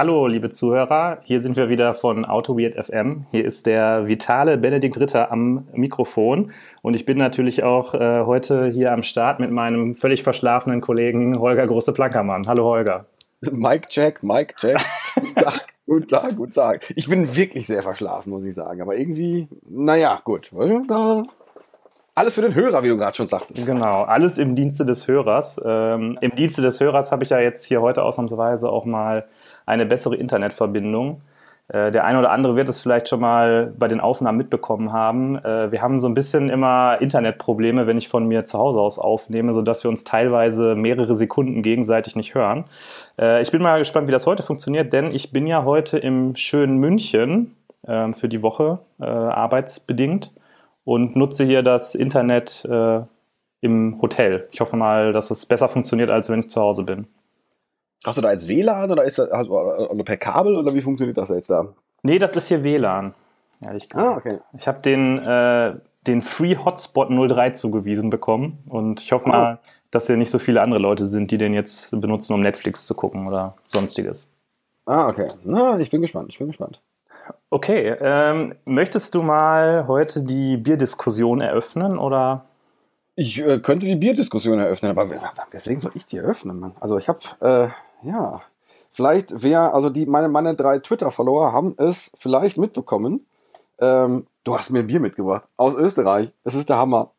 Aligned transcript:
Hallo, 0.00 0.26
liebe 0.26 0.48
Zuhörer. 0.48 1.18
Hier 1.24 1.40
sind 1.40 1.58
wir 1.58 1.68
wieder 1.68 1.94
von 1.94 2.24
AutoWeird 2.24 2.74
FM. 2.86 3.26
Hier 3.32 3.44
ist 3.44 3.66
der 3.66 4.08
vitale 4.08 4.56
Benedikt 4.56 4.98
Ritter 4.98 5.30
am 5.30 5.68
Mikrofon. 5.74 6.52
Und 6.80 6.94
ich 6.94 7.04
bin 7.04 7.18
natürlich 7.18 7.64
auch 7.64 7.92
äh, 7.92 8.24
heute 8.24 8.68
hier 8.68 8.94
am 8.94 9.02
Start 9.02 9.40
mit 9.40 9.50
meinem 9.50 9.94
völlig 9.94 10.22
verschlafenen 10.22 10.80
Kollegen 10.80 11.38
Holger 11.38 11.66
Große-Plankermann. 11.66 12.46
Hallo, 12.46 12.64
Holger. 12.64 13.04
Mike 13.42 13.88
Jack, 13.90 14.22
Mike 14.22 14.54
Jack. 14.62 14.80
guten 15.14 15.34
Tag, 15.34 15.66
guten 15.84 16.06
Tag, 16.06 16.36
guten 16.36 16.52
Tag. 16.52 16.92
Ich 16.96 17.06
bin 17.06 17.36
wirklich 17.36 17.66
sehr 17.66 17.82
verschlafen, 17.82 18.30
muss 18.30 18.46
ich 18.46 18.54
sagen. 18.54 18.80
Aber 18.80 18.96
irgendwie, 18.96 19.48
naja, 19.68 20.18
gut. 20.24 20.50
Alles 22.14 22.36
für 22.36 22.42
den 22.42 22.54
Hörer, 22.54 22.82
wie 22.82 22.88
du 22.88 22.96
gerade 22.96 23.14
schon 23.14 23.28
sagtest. 23.28 23.66
Genau, 23.66 24.04
alles 24.04 24.38
im 24.38 24.54
Dienste 24.54 24.86
des 24.86 25.06
Hörers. 25.06 25.60
Ähm, 25.62 26.16
Im 26.22 26.34
Dienste 26.34 26.62
des 26.62 26.80
Hörers 26.80 27.12
habe 27.12 27.22
ich 27.22 27.28
ja 27.28 27.38
jetzt 27.38 27.66
hier 27.66 27.82
heute 27.82 28.02
ausnahmsweise 28.02 28.70
auch 28.70 28.86
mal 28.86 29.28
eine 29.70 29.86
bessere 29.86 30.16
Internetverbindung. 30.16 31.22
Äh, 31.72 31.92
der 31.92 32.04
eine 32.04 32.18
oder 32.18 32.32
andere 32.32 32.56
wird 32.56 32.68
es 32.68 32.80
vielleicht 32.80 33.08
schon 33.08 33.20
mal 33.20 33.72
bei 33.78 33.86
den 33.86 34.00
Aufnahmen 34.00 34.38
mitbekommen 34.38 34.92
haben. 34.92 35.36
Äh, 35.36 35.70
wir 35.70 35.80
haben 35.80 36.00
so 36.00 36.08
ein 36.08 36.14
bisschen 36.14 36.48
immer 36.48 37.00
Internetprobleme, 37.00 37.86
wenn 37.86 37.96
ich 37.96 38.08
von 38.08 38.26
mir 38.26 38.44
zu 38.44 38.58
Hause 38.58 38.80
aus 38.80 38.98
aufnehme, 38.98 39.54
sodass 39.54 39.84
wir 39.84 39.90
uns 39.90 40.02
teilweise 40.02 40.74
mehrere 40.74 41.14
Sekunden 41.14 41.62
gegenseitig 41.62 42.16
nicht 42.16 42.34
hören. 42.34 42.64
Äh, 43.18 43.40
ich 43.40 43.52
bin 43.52 43.62
mal 43.62 43.78
gespannt, 43.78 44.08
wie 44.08 44.12
das 44.12 44.26
heute 44.26 44.42
funktioniert, 44.42 44.92
denn 44.92 45.14
ich 45.14 45.32
bin 45.32 45.46
ja 45.46 45.64
heute 45.64 45.98
im 45.98 46.34
schönen 46.34 46.78
München 46.78 47.54
ähm, 47.86 48.14
für 48.14 48.28
die 48.28 48.42
Woche 48.42 48.80
arbeitsbedingt 48.98 50.32
und 50.84 51.16
nutze 51.16 51.44
hier 51.44 51.62
das 51.62 51.94
Internet 51.94 52.66
im 53.60 53.98
Hotel. 54.02 54.46
Ich 54.52 54.60
hoffe 54.60 54.76
mal, 54.76 55.12
dass 55.12 55.30
es 55.30 55.46
besser 55.46 55.68
funktioniert, 55.68 56.10
als 56.10 56.28
wenn 56.28 56.40
ich 56.40 56.50
zu 56.50 56.60
Hause 56.60 56.82
bin. 56.82 57.06
Hast 58.04 58.16
du 58.16 58.22
da 58.22 58.32
jetzt 58.32 58.48
WLAN 58.48 58.90
oder 58.90 59.04
ist 59.04 59.18
das 59.18 59.30
also, 59.30 59.52
oder 59.52 60.04
per 60.04 60.16
Kabel 60.16 60.56
oder 60.56 60.74
wie 60.74 60.80
funktioniert 60.80 61.18
das 61.18 61.28
jetzt 61.28 61.50
da? 61.50 61.68
Nee, 62.02 62.18
das 62.18 62.34
ist 62.34 62.48
hier 62.48 62.62
WLAN. 62.62 63.14
Ehrlich 63.60 63.88
gesagt. 63.88 64.06
Ah, 64.06 64.16
okay. 64.16 64.38
Ich 64.56 64.66
habe 64.66 64.80
den, 64.80 65.18
äh, 65.18 65.74
den 66.06 66.22
Free 66.22 66.56
Hotspot 66.56 67.10
03 67.10 67.50
zugewiesen 67.50 68.08
bekommen 68.08 68.58
und 68.68 69.02
ich 69.02 69.12
hoffe 69.12 69.26
oh. 69.26 69.32
mal, 69.32 69.58
dass 69.90 70.06
hier 70.06 70.16
nicht 70.16 70.30
so 70.30 70.38
viele 70.38 70.62
andere 70.62 70.80
Leute 70.80 71.04
sind, 71.04 71.30
die 71.30 71.36
den 71.36 71.52
jetzt 71.52 71.90
benutzen, 71.90 72.32
um 72.32 72.40
Netflix 72.40 72.86
zu 72.86 72.94
gucken 72.94 73.26
oder 73.26 73.56
sonstiges. 73.66 74.32
Ah, 74.86 75.08
okay. 75.08 75.30
Na, 75.44 75.78
ich 75.78 75.90
bin 75.90 76.00
gespannt, 76.00 76.28
ich 76.30 76.38
bin 76.38 76.46
gespannt. 76.46 76.80
Okay, 77.50 77.94
ähm, 78.00 78.54
möchtest 78.64 79.14
du 79.14 79.22
mal 79.22 79.86
heute 79.86 80.22
die 80.22 80.56
Bierdiskussion 80.56 81.40
eröffnen 81.40 81.98
oder? 81.98 82.46
Ich 83.14 83.40
äh, 83.40 83.58
könnte 83.58 83.86
die 83.86 83.96
Bierdiskussion 83.96 84.58
eröffnen, 84.58 84.90
aber 84.90 85.10
weswegen 85.50 85.80
soll 85.80 85.92
ich 85.94 86.06
die 86.06 86.16
eröffnen, 86.16 86.58
Mann? 86.58 86.74
Also 86.80 86.96
ich 86.96 87.08
habe 87.08 87.18
äh, 87.40 87.68
ja, 88.02 88.42
vielleicht 88.88 89.42
wer, 89.42 89.74
also 89.74 89.90
die, 89.90 90.06
meine, 90.06 90.28
meine 90.28 90.54
drei 90.54 90.78
Twitter-Follower 90.78 91.52
haben 91.52 91.74
es 91.78 92.12
vielleicht 92.16 92.58
mitbekommen. 92.58 93.26
Ähm, 93.80 94.26
du 94.44 94.56
hast 94.56 94.70
mir 94.70 94.80
ein 94.80 94.86
Bier 94.86 95.00
mitgebracht 95.00 95.44
aus 95.56 95.74
Österreich. 95.74 96.32
Das 96.44 96.54
ist 96.54 96.68
der 96.68 96.78
Hammer. 96.78 97.12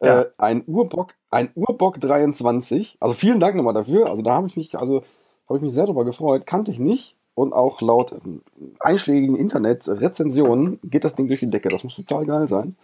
Ja. 0.00 0.22
Äh, 0.22 0.30
ein 0.38 0.64
Urbock, 0.66 1.14
ein 1.30 1.50
Urbock 1.54 2.00
23. 2.00 2.96
Also 3.00 3.14
vielen 3.14 3.40
Dank 3.40 3.54
nochmal 3.54 3.74
dafür. 3.74 4.08
Also 4.08 4.22
da 4.22 4.32
habe 4.32 4.46
ich 4.46 4.56
mich, 4.56 4.76
also 4.78 5.02
habe 5.48 5.58
ich 5.58 5.62
mich 5.62 5.74
sehr 5.74 5.84
darüber 5.84 6.04
gefreut. 6.04 6.46
Kannte 6.46 6.72
ich 6.72 6.78
nicht. 6.78 7.16
Und 7.34 7.52
auch 7.52 7.80
laut 7.80 8.12
ähm, 8.12 8.42
einschlägigen 8.80 9.36
Internet-Rezensionen 9.36 10.80
geht 10.82 11.04
das 11.04 11.14
Ding 11.14 11.28
durch 11.28 11.40
die 11.40 11.50
Decke. 11.50 11.68
Das 11.68 11.84
muss 11.84 11.96
total 11.96 12.26
geil 12.26 12.48
sein. 12.48 12.76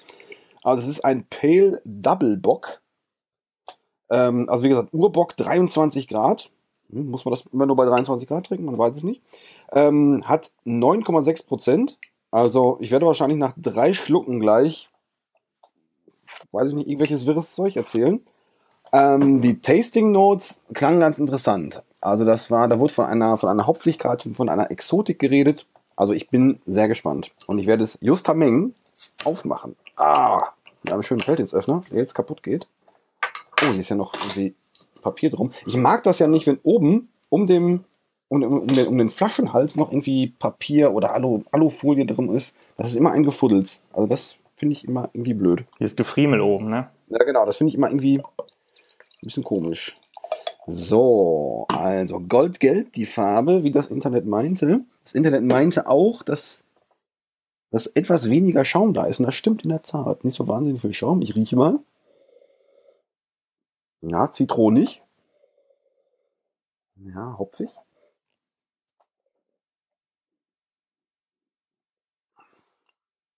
Also 0.63 0.83
es 0.83 0.89
ist 0.89 1.05
ein 1.05 1.27
Pale 1.29 1.81
Double 1.85 2.37
Bock. 2.37 2.81
Ähm, 4.11 4.49
also 4.49 4.65
wie 4.65 4.69
gesagt, 4.69 4.93
Urbock 4.93 5.37
23 5.37 6.09
Grad. 6.09 6.51
Hm, 6.91 7.11
muss 7.11 7.25
man 7.25 7.33
das 7.33 7.45
immer 7.53 7.67
nur 7.67 7.77
bei 7.77 7.85
23 7.85 8.29
Grad 8.29 8.47
trinken? 8.47 8.65
Man 8.67 8.79
weiß 8.79 8.97
es 8.97 9.03
nicht. 9.03 9.23
Ähm, 9.73 10.23
hat 10.27 10.51
9,6 10.65 11.47
Prozent. 11.47 11.99
Also 12.31 12.79
ich 12.81 12.91
werde 12.91 13.07
wahrscheinlich 13.07 13.39
nach 13.39 13.55
drei 13.57 13.93
Schlucken 13.93 14.41
gleich, 14.41 14.91
weiß 16.53 16.69
ich 16.69 16.75
nicht, 16.75 16.89
irgendwelches 16.89 17.27
wirres 17.27 17.55
Zeug 17.55 17.77
erzählen. 17.77 18.21
Ähm, 18.93 19.41
die 19.41 19.61
Tasting 19.61 20.13
Notes 20.13 20.63
klangen 20.75 21.01
ganz 21.01 21.19
interessant. 21.19 21.83
Also 22.01 22.25
das 22.25 22.51
war, 22.51 22.69
da 22.69 22.79
wurde 22.79 22.93
von 22.93 23.07
einer, 23.07 23.37
von 23.39 23.49
einer 23.49 23.67
Hauptpflichtkarte, 23.67 24.35
von 24.35 24.49
einer 24.49 24.71
Exotik 24.71 25.19
geredet. 25.19 25.67
Also 25.97 26.13
ich 26.13 26.29
bin 26.29 26.61
sehr 26.67 26.89
gespannt. 26.89 27.33
Und 27.47 27.59
ich 27.59 27.67
werde 27.67 27.83
es 27.83 27.99
Justameng 28.01 28.75
aufmachen. 29.25 29.77
Ah, 29.97 30.53
haben 30.91 30.95
einen 30.95 31.03
schönen 31.03 31.21
Felddienstöffner, 31.21 31.81
der 31.91 31.99
jetzt 31.99 32.15
kaputt 32.15 32.43
geht. 32.43 32.67
Oh, 33.63 33.71
hier 33.71 33.81
ist 33.81 33.89
ja 33.89 33.97
noch 33.97 34.13
irgendwie 34.15 34.55
Papier 35.07 35.31
drum. 35.31 35.53
Ich 35.67 35.77
mag 35.77 36.03
das 36.03 36.19
ja 36.19 36.27
nicht, 36.27 36.47
wenn 36.47 36.59
oben 36.63 37.09
um 37.29 37.47
dem 37.47 37.85
um, 38.29 38.43
um, 38.43 38.67
den, 38.67 38.87
um 38.89 38.99
den 38.99 39.11
Flaschenhals 39.11 39.77
noch 39.77 39.91
irgendwie 39.91 40.29
Papier 40.29 40.93
oder 40.93 41.15
Alu, 41.15 41.43
Alufolie 41.53 42.07
drin 42.07 42.29
ist. 42.31 42.55
Das 42.77 42.89
ist 42.89 42.97
immer 42.97 43.13
ein 43.13 43.23
Gefuddels. 43.23 43.83
Also 43.93 44.09
das 44.09 44.37
finde 44.57 44.73
ich 44.73 44.85
immer 44.85 45.11
irgendwie 45.13 45.35
blöd. 45.35 45.65
Hier 45.79 45.87
ist 45.87 45.97
Gefriemel 45.97 46.41
oben, 46.41 46.71
ne? 46.71 46.91
Ja, 47.09 47.19
genau. 47.25 47.47
Das 47.47 47.59
finde 47.59 47.69
ich 47.71 47.77
immer 47.77 47.89
irgendwie 47.89 48.19
ein 48.19 49.23
bisschen 49.23 49.45
komisch. 49.45 49.97
So, 50.67 51.67
also 51.69 52.19
Goldgelb, 52.19 52.93
die 52.93 53.07
Farbe, 53.07 53.63
wie 53.63 53.71
das 53.71 53.87
Internet 53.89 54.27
meinte. 54.27 54.81
Das 55.05 55.15
Internet 55.15 55.45
meinte 55.45 55.87
auch, 55.87 56.25
dass, 56.25 56.65
dass 57.71 57.87
etwas 57.87 58.29
weniger 58.29 58.65
Schaum 58.65 58.93
da 58.93 59.05
ist. 59.05 59.21
Und 59.21 59.27
das 59.27 59.37
stimmt 59.37 59.63
in 59.63 59.71
der 59.71 59.83
Tat. 59.83 60.25
Nicht 60.25 60.35
so 60.35 60.49
wahnsinnig 60.49 60.81
viel 60.81 60.93
Schaum. 60.93 61.23
Ich 61.23 61.37
rieche 61.37 61.55
mal. 61.55 61.79
Ja, 64.09 64.31
zitronig. 64.31 65.03
Ja, 66.97 67.37
hopfig. 67.39 67.71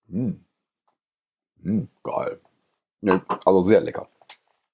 Hm. 0.08 0.44
Hm, 1.62 1.88
geil. 2.02 2.40
Nee, 3.00 3.20
also 3.46 3.62
sehr 3.62 3.80
lecker. 3.80 4.08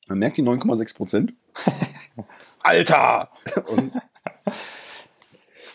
Man 0.08 0.18
merkt 0.18 0.36
die 0.36 0.42
9,6 0.42 0.96
Prozent. 0.96 1.32
Alter! 2.62 3.30
Und 3.68 3.92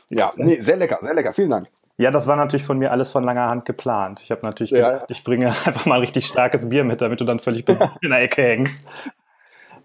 ja, 0.10 0.34
nee, 0.36 0.60
sehr 0.60 0.78
lecker, 0.78 1.00
sehr 1.02 1.14
lecker. 1.14 1.34
Vielen 1.34 1.52
Dank. 1.52 1.68
Ja, 1.98 2.12
das 2.12 2.28
war 2.28 2.36
natürlich 2.36 2.66
von 2.66 2.78
mir 2.78 2.92
alles 2.92 3.10
von 3.10 3.24
langer 3.24 3.48
Hand 3.48 3.66
geplant. 3.66 4.22
Ich 4.22 4.32
habe 4.32 4.46
natürlich 4.46 4.72
ja. 4.72 4.92
gedacht, 4.92 5.12
ich 5.12 5.24
bringe 5.24 5.48
einfach 5.66 5.86
mal 5.86 6.00
richtig 6.00 6.26
starkes 6.26 6.68
Bier 6.68 6.84
mit, 6.84 7.02
damit 7.02 7.22
du 7.22 7.26
dann 7.26 7.40
völlig 7.40 7.68
in 8.02 8.10
der 8.10 8.22
Ecke 8.22 8.42
hängst. 8.42 8.88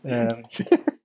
Ähm, 0.04 0.44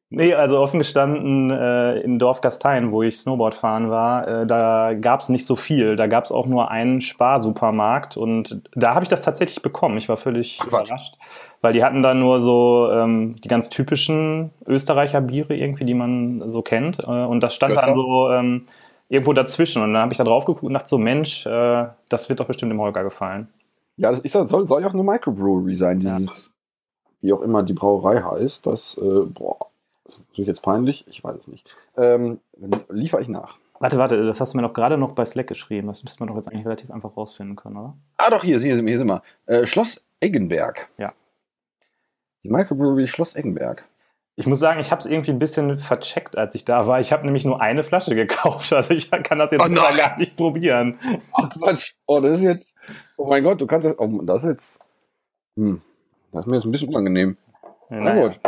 nee, 0.09 0.33
also 0.33 0.59
offen 0.59 0.79
gestanden, 0.79 1.51
äh, 1.51 1.99
in 2.01 2.19
Dorf 2.19 2.41
Gastein, 2.41 2.91
wo 2.91 3.03
ich 3.03 3.17
Snowboard 3.17 3.55
fahren 3.55 3.89
war, 3.89 4.27
äh, 4.27 4.45
da 4.47 4.93
gab 4.93 5.21
es 5.21 5.29
nicht 5.29 5.45
so 5.45 5.55
viel. 5.55 5.95
Da 5.95 6.07
gab 6.07 6.25
es 6.25 6.31
auch 6.31 6.45
nur 6.45 6.71
einen 6.71 7.01
Sparsupermarkt 7.01 8.17
und 8.17 8.61
da 8.73 8.93
habe 8.93 9.03
ich 9.03 9.09
das 9.09 9.21
tatsächlich 9.21 9.61
bekommen. 9.61 9.97
Ich 9.97 10.09
war 10.09 10.17
völlig 10.17 10.59
Ach, 10.61 10.67
überrascht, 10.67 11.15
weil 11.61 11.73
die 11.73 11.83
hatten 11.83 12.01
da 12.01 12.13
nur 12.13 12.39
so 12.39 12.89
ähm, 12.91 13.35
die 13.43 13.47
ganz 13.47 13.69
typischen 13.69 14.51
Österreicher 14.65 15.21
Biere 15.21 15.55
irgendwie, 15.55 15.85
die 15.85 15.93
man 15.93 16.49
so 16.49 16.61
kennt. 16.61 16.99
Äh, 16.99 17.05
und 17.05 17.41
das 17.41 17.55
stand 17.55 17.73
Gösser. 17.73 17.87
dann 17.87 17.95
so 17.95 18.29
ähm, 18.31 18.67
irgendwo 19.09 19.33
dazwischen. 19.33 19.81
Und 19.83 19.93
dann 19.93 20.03
habe 20.03 20.13
ich 20.13 20.17
da 20.17 20.23
drauf 20.23 20.45
geguckt 20.45 20.63
und 20.63 20.73
dachte 20.73 20.87
so, 20.87 20.97
Mensch, 20.97 21.45
äh, 21.45 21.87
das 22.09 22.29
wird 22.29 22.39
doch 22.39 22.45
bestimmt 22.45 22.71
dem 22.71 22.79
Holger 22.79 23.03
gefallen. 23.03 23.49
Ja, 23.97 24.11
das 24.11 24.21
ist, 24.21 24.31
soll, 24.31 24.67
soll 24.67 24.81
ja 24.81 24.87
auch 24.87 24.93
eine 24.93 25.03
Microbrewery 25.03 25.75
sein, 25.75 25.99
dieses 25.99 26.51
wie 27.21 27.33
auch 27.33 27.41
immer 27.41 27.63
die 27.63 27.73
Brauerei 27.73 28.21
heißt, 28.21 28.65
das, 28.65 28.97
äh, 28.97 29.25
boah, 29.25 29.57
das 30.05 30.15
ist 30.15 30.29
natürlich 30.29 30.47
jetzt 30.47 30.63
peinlich, 30.63 31.05
ich 31.07 31.23
weiß 31.23 31.35
es 31.35 31.47
nicht. 31.47 31.69
Ähm, 31.97 32.39
liefere 32.89 33.21
ich 33.21 33.27
nach. 33.27 33.57
Warte, 33.79 33.97
warte, 33.97 34.25
das 34.25 34.41
hast 34.41 34.53
du 34.53 34.57
mir 34.57 34.61
noch 34.61 34.73
gerade 34.73 34.97
noch 34.97 35.13
bei 35.13 35.23
Slack 35.25 35.47
geschrieben. 35.47 35.87
Das 35.87 36.03
müsste 36.03 36.19
man 36.19 36.27
doch 36.27 36.35
jetzt 36.35 36.51
eigentlich 36.51 36.65
relativ 36.65 36.91
einfach 36.91 37.15
rausfinden 37.15 37.55
können, 37.55 37.77
oder? 37.77 37.97
Ah, 38.17 38.29
doch, 38.29 38.43
hier, 38.43 38.59
hier, 38.59 38.75
hier 38.75 38.97
sind 38.97 39.07
wir. 39.07 39.21
Äh, 39.45 39.65
Schloss 39.65 40.05
Eggenberg. 40.19 40.89
Ja. 40.97 41.13
Die 42.43 42.49
Microbrewery 42.49 43.07
Schloss 43.07 43.35
Eggenberg. 43.35 43.87
Ich 44.35 44.47
muss 44.47 44.59
sagen, 44.59 44.79
ich 44.79 44.91
habe 44.91 44.99
es 44.99 45.05
irgendwie 45.05 45.31
ein 45.31 45.39
bisschen 45.39 45.77
vercheckt, 45.79 46.37
als 46.37 46.55
ich 46.55 46.65
da 46.65 46.87
war. 46.87 46.99
Ich 46.99 47.11
habe 47.11 47.25
nämlich 47.25 47.45
nur 47.45 47.61
eine 47.61 47.83
Flasche 47.83 48.15
gekauft. 48.15 48.71
Also 48.73 48.93
ich 48.93 49.11
kann 49.11 49.39
das 49.39 49.51
jetzt 49.51 49.61
oh 49.61 49.73
gar 49.73 50.17
nicht 50.17 50.35
probieren. 50.35 50.99
Ach 51.33 51.49
Quatsch. 51.49 51.93
Oh, 52.05 52.19
das 52.19 52.37
ist 52.37 52.41
jetzt. 52.41 52.73
Oh 53.17 53.27
mein 53.27 53.43
Gott, 53.43 53.61
du 53.61 53.67
kannst 53.67 53.87
das. 53.87 53.99
Oh, 53.99 54.07
das 54.23 54.43
ist 54.43 54.49
jetzt. 54.49 54.79
Hm. 55.57 55.81
Das 56.31 56.41
ist 56.41 56.47
mir 56.47 56.57
jetzt 56.57 56.65
ein 56.65 56.71
bisschen 56.71 56.89
unangenehm. 56.89 57.37
Na 57.89 58.13
gut. 58.13 58.39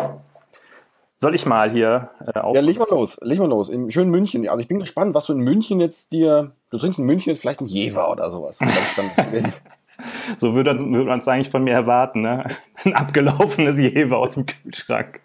Soll 1.15 1.35
ich 1.35 1.45
mal 1.45 1.69
hier 1.69 2.09
äh, 2.33 2.39
auf 2.39 2.55
Ja, 2.55 2.61
leg 2.61 2.79
mal 2.79 2.87
los, 2.89 3.19
leg 3.21 3.37
mal 3.37 3.47
los. 3.47 3.69
Im 3.69 3.91
schönen 3.91 4.09
München. 4.09 4.47
Also 4.49 4.59
ich 4.59 4.67
bin 4.67 4.79
gespannt, 4.79 5.13
was 5.13 5.27
du 5.27 5.33
in 5.33 5.39
München 5.39 5.79
jetzt 5.79 6.11
dir. 6.11 6.51
Du 6.71 6.79
trinkst 6.79 6.97
in 6.97 7.05
München 7.05 7.31
jetzt 7.31 7.41
vielleicht 7.41 7.61
ein 7.61 7.67
Jever 7.67 8.09
oder 8.09 8.31
sowas. 8.31 8.57
so 10.37 10.55
würde, 10.55 10.79
würde 10.79 11.05
man 11.05 11.19
es 11.19 11.27
eigentlich 11.27 11.49
von 11.49 11.63
mir 11.63 11.73
erwarten, 11.73 12.21
ne? 12.21 12.45
Ein 12.83 12.95
abgelaufenes 12.95 13.79
Jever 13.79 14.17
aus 14.17 14.33
dem 14.33 14.47
Kühlschrank. 14.47 15.21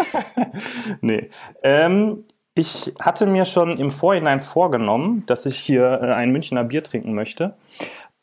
nee. 1.02 1.28
Ähm, 1.62 2.24
ich 2.54 2.94
hatte 2.98 3.26
mir 3.26 3.44
schon 3.44 3.76
im 3.78 3.90
Vorhinein 3.90 4.40
vorgenommen, 4.40 5.24
dass 5.26 5.44
ich 5.44 5.58
hier 5.58 6.00
äh, 6.02 6.14
ein 6.14 6.30
Münchner 6.30 6.64
Bier 6.64 6.82
trinken 6.82 7.12
möchte 7.12 7.56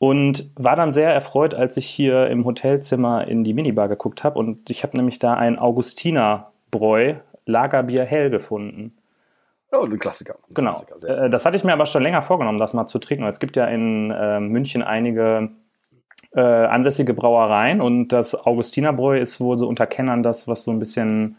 und 0.02 0.50
war 0.56 0.74
dann 0.74 0.92
sehr 0.92 1.14
erfreut, 1.14 1.54
als 1.54 1.76
ich 1.76 1.86
hier 1.86 2.26
im 2.26 2.44
Hotelzimmer 2.44 3.28
in 3.28 3.44
die 3.44 3.54
Minibar 3.54 3.86
geguckt 3.86 4.24
habe 4.24 4.36
und 4.36 4.68
ich 4.68 4.82
habe 4.82 4.96
nämlich 4.96 5.20
da 5.20 5.34
ein 5.34 5.60
Augustinerbräu 5.60 7.14
Lagerbier 7.46 8.04
hell 8.04 8.28
gefunden. 8.28 8.96
Oh, 9.70 9.84
ein 9.84 9.96
Klassiker. 10.00 10.34
Ein 10.34 10.54
Genau. 10.54 10.72
Klassiker, 10.72 11.26
Äh, 11.26 11.30
Das 11.30 11.46
hatte 11.46 11.56
ich 11.56 11.62
mir 11.62 11.72
aber 11.72 11.86
schon 11.86 12.02
länger 12.02 12.20
vorgenommen, 12.20 12.58
das 12.58 12.74
mal 12.74 12.88
zu 12.88 12.98
trinken. 12.98 13.24
Es 13.26 13.38
gibt 13.38 13.54
ja 13.54 13.66
in 13.66 14.10
äh, 14.10 14.40
München 14.40 14.82
einige 14.82 15.50
äh, 16.34 16.40
ansässige 16.40 17.14
Brauereien 17.14 17.80
und 17.80 18.08
das 18.08 18.34
Augustinerbräu 18.34 19.20
ist 19.20 19.40
wohl 19.40 19.56
so 19.56 19.68
unter 19.68 19.86
Kennern 19.86 20.24
das, 20.24 20.48
was 20.48 20.64
so 20.64 20.72
ein 20.72 20.80
bisschen 20.80 21.36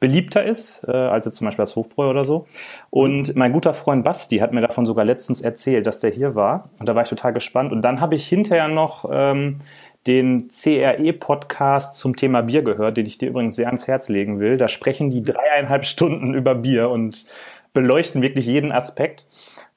beliebter 0.00 0.44
ist, 0.44 0.84
äh, 0.86 0.92
als 0.92 1.24
jetzt 1.24 1.36
zum 1.36 1.46
Beispiel 1.46 1.62
das 1.62 1.76
Hofbräu 1.76 2.08
oder 2.08 2.24
so. 2.24 2.46
Und 2.90 3.34
mein 3.36 3.52
guter 3.52 3.74
Freund 3.74 4.04
Basti 4.04 4.38
hat 4.38 4.52
mir 4.52 4.60
davon 4.60 4.86
sogar 4.86 5.04
letztens 5.04 5.40
erzählt, 5.40 5.86
dass 5.86 6.00
der 6.00 6.10
hier 6.10 6.34
war. 6.34 6.68
Und 6.78 6.88
da 6.88 6.94
war 6.94 7.02
ich 7.02 7.08
total 7.08 7.32
gespannt. 7.32 7.72
Und 7.72 7.82
dann 7.82 8.00
habe 8.00 8.14
ich 8.14 8.28
hinterher 8.28 8.68
noch 8.68 9.08
ähm, 9.10 9.58
den 10.06 10.48
CRE-Podcast 10.48 11.94
zum 11.94 12.16
Thema 12.16 12.42
Bier 12.42 12.62
gehört, 12.62 12.96
den 12.96 13.06
ich 13.06 13.18
dir 13.18 13.30
übrigens 13.30 13.56
sehr 13.56 13.66
ans 13.66 13.88
Herz 13.88 14.08
legen 14.08 14.38
will. 14.38 14.56
Da 14.56 14.68
sprechen 14.68 15.10
die 15.10 15.22
dreieinhalb 15.22 15.84
Stunden 15.84 16.34
über 16.34 16.54
Bier 16.54 16.90
und 16.90 17.26
beleuchten 17.72 18.22
wirklich 18.22 18.46
jeden 18.46 18.72
Aspekt. 18.72 19.26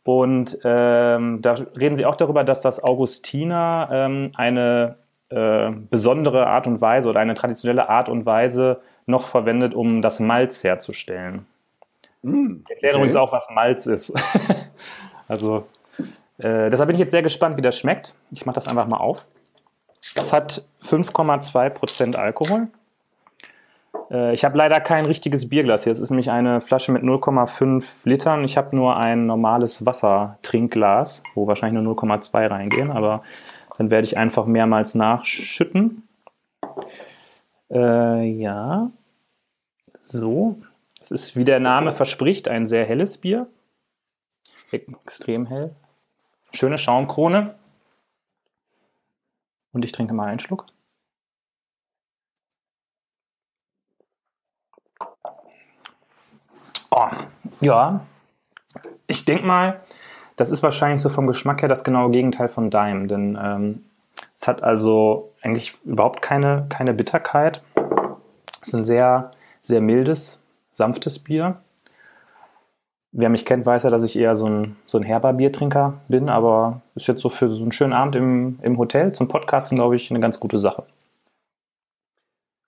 Und 0.04 0.58
ähm, 0.64 1.42
da 1.42 1.56
reden 1.78 1.96
sie 1.96 2.06
auch 2.06 2.16
darüber, 2.16 2.44
dass 2.44 2.62
das 2.62 2.84
Augustiner 2.84 3.90
ähm, 3.92 4.32
eine 4.36 4.96
äh, 5.30 5.72
besondere 5.90 6.48
Art 6.48 6.68
und 6.68 6.82
Weise 6.82 7.10
oder 7.10 7.20
eine 7.20 7.34
traditionelle 7.34 7.90
Art 7.90 8.10
und 8.10 8.26
Weise 8.26 8.82
noch 9.06 9.28
verwendet, 9.28 9.74
um 9.74 10.02
das 10.02 10.20
Malz 10.20 10.64
herzustellen. 10.64 11.46
Mm, 12.22 12.62
Ich 12.66 12.70
erkläre 12.72 12.96
okay. 12.96 13.02
übrigens 13.02 13.16
auch, 13.16 13.32
was 13.32 13.50
Malz 13.52 13.86
ist. 13.86 14.14
also, 15.28 15.66
äh, 16.38 16.70
deshalb 16.70 16.88
bin 16.88 16.96
ich 16.96 17.00
jetzt 17.00 17.12
sehr 17.12 17.24
gespannt, 17.24 17.58
wie 17.58 17.62
das 17.62 17.78
schmeckt. 17.78 18.16
Ich 18.32 18.46
mache 18.46 18.56
das 18.56 18.68
einfach 18.68 18.88
mal 18.88 18.98
auf. 18.98 19.26
Es 20.16 20.34
hat 20.34 20.64
5,2% 20.84 22.16
Alkohol. 22.16 22.68
Äh, 24.12 24.34
ich 24.34 24.44
habe 24.44 24.58
leider 24.58 24.80
kein 24.80 25.06
richtiges 25.06 25.50
Bierglas 25.50 25.84
hier. 25.84 25.92
Es 25.92 26.00
ist 26.00 26.10
nämlich 26.10 26.32
eine 26.32 26.62
Flasche 26.62 26.92
mit 26.92 27.04
0,5 27.04 27.84
Litern. 28.04 28.44
Ich 28.44 28.58
habe 28.58 28.76
nur 28.76 28.98
ein 28.98 29.26
normales 29.26 29.86
Wassertrinkglas, 29.86 31.24
wo 31.36 31.48
wahrscheinlich 31.48 31.82
nur 31.82 31.96
0,2 31.96 32.50
reingehen, 32.50 32.92
aber 32.92 33.20
dann 33.80 33.90
werde 33.90 34.06
ich 34.06 34.18
einfach 34.18 34.46
mehrmals 34.46 34.94
nachschütten. 34.94 36.06
Äh, 37.72 38.26
ja. 38.26 38.92
So. 40.02 40.60
Es 41.00 41.12
ist, 41.12 41.38
wie 41.38 41.46
der 41.46 41.62
Name 41.62 41.94
verspricht, 41.94 42.50
ein 42.50 42.68
sehr 42.68 42.86
helles 42.86 43.20
Bier. 43.20 43.48
Extrem 44.74 45.46
hell. 45.46 45.74
Schöne 46.52 46.78
Schaumkrone. 46.78 47.56
Und 49.72 49.86
ich 49.86 49.94
trinke 49.94 50.14
mal 50.14 50.28
einen 50.28 50.40
Schluck. 50.40 50.66
Oh, 56.92 57.08
ja. 57.62 58.06
Ich 59.08 59.24
denke 59.24 59.46
mal, 59.46 59.82
das 60.40 60.52
ist 60.52 60.64
wahrscheinlich 60.64 61.02
so 61.02 61.10
vom 61.10 61.28
Geschmack 61.28 61.62
her 61.62 61.68
das 61.68 61.84
genaue 61.84 62.12
Gegenteil 62.12 62.48
von 62.48 62.70
Dime, 62.70 63.08
denn 63.08 63.38
ähm, 63.42 63.84
es 64.36 64.48
hat 64.48 64.64
also 64.64 65.34
eigentlich 65.42 65.74
überhaupt 65.84 66.22
keine, 66.22 66.66
keine 66.70 66.94
Bitterkeit. 66.94 67.62
Es 68.62 68.70
ist 68.70 68.74
ein 68.74 68.86
sehr, 68.86 69.32
sehr 69.60 69.82
mildes, 69.82 70.40
sanftes 70.72 71.20
Bier. 71.20 71.58
Wer 73.12 73.28
mich 73.28 73.46
kennt, 73.46 73.66
weiß 73.66 73.84
ja, 73.84 73.90
dass 73.90 74.04
ich 74.04 74.18
eher 74.18 74.36
so 74.36 74.46
ein, 74.46 74.78
so 74.86 74.98
ein 74.98 75.04
herber 75.04 75.34
Biertrinker 75.34 75.96
bin, 76.08 76.30
aber 76.30 76.82
ist 76.96 77.08
jetzt 77.08 77.22
so 77.22 77.28
für 77.28 77.50
so 77.50 77.62
einen 77.62 77.74
schönen 77.74 77.94
Abend 77.94 78.16
im, 78.16 78.60
im 78.62 78.78
Hotel 78.78 79.12
zum 79.12 79.28
Podcasten, 79.28 79.78
glaube 79.78 79.98
ich, 79.98 80.10
eine 80.10 80.22
ganz 80.22 80.40
gute 80.40 80.58
Sache. 80.58 80.84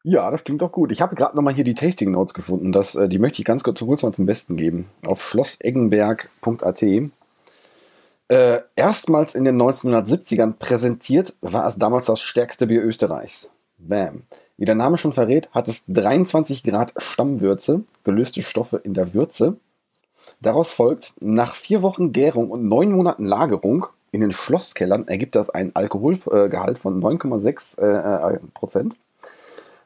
Ja, 0.04 0.30
das 0.30 0.44
klingt 0.44 0.62
doch 0.62 0.72
gut. 0.72 0.92
Ich 0.92 1.02
habe 1.02 1.16
gerade 1.16 1.38
nochmal 1.38 1.54
hier 1.54 1.64
die 1.64 1.76
Tasting 1.76 2.12
Notes 2.12 2.34
gefunden. 2.34 2.72
Das, 2.72 2.96
äh, 2.96 3.08
die 3.08 3.20
möchte 3.20 3.40
ich 3.40 3.46
ganz 3.46 3.64
kurz, 3.64 3.82
mal 3.82 4.12
zum 4.12 4.26
Besten 4.26 4.58
geben. 4.58 4.90
Auf 5.06 5.22
schlosseggenberg.at. 5.22 7.12
Äh, 8.32 8.62
erstmals 8.78 9.36
in 9.36 9.44
den 9.44 9.62
1970ern 9.62 10.54
präsentiert, 10.54 11.34
war 11.42 11.68
es 11.68 11.78
damals 11.78 12.06
das 12.06 12.22
stärkste 12.22 12.66
Bier 12.66 12.82
Österreichs. 12.82 13.52
Bam. 13.78 14.24
Wie 14.56 14.64
der 14.64 14.76
Name 14.76 14.98
schon 14.98 15.12
verrät, 15.12 15.50
hat 15.52 15.68
es 15.68 15.84
23 15.90 16.64
Grad 16.64 16.94
Stammwürze, 16.96 17.84
gelöste 18.06 18.42
Stoffe 18.42 18.78
in 18.78 18.94
der 18.94 19.14
Würze. 19.14 19.58
Daraus 20.40 20.72
folgt, 20.72 21.14
nach 21.20 21.56
vier 21.56 21.82
Wochen 21.82 22.14
Gärung 22.14 22.50
und 22.50 22.64
neun 22.64 22.94
Monaten 22.94 23.26
Lagerung 23.26 23.88
in 24.12 24.22
den 24.22 24.32
Schlosskellern 24.32 25.10
ergibt 25.10 25.36
das 25.36 25.50
einen 25.50 25.76
Alkoholgehalt 25.76 26.80
von 26.80 27.04
9,6 27.04 27.82
äh, 27.82 28.36
äh, 28.36 28.40
Prozent. 28.54 28.96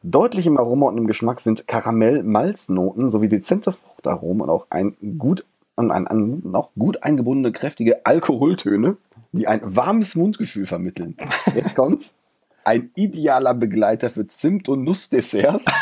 Deutlich 0.04 0.46
im 0.46 0.60
Aroma 0.60 0.86
und 0.86 1.00
im 1.00 1.08
Geschmack 1.08 1.40
sind 1.40 1.68
Karamell-Malznoten 1.68 3.10
sowie 3.10 3.28
dezente 3.28 3.72
Fruchtaromen 3.72 4.42
und 4.42 4.52
auch 4.52 4.68
ein 4.70 4.96
gut 5.18 5.48
und 5.76 5.92
ein, 5.92 6.08
ein 6.08 6.42
noch 6.44 6.72
gut 6.78 7.04
eingebundene 7.04 7.52
kräftige 7.52 8.06
Alkoholtöne, 8.06 8.98
die 9.32 9.48
ein 9.48 9.62
warmes 9.64 10.16
Mundgefühl 10.16 10.66
vermitteln. 10.66 11.18
Jetzt 11.54 11.76
kommt's. 11.76 12.20
Ein 12.64 12.92
idealer 12.96 13.54
Begleiter 13.54 14.10
für 14.10 14.28
Zimt- 14.28 14.70
und 14.70 14.84
Nussdesserts. 14.84 15.66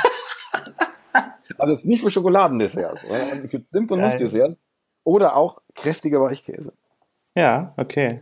Also 1.59 1.73
jetzt 1.73 1.85
nicht 1.85 2.01
für 2.01 2.09
Schokoladendesserts, 2.09 3.01
für 3.47 3.61
Zimt- 3.71 3.91
und 3.91 3.99
Geil. 3.99 4.09
Nussdesserts. 4.09 4.57
Oder 5.03 5.35
auch 5.35 5.61
kräftiger 5.75 6.19
Weichkäse. 6.19 6.73
Ja, 7.35 7.73
okay. 7.77 8.21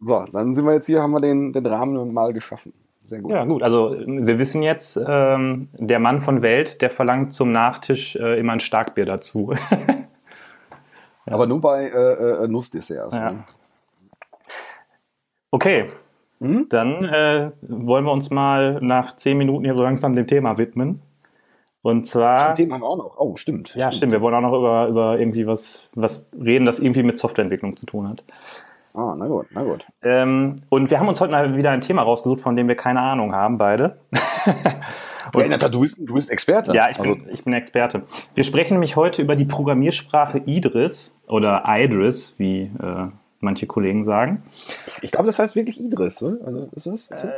So, 0.00 0.24
dann 0.32 0.54
sind 0.54 0.64
wir 0.64 0.74
jetzt 0.74 0.86
hier, 0.86 1.02
haben 1.02 1.10
wir 1.10 1.20
den, 1.20 1.52
den 1.52 1.66
Rahmen 1.66 2.14
mal 2.14 2.32
geschaffen. 2.32 2.72
Sehr 3.04 3.20
gut. 3.20 3.32
Ja, 3.32 3.44
gut. 3.44 3.62
Also 3.62 3.96
wir 4.06 4.38
wissen 4.38 4.62
jetzt, 4.62 4.98
ähm, 5.06 5.68
der 5.72 5.98
Mann 5.98 6.20
von 6.20 6.40
Welt, 6.42 6.82
der 6.82 6.90
verlangt 6.90 7.32
zum 7.32 7.52
Nachtisch 7.52 8.16
äh, 8.16 8.38
immer 8.38 8.52
ein 8.52 8.60
Starkbier 8.60 9.06
dazu. 9.06 9.52
Aber 11.30 11.46
nur 11.46 11.60
bei 11.60 11.84
äh, 11.86 12.44
äh, 12.44 12.48
Nussdesserts. 12.48 13.14
Ja. 13.14 13.32
ne? 13.32 13.44
Okay, 15.50 15.86
Mhm. 16.40 16.66
dann 16.68 17.04
äh, 17.04 17.50
wollen 17.62 18.04
wir 18.04 18.12
uns 18.12 18.30
mal 18.30 18.78
nach 18.80 19.16
zehn 19.16 19.38
Minuten 19.38 19.64
hier 19.64 19.74
so 19.74 19.82
langsam 19.82 20.14
dem 20.14 20.26
Thema 20.26 20.56
widmen. 20.58 21.00
Und 21.82 22.06
zwar, 22.06 22.50
Ein 22.50 22.54
Thema 22.54 22.74
haben 22.74 22.82
wir 22.82 22.88
auch 22.88 22.96
noch. 22.96 23.16
Oh, 23.18 23.36
stimmt. 23.36 23.74
ja, 23.74 23.90
stimmt, 23.92 24.12
wir 24.12 24.20
wollen 24.20 24.34
auch 24.34 24.40
noch 24.40 24.56
über, 24.56 24.88
über 24.88 25.18
irgendwie 25.18 25.46
was, 25.46 25.88
was 25.94 26.28
reden, 26.38 26.64
das 26.64 26.80
irgendwie 26.80 27.02
mit 27.02 27.18
Softwareentwicklung 27.18 27.76
zu 27.76 27.86
tun 27.86 28.08
hat. 28.08 28.22
Ah, 28.94 29.14
na 29.16 29.26
gut, 29.26 29.46
na 29.50 29.62
gut. 29.62 29.86
Ähm, 30.02 30.62
und 30.70 30.90
wir 30.90 30.98
haben 30.98 31.08
uns 31.08 31.20
heute 31.20 31.30
mal 31.30 31.56
wieder 31.56 31.70
ein 31.70 31.80
Thema 31.80 32.02
rausgesucht, 32.02 32.40
von 32.40 32.56
dem 32.56 32.68
wir 32.68 32.74
keine 32.76 33.00
Ahnung 33.00 33.34
haben, 33.34 33.58
beide. 33.58 33.98
Ja, 35.34 35.40
in 35.42 35.50
der 35.50 35.58
Tat, 35.58 35.74
du 35.74 35.80
bist, 35.80 35.98
du 35.98 36.14
bist 36.14 36.30
Experte. 36.30 36.72
Ja, 36.72 36.88
ich 36.88 36.98
also, 36.98 37.14
bin, 37.14 37.28
ich 37.30 37.44
bin 37.44 37.52
Experte. 37.52 38.02
Wir 38.34 38.44
sprechen 38.44 38.72
nämlich 38.72 38.96
heute 38.96 39.20
über 39.20 39.36
die 39.36 39.44
Programmiersprache 39.44 40.38
Idris 40.46 41.14
oder 41.28 41.64
Idris, 41.66 42.34
wie 42.38 42.62
äh, 42.82 43.06
manche 43.40 43.66
Kollegen 43.66 44.04
sagen. 44.04 44.42
ich 45.02 45.10
glaube, 45.12 45.26
das 45.26 45.38
heißt 45.38 45.54
wirklich 45.56 45.80
Idris, 45.80 46.22
oder? 46.22 46.36
Also, 46.46 46.68
ist 46.74 46.86
das? 46.86 46.94
Ist 47.02 47.10
das? 47.10 47.30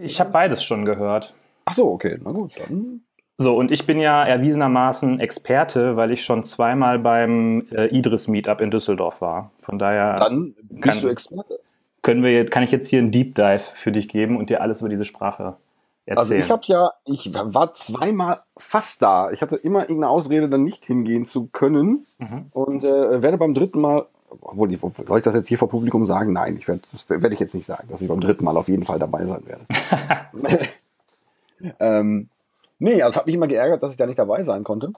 Ich 0.00 0.20
habe 0.20 0.30
beides 0.30 0.62
schon 0.64 0.84
gehört. 0.84 1.34
Ach 1.66 1.72
so, 1.74 1.90
okay, 1.90 2.18
na 2.24 2.32
gut. 2.32 2.52
Dann, 2.58 3.02
So, 3.38 3.56
und 3.56 3.70
ich 3.70 3.86
bin 3.86 3.98
ja 4.00 4.24
erwiesenermaßen 4.24 5.20
Experte, 5.20 5.96
weil 5.96 6.10
ich 6.12 6.24
schon 6.24 6.42
zweimal 6.42 6.98
beim 6.98 7.66
äh, 7.72 7.86
Idris 7.88 8.26
Meetup 8.28 8.60
in 8.60 8.70
Düsseldorf 8.70 9.20
war. 9.20 9.50
Von 9.60 9.78
daher 9.78 10.14
dann 10.14 10.54
bist 10.70 10.82
kann- 10.82 11.00
du 11.02 11.08
Experte. 11.08 11.58
können 12.02 12.22
wir 12.22 12.32
jetzt, 12.32 12.50
kann 12.50 12.62
ich 12.62 12.72
jetzt 12.72 12.88
hier 12.88 13.00
einen 13.00 13.10
Deep 13.10 13.34
Dive 13.34 13.60
für 13.74 13.92
dich 13.92 14.08
geben 14.08 14.36
und 14.36 14.48
dir 14.50 14.60
alles 14.62 14.80
über 14.80 14.88
diese 14.88 15.04
Sprache 15.04 15.56
Also 16.06 16.34
erzählen. 16.34 16.40
ich 16.40 16.50
habe 16.50 16.62
ja, 16.66 16.92
ich 17.04 17.32
war 17.32 17.74
zweimal 17.74 18.42
fast 18.56 19.02
da. 19.02 19.30
Ich 19.30 19.40
hatte 19.40 19.56
immer 19.56 19.82
irgendeine 19.82 20.08
Ausrede, 20.08 20.48
dann 20.48 20.64
nicht 20.64 20.84
hingehen 20.84 21.24
zu 21.24 21.46
können. 21.46 22.06
Mhm. 22.18 22.46
Und 22.52 22.84
äh, 22.84 23.22
werde 23.22 23.38
beim 23.38 23.54
dritten 23.54 23.80
Mal, 23.80 24.06
obwohl, 24.40 24.76
soll 24.76 25.18
ich 25.18 25.24
das 25.24 25.34
jetzt 25.34 25.48
hier 25.48 25.58
vor 25.58 25.68
Publikum 25.68 26.04
sagen? 26.04 26.32
Nein, 26.32 26.56
ich 26.56 26.66
werd, 26.66 26.92
das 26.92 27.08
werde 27.08 27.32
ich 27.32 27.40
jetzt 27.40 27.54
nicht 27.54 27.66
sagen, 27.66 27.86
dass 27.88 28.02
ich 28.02 28.08
beim 28.08 28.20
dritten 28.20 28.44
Mal 28.44 28.56
auf 28.56 28.68
jeden 28.68 28.84
Fall 28.84 28.98
dabei 28.98 29.24
sein 29.26 29.44
werde. 29.46 30.68
ähm, 31.78 32.28
nee, 32.80 33.00
also 33.02 33.10
es 33.10 33.16
hat 33.16 33.26
mich 33.26 33.36
immer 33.36 33.48
geärgert, 33.48 33.82
dass 33.82 33.92
ich 33.92 33.96
da 33.96 34.06
nicht 34.06 34.18
dabei 34.18 34.42
sein 34.42 34.64
konnte. 34.64 34.92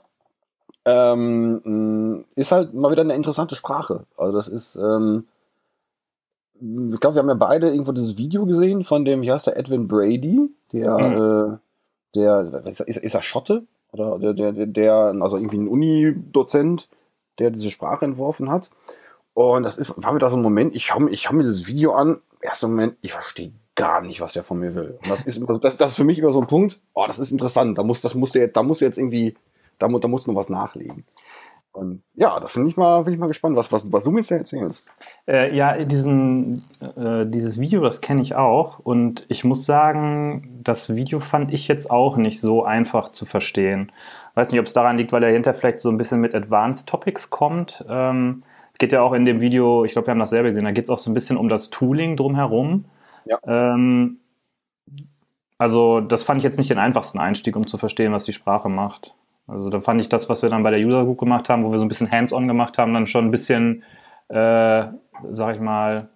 Ähm, 0.86 2.24
ist 2.34 2.52
halt 2.52 2.72
mal 2.72 2.90
wieder 2.90 3.02
eine 3.02 3.14
interessante 3.14 3.56
Sprache. 3.56 4.04
Also 4.16 4.32
das 4.32 4.48
ist, 4.48 4.76
ähm, 4.76 5.26
ich 6.60 7.00
glaube, 7.00 7.16
wir 7.16 7.20
haben 7.20 7.28
ja 7.28 7.34
beide 7.34 7.68
irgendwo 7.70 7.92
dieses 7.92 8.16
Video 8.16 8.46
gesehen 8.46 8.84
von 8.84 9.04
dem, 9.04 9.22
wie 9.22 9.30
heißt 9.32 9.46
der, 9.46 9.56
Edwin 9.58 9.88
Brady, 9.88 10.50
der, 10.72 10.98
Mhm. 10.98 11.54
äh, 11.54 11.58
der, 12.14 12.62
ist, 12.66 12.80
ist, 12.80 12.96
ist 12.98 13.14
er 13.14 13.22
Schotte? 13.22 13.64
Oder 13.92 14.18
der, 14.18 14.32
der, 14.34 14.52
der, 14.52 14.66
der, 14.66 14.94
also 15.20 15.36
irgendwie 15.36 15.58
ein 15.58 15.68
Uni-Dozent, 15.68 16.88
der 17.38 17.50
diese 17.50 17.70
Sprache 17.70 18.04
entworfen 18.04 18.50
hat. 18.50 18.70
Und 19.34 19.64
das 19.64 19.78
ist, 19.78 19.92
war 20.02 20.14
wieder 20.14 20.30
so 20.30 20.36
ein 20.36 20.42
Moment, 20.42 20.74
ich 20.74 20.86
schaue 20.86 21.10
ich 21.10 21.22
schau 21.22 21.32
mir 21.34 21.42
dieses 21.42 21.66
Video 21.66 21.92
an, 21.92 22.20
erster 22.40 22.68
Moment, 22.68 22.96
ich 23.02 23.12
verstehe 23.12 23.52
gar 23.74 24.00
nicht, 24.00 24.20
was 24.20 24.32
der 24.34 24.44
von 24.44 24.60
mir 24.60 24.74
will. 24.76 24.98
Und 25.02 25.10
das 25.10 25.22
ist, 25.22 25.36
immer- 25.38 25.58
das, 25.58 25.76
das 25.76 25.90
ist 25.90 25.96
für 25.96 26.04
mich 26.04 26.18
immer 26.20 26.30
so 26.30 26.40
ein 26.40 26.46
Punkt, 26.46 26.80
oh, 26.94 27.04
das 27.06 27.18
ist 27.18 27.32
interessant, 27.32 27.76
da 27.78 27.82
muss, 27.82 28.00
das 28.00 28.14
musst 28.14 28.34
du 28.36 28.38
jetzt, 28.38 28.56
da 28.56 28.62
musst 28.62 28.80
du 28.80 28.84
jetzt 28.84 28.98
irgendwie, 28.98 29.34
da, 29.80 29.88
mu- 29.88 29.98
da 29.98 30.06
muss 30.06 30.26
man 30.28 30.36
was 30.36 30.48
nachlegen. 30.48 31.04
Und 31.74 32.04
ja, 32.14 32.38
das 32.38 32.52
finde 32.52 32.68
ich 32.68 32.76
mal, 32.76 33.06
ich 33.08 33.18
mal 33.18 33.26
gespannt, 33.26 33.56
was, 33.56 33.72
was, 33.72 33.90
was 33.90 34.04
du 34.04 34.12
mir 34.12 34.24
erzählst. 34.30 34.84
Äh, 35.26 35.54
ja, 35.56 35.76
diesen, 35.84 36.62
äh, 36.96 37.26
dieses 37.26 37.58
Video, 37.58 37.82
das 37.82 38.00
kenne 38.00 38.22
ich 38.22 38.36
auch. 38.36 38.78
Und 38.78 39.26
ich 39.28 39.42
muss 39.42 39.66
sagen, 39.66 40.60
das 40.62 40.94
Video 40.94 41.18
fand 41.18 41.52
ich 41.52 41.66
jetzt 41.66 41.90
auch 41.90 42.16
nicht 42.16 42.40
so 42.40 42.62
einfach 42.64 43.08
zu 43.08 43.26
verstehen. 43.26 43.90
Weiß 44.34 44.52
nicht, 44.52 44.60
ob 44.60 44.66
es 44.66 44.72
daran 44.72 44.96
liegt, 44.96 45.12
weil 45.12 45.24
er 45.24 45.32
hinter 45.32 45.52
vielleicht 45.52 45.80
so 45.80 45.90
ein 45.90 45.98
bisschen 45.98 46.20
mit 46.20 46.32
Advanced 46.36 46.88
Topics 46.88 47.30
kommt. 47.30 47.84
Ähm, 47.88 48.44
geht 48.78 48.92
ja 48.92 49.02
auch 49.02 49.12
in 49.12 49.24
dem 49.24 49.40
Video, 49.40 49.84
ich 49.84 49.92
glaube, 49.92 50.06
wir 50.06 50.12
haben 50.12 50.20
das 50.20 50.30
selber 50.30 50.50
gesehen, 50.50 50.64
da 50.64 50.70
geht 50.70 50.84
es 50.84 50.90
auch 50.90 50.98
so 50.98 51.10
ein 51.10 51.14
bisschen 51.14 51.36
um 51.36 51.48
das 51.48 51.70
Tooling 51.70 52.16
drumherum. 52.16 52.84
Ja. 53.24 53.38
Ähm, 53.46 54.18
also, 55.58 56.00
das 56.00 56.22
fand 56.22 56.38
ich 56.38 56.44
jetzt 56.44 56.58
nicht 56.58 56.70
den 56.70 56.78
einfachsten 56.78 57.18
Einstieg, 57.18 57.56
um 57.56 57.66
zu 57.66 57.78
verstehen, 57.78 58.12
was 58.12 58.24
die 58.24 58.32
Sprache 58.32 58.68
macht. 58.68 59.14
Also 59.46 59.70
da 59.70 59.80
fand 59.80 60.00
ich 60.00 60.08
das, 60.08 60.28
was 60.28 60.42
wir 60.42 60.50
dann 60.50 60.62
bei 60.62 60.70
der 60.70 60.80
User 60.80 61.04
Group 61.04 61.18
gemacht 61.18 61.48
haben, 61.48 61.62
wo 61.62 61.70
wir 61.70 61.78
so 61.78 61.84
ein 61.84 61.88
bisschen 61.88 62.10
hands-on 62.10 62.48
gemacht 62.48 62.78
haben, 62.78 62.94
dann 62.94 63.06
schon 63.06 63.26
ein 63.26 63.30
bisschen, 63.30 63.82
äh, 64.28 64.84
sag 65.30 65.54
ich 65.54 65.60
mal, 65.60 66.08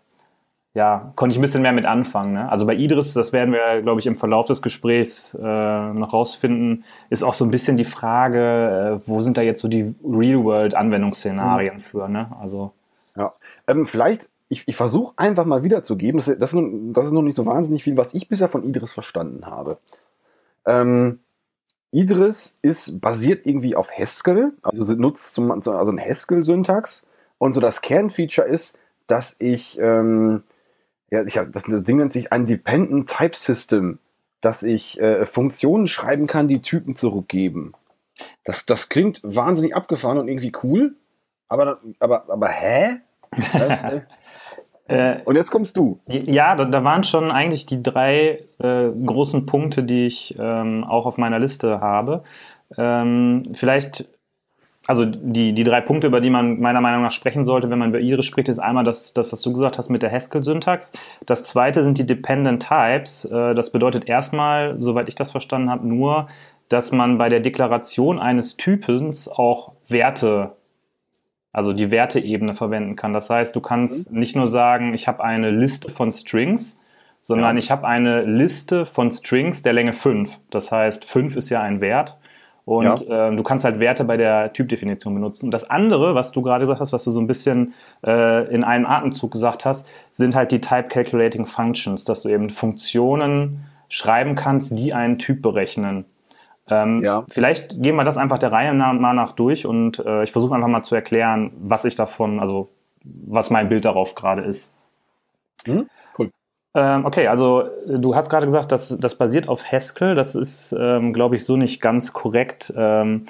ja, 0.75 1.13
konnte 1.17 1.33
ich 1.33 1.39
ein 1.39 1.43
bisschen 1.43 1.63
mehr 1.63 1.73
mit 1.73 1.87
anfangen. 1.87 2.35
Ne? 2.35 2.49
Also 2.51 2.67
bei 2.67 2.75
Idris, 2.75 3.13
das 3.13 3.33
werden 3.33 3.53
wir, 3.53 3.83
glaube 3.83 4.01
ich, 4.01 4.07
im 4.07 4.17
Verlauf 4.17 4.47
des 4.47 4.63
Gesprächs 4.63 5.35
äh, 5.35 5.93
noch 5.93 6.13
rausfinden, 6.13 6.85
ist 7.11 7.23
auch 7.23 7.35
so 7.35 7.45
ein 7.45 7.51
bisschen 7.51 7.77
die 7.77 7.85
Frage, 7.85 9.01
äh, 9.05 9.09
wo 9.09 9.21
sind 9.21 9.37
da 9.37 9.43
jetzt 9.43 9.61
so 9.61 9.69
die 9.69 9.95
Real-World-Anwendungsszenarien 10.05 11.77
mhm. 11.77 11.81
für? 11.81 12.09
Ne? 12.09 12.31
Also 12.41 12.73
ja, 13.17 13.33
ähm, 13.67 13.87
vielleicht 13.87 14.31
ich, 14.49 14.67
ich 14.67 14.77
versuche 14.77 15.15
einfach 15.17 15.45
mal 15.45 15.63
wiederzugeben, 15.63 16.19
das, 16.19 16.27
das, 16.39 16.57
das 16.57 17.07
ist 17.07 17.13
noch 17.13 17.23
nicht 17.23 17.35
so 17.35 17.45
wahnsinnig 17.45 17.85
viel, 17.85 17.97
was 17.97 18.15
ich 18.15 18.29
bisher 18.29 18.49
von 18.49 18.65
Idris 18.65 18.93
verstanden 18.95 19.47
habe. 19.47 19.79
Ähm, 20.67 21.21
Idris 21.91 22.59
ist 22.63 23.01
basiert 23.01 23.47
irgendwie 23.47 23.75
auf 23.75 23.91
Haskell, 23.91 24.53
also 24.63 24.95
nutzt 24.95 25.35
zum, 25.35 25.51
also 25.51 25.73
ein 25.73 26.01
Haskell-Syntax. 26.01 27.05
Und 27.39 27.55
so 27.55 27.61
das 27.61 27.81
Kernfeature 27.81 28.47
ist, 28.47 28.77
dass 29.07 29.37
ich, 29.39 29.79
ähm, 29.81 30.43
ja, 31.11 31.25
ich 31.25 31.39
hab, 31.39 31.53
das, 31.53 31.63
das 31.65 31.85
Ding 31.85 31.97
nennt 31.97 32.13
sich 32.13 32.33
ein 32.33 32.45
Dependent 32.45 33.09
Type 33.09 33.37
System, 33.37 33.99
dass 34.41 34.63
ich 34.63 35.01
äh, 35.01 35.25
Funktionen 35.25 35.87
schreiben 35.87 36.27
kann, 36.27 36.49
die 36.49 36.61
Typen 36.61 36.95
zurückgeben. 36.95 37.73
Das, 38.45 38.67
das 38.67 38.89
klingt 38.89 39.21
wahnsinnig 39.23 39.75
abgefahren 39.75 40.19
und 40.19 40.29
irgendwie 40.29 40.53
cool, 40.63 40.95
aber, 41.49 41.81
aber, 42.01 42.29
aber 42.29 42.49
hä? 42.49 43.01
Das, 43.53 43.85
äh, 43.85 44.03
äh, 44.89 45.17
und 45.25 45.37
jetzt 45.37 45.51
kommst 45.51 45.77
du. 45.77 46.01
Ja, 46.07 46.57
da, 46.57 46.65
da 46.65 46.83
waren 46.83 47.05
schon 47.05 47.31
eigentlich 47.31 47.67
die 47.67 47.83
drei 47.83 48.45
äh, 48.59 48.89
großen 48.89 49.45
Punkte, 49.47 49.83
die 49.83 50.07
ich 50.07 50.35
ähm, 50.39 50.85
auch 50.85 51.05
auf 51.05 51.19
meiner 51.19 51.39
Liste 51.39 51.81
habe. 51.81 52.25
Ähm, 52.77 53.43
vielleicht, 53.53 54.09
also 54.87 55.05
die, 55.05 55.53
die 55.53 55.65
drei 55.65 55.83
Punkte, 55.83 56.07
über 56.07 56.21
die 56.21 56.31
man 56.31 56.59
meiner 56.59 56.81
Meinung 56.81 57.03
nach 57.03 57.13
sprechen 57.13 57.45
sollte, 57.45 57.69
wenn 57.69 57.79
man 57.79 57.91
über 57.91 58.01
Iris 58.01 58.25
spricht, 58.25 58.49
ist 58.49 58.59
einmal 58.59 58.85
das, 58.85 59.13
das 59.13 59.31
was 59.31 59.43
du 59.43 59.53
gesagt 59.53 59.77
hast 59.77 59.91
mit 59.91 60.03
der 60.03 60.11
Haskell-Syntax. 60.11 60.93
Das 61.27 61.45
zweite 61.45 61.83
sind 61.83 61.99
die 61.99 62.07
Dependent 62.07 62.67
Types. 62.67 63.27
Äh, 63.27 63.55
das 63.55 63.71
bedeutet 63.71 64.09
erstmal, 64.09 64.77
soweit 64.81 65.09
ich 65.09 65.15
das 65.15 65.31
verstanden 65.31 65.71
habe, 65.71 65.87
nur, 65.87 66.29
dass 66.71 66.93
man 66.93 67.19
bei 67.19 67.29
der 67.29 67.41
Deklaration 67.41 68.19
eines 68.19 68.57
Typens 68.57 69.29
auch 69.29 69.73
Werte 69.87 70.53
also 71.59 71.73
die 71.73 71.91
Werteebene 71.91 72.55
verwenden 72.55 72.95
kann. 72.95 73.13
Das 73.13 73.29
heißt, 73.29 73.57
du 73.57 73.61
kannst 73.61 74.13
mhm. 74.13 74.21
nicht 74.21 74.37
nur 74.37 74.47
sagen, 74.47 74.95
ich 74.95 75.09
habe 75.09 75.25
eine 75.25 75.51
Liste 75.51 75.91
von 75.91 76.13
Strings, 76.13 76.81
sondern 77.21 77.57
ja. 77.57 77.59
ich 77.59 77.73
habe 77.73 77.85
eine 77.85 78.23
Liste 78.23 78.87
von 78.87 79.11
Strings 79.11 79.63
der 79.63 79.73
Länge 79.73 79.93
5. 79.93 80.39
Das 80.51 80.71
heißt, 80.71 81.05
5 81.05 81.35
ist 81.35 81.51
ja 81.51 81.61
ein 81.61 81.81
Wert. 81.81 82.17
Und 82.65 82.85
ja. 82.85 83.31
äh, 83.31 83.35
du 83.35 83.43
kannst 83.43 83.65
halt 83.65 83.81
Werte 83.81 84.05
bei 84.05 84.17
der 84.17 84.53
Typdefinition 84.53 85.15
benutzen. 85.15 85.47
Und 85.47 85.51
das 85.51 85.69
andere, 85.69 86.15
was 86.15 86.31
du 86.31 86.43
gerade 86.43 86.61
gesagt 86.61 86.79
hast, 86.79 86.93
was 86.93 87.03
du 87.03 87.11
so 87.11 87.21
ein 87.21 87.27
bisschen 87.27 87.75
äh, 88.07 88.47
in 88.55 88.63
einem 88.63 88.87
Atemzug 88.87 89.33
gesagt 89.33 89.65
hast, 89.65 89.89
sind 90.13 90.37
halt 90.37 90.53
die 90.53 90.61
Type 90.61 90.85
Calculating 90.85 91.45
Functions, 91.45 92.05
dass 92.05 92.23
du 92.23 92.29
eben 92.29 92.51
Funktionen 92.51 93.65
schreiben 93.89 94.37
kannst, 94.37 94.79
die 94.79 94.95
einen 94.95 95.19
Typ 95.19 95.43
berechnen. 95.43 96.05
Ähm, 96.71 97.01
ja. 97.03 97.25
Vielleicht 97.29 97.83
gehen 97.83 97.97
wir 97.97 98.05
das 98.05 98.17
einfach 98.17 98.39
der 98.39 98.53
Reihe 98.53 98.75
nach, 98.75 98.93
nach 98.93 99.33
durch 99.33 99.67
und 99.67 99.99
äh, 100.01 100.25
ich 100.25 100.33
versuche 100.33 100.55
einfach 100.55 100.69
mal 100.69 100.83
zu 100.83 100.95
erklären, 100.95 101.53
was 101.59 101.85
ich 101.85 101.95
davon, 101.95 102.41
also 102.41 102.69
was 103.03 103.51
mein 103.51 103.69
Bild 103.69 103.85
darauf 103.85 104.15
gerade 104.15 104.43
ist. 104.43 104.75
Mhm. 105.67 105.89
Cool. 106.19 106.31
Ähm, 106.75 107.05
okay, 107.07 107.27
also 107.29 107.65
du 107.87 108.15
hast 108.15 108.29
gerade 108.29 108.47
gesagt, 108.47 108.73
dass 108.73 108.97
das 108.99 109.17
basiert 109.17 109.49
auf 109.49 109.65
Haskell. 109.71 110.15
Das 110.15 110.35
ist, 110.35 110.75
ähm, 110.79 111.13
glaube 111.13 111.37
ich, 111.37 111.45
so 111.45 111.57
nicht 111.57 111.81
ganz 111.81 112.13
korrekt. 112.13 112.73
Ähm, 112.77 113.27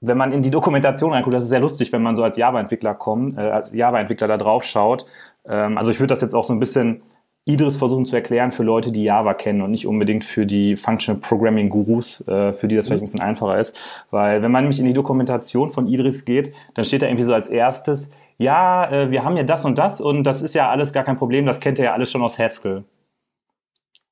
wenn 0.00 0.16
man 0.18 0.32
in 0.32 0.42
die 0.42 0.50
Dokumentation 0.50 1.12
reinguckt, 1.12 1.34
das 1.34 1.44
ist 1.44 1.50
sehr 1.50 1.60
lustig, 1.60 1.92
wenn 1.92 2.02
man 2.02 2.16
so 2.16 2.24
als 2.24 2.36
Java-Entwickler 2.36 2.94
kommt, 2.94 3.38
äh, 3.38 3.42
als 3.42 3.72
Java-Entwickler 3.72 4.26
da 4.26 4.36
drauf 4.36 4.64
schaut. 4.64 5.06
Ähm, 5.46 5.78
also 5.78 5.90
ich 5.90 6.00
würde 6.00 6.12
das 6.12 6.20
jetzt 6.20 6.34
auch 6.34 6.44
so 6.44 6.52
ein 6.52 6.58
bisschen 6.58 7.02
Idris 7.44 7.76
versuchen 7.76 8.06
zu 8.06 8.14
erklären 8.14 8.52
für 8.52 8.62
Leute, 8.62 8.92
die 8.92 9.02
Java 9.02 9.34
kennen 9.34 9.62
und 9.62 9.72
nicht 9.72 9.86
unbedingt 9.86 10.22
für 10.22 10.46
die 10.46 10.76
Functional 10.76 11.20
Programming 11.20 11.70
Gurus, 11.70 12.26
äh, 12.28 12.52
für 12.52 12.68
die 12.68 12.76
das 12.76 12.86
vielleicht 12.86 13.02
ein 13.02 13.06
bisschen 13.06 13.20
einfacher 13.20 13.58
ist. 13.58 13.78
Weil 14.10 14.42
wenn 14.42 14.52
man 14.52 14.64
nämlich 14.64 14.78
in 14.78 14.86
die 14.86 14.92
Dokumentation 14.92 15.72
von 15.72 15.88
Idris 15.88 16.24
geht, 16.24 16.54
dann 16.74 16.84
steht 16.84 17.02
da 17.02 17.06
irgendwie 17.06 17.24
so 17.24 17.34
als 17.34 17.48
erstes, 17.48 18.12
ja, 18.38 18.90
äh, 18.90 19.10
wir 19.10 19.24
haben 19.24 19.36
ja 19.36 19.42
das 19.42 19.64
und 19.64 19.76
das 19.76 20.00
und 20.00 20.22
das 20.22 20.42
ist 20.42 20.54
ja 20.54 20.70
alles 20.70 20.92
gar 20.92 21.02
kein 21.02 21.16
Problem, 21.16 21.44
das 21.44 21.58
kennt 21.58 21.78
ihr 21.78 21.86
ja 21.86 21.92
alles 21.94 22.12
schon 22.12 22.22
aus 22.22 22.38
Haskell. 22.38 22.84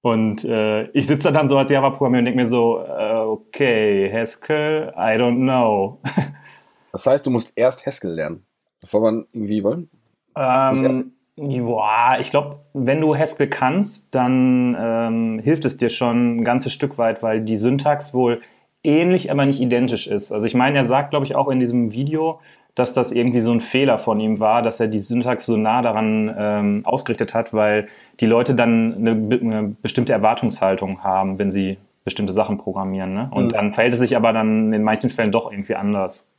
Und 0.02 0.44
äh, 0.44 0.88
ich 0.90 1.06
sitze 1.06 1.30
dann 1.30 1.48
so 1.48 1.58
als 1.58 1.70
Java-Programmierer 1.70 2.20
und 2.20 2.24
denke 2.24 2.40
mir 2.40 2.46
so, 2.46 2.80
äh, 2.80 3.12
okay, 3.12 4.10
Haskell, 4.12 4.92
I 4.96 5.20
don't 5.20 5.36
know. 5.36 6.00
das 6.92 7.06
heißt, 7.06 7.26
du 7.26 7.30
musst 7.30 7.52
erst 7.54 7.86
Haskell 7.86 8.12
lernen, 8.12 8.44
bevor 8.80 9.02
man 9.02 9.26
irgendwie 9.32 9.62
wollen? 9.62 9.90
Ähm, 10.36 11.12
Boah, 11.42 12.18
ich 12.20 12.30
glaube, 12.30 12.58
wenn 12.74 13.00
du 13.00 13.16
Haskell 13.16 13.48
kannst, 13.48 14.14
dann 14.14 14.76
ähm, 14.78 15.40
hilft 15.42 15.64
es 15.64 15.78
dir 15.78 15.88
schon 15.88 16.36
ein 16.36 16.44
ganzes 16.44 16.74
Stück 16.74 16.98
weit, 16.98 17.22
weil 17.22 17.40
die 17.40 17.56
Syntax 17.56 18.12
wohl 18.12 18.42
ähnlich, 18.84 19.30
aber 19.30 19.46
nicht 19.46 19.58
identisch 19.58 20.06
ist. 20.06 20.32
Also 20.32 20.46
ich 20.46 20.54
meine, 20.54 20.76
er 20.76 20.84
sagt, 20.84 21.10
glaube 21.10 21.24
ich, 21.24 21.36
auch 21.36 21.48
in 21.48 21.58
diesem 21.58 21.92
Video, 21.92 22.40
dass 22.74 22.92
das 22.92 23.10
irgendwie 23.10 23.40
so 23.40 23.52
ein 23.52 23.60
Fehler 23.60 23.98
von 23.98 24.20
ihm 24.20 24.38
war, 24.38 24.60
dass 24.60 24.80
er 24.80 24.88
die 24.88 24.98
Syntax 24.98 25.46
so 25.46 25.56
nah 25.56 25.80
daran 25.80 26.34
ähm, 26.36 26.82
ausgerichtet 26.84 27.32
hat, 27.32 27.54
weil 27.54 27.88
die 28.20 28.26
Leute 28.26 28.54
dann 28.54 28.94
eine, 28.98 29.10
eine, 29.12 29.76
bestimmte 29.80 30.12
Erwartungshaltung 30.12 31.02
haben, 31.02 31.38
wenn 31.38 31.50
sie 31.50 31.78
bestimmte 32.04 32.34
Sachen 32.34 32.58
programmieren. 32.58 33.14
Ne? 33.14 33.30
Und 33.32 33.46
mhm. 33.46 33.50
dann 33.50 33.72
verhält 33.72 33.94
es 33.94 34.00
sich 34.00 34.14
aber 34.14 34.34
dann 34.34 34.74
in 34.74 34.82
manchen 34.82 35.08
Fällen 35.08 35.32
doch 35.32 35.50
irgendwie 35.50 35.74
anders. 35.74 36.30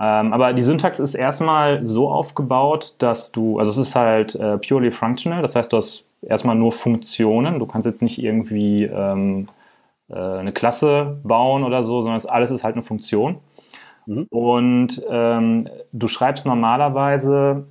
Ähm, 0.00 0.32
aber 0.32 0.52
die 0.52 0.62
Syntax 0.62 0.98
ist 0.98 1.14
erstmal 1.14 1.84
so 1.84 2.10
aufgebaut, 2.10 2.96
dass 2.98 3.30
du, 3.30 3.58
also 3.58 3.70
es 3.70 3.76
ist 3.76 3.94
halt 3.94 4.34
äh, 4.34 4.58
purely 4.58 4.90
functional, 4.90 5.40
das 5.40 5.54
heißt, 5.54 5.72
du 5.72 5.76
hast 5.76 6.04
erstmal 6.22 6.56
nur 6.56 6.72
Funktionen. 6.72 7.58
Du 7.58 7.66
kannst 7.66 7.86
jetzt 7.86 8.02
nicht 8.02 8.22
irgendwie 8.22 8.84
ähm, 8.84 9.46
äh, 10.08 10.14
eine 10.14 10.52
Klasse 10.52 11.18
bauen 11.22 11.64
oder 11.64 11.82
so, 11.82 12.00
sondern 12.00 12.16
das 12.16 12.26
alles 12.26 12.50
ist 12.50 12.64
halt 12.64 12.74
eine 12.74 12.82
Funktion. 12.82 13.36
Mhm. 14.06 14.26
Und 14.30 15.02
ähm, 15.08 15.68
du 15.92 16.08
schreibst 16.08 16.46
normalerweise 16.46 17.66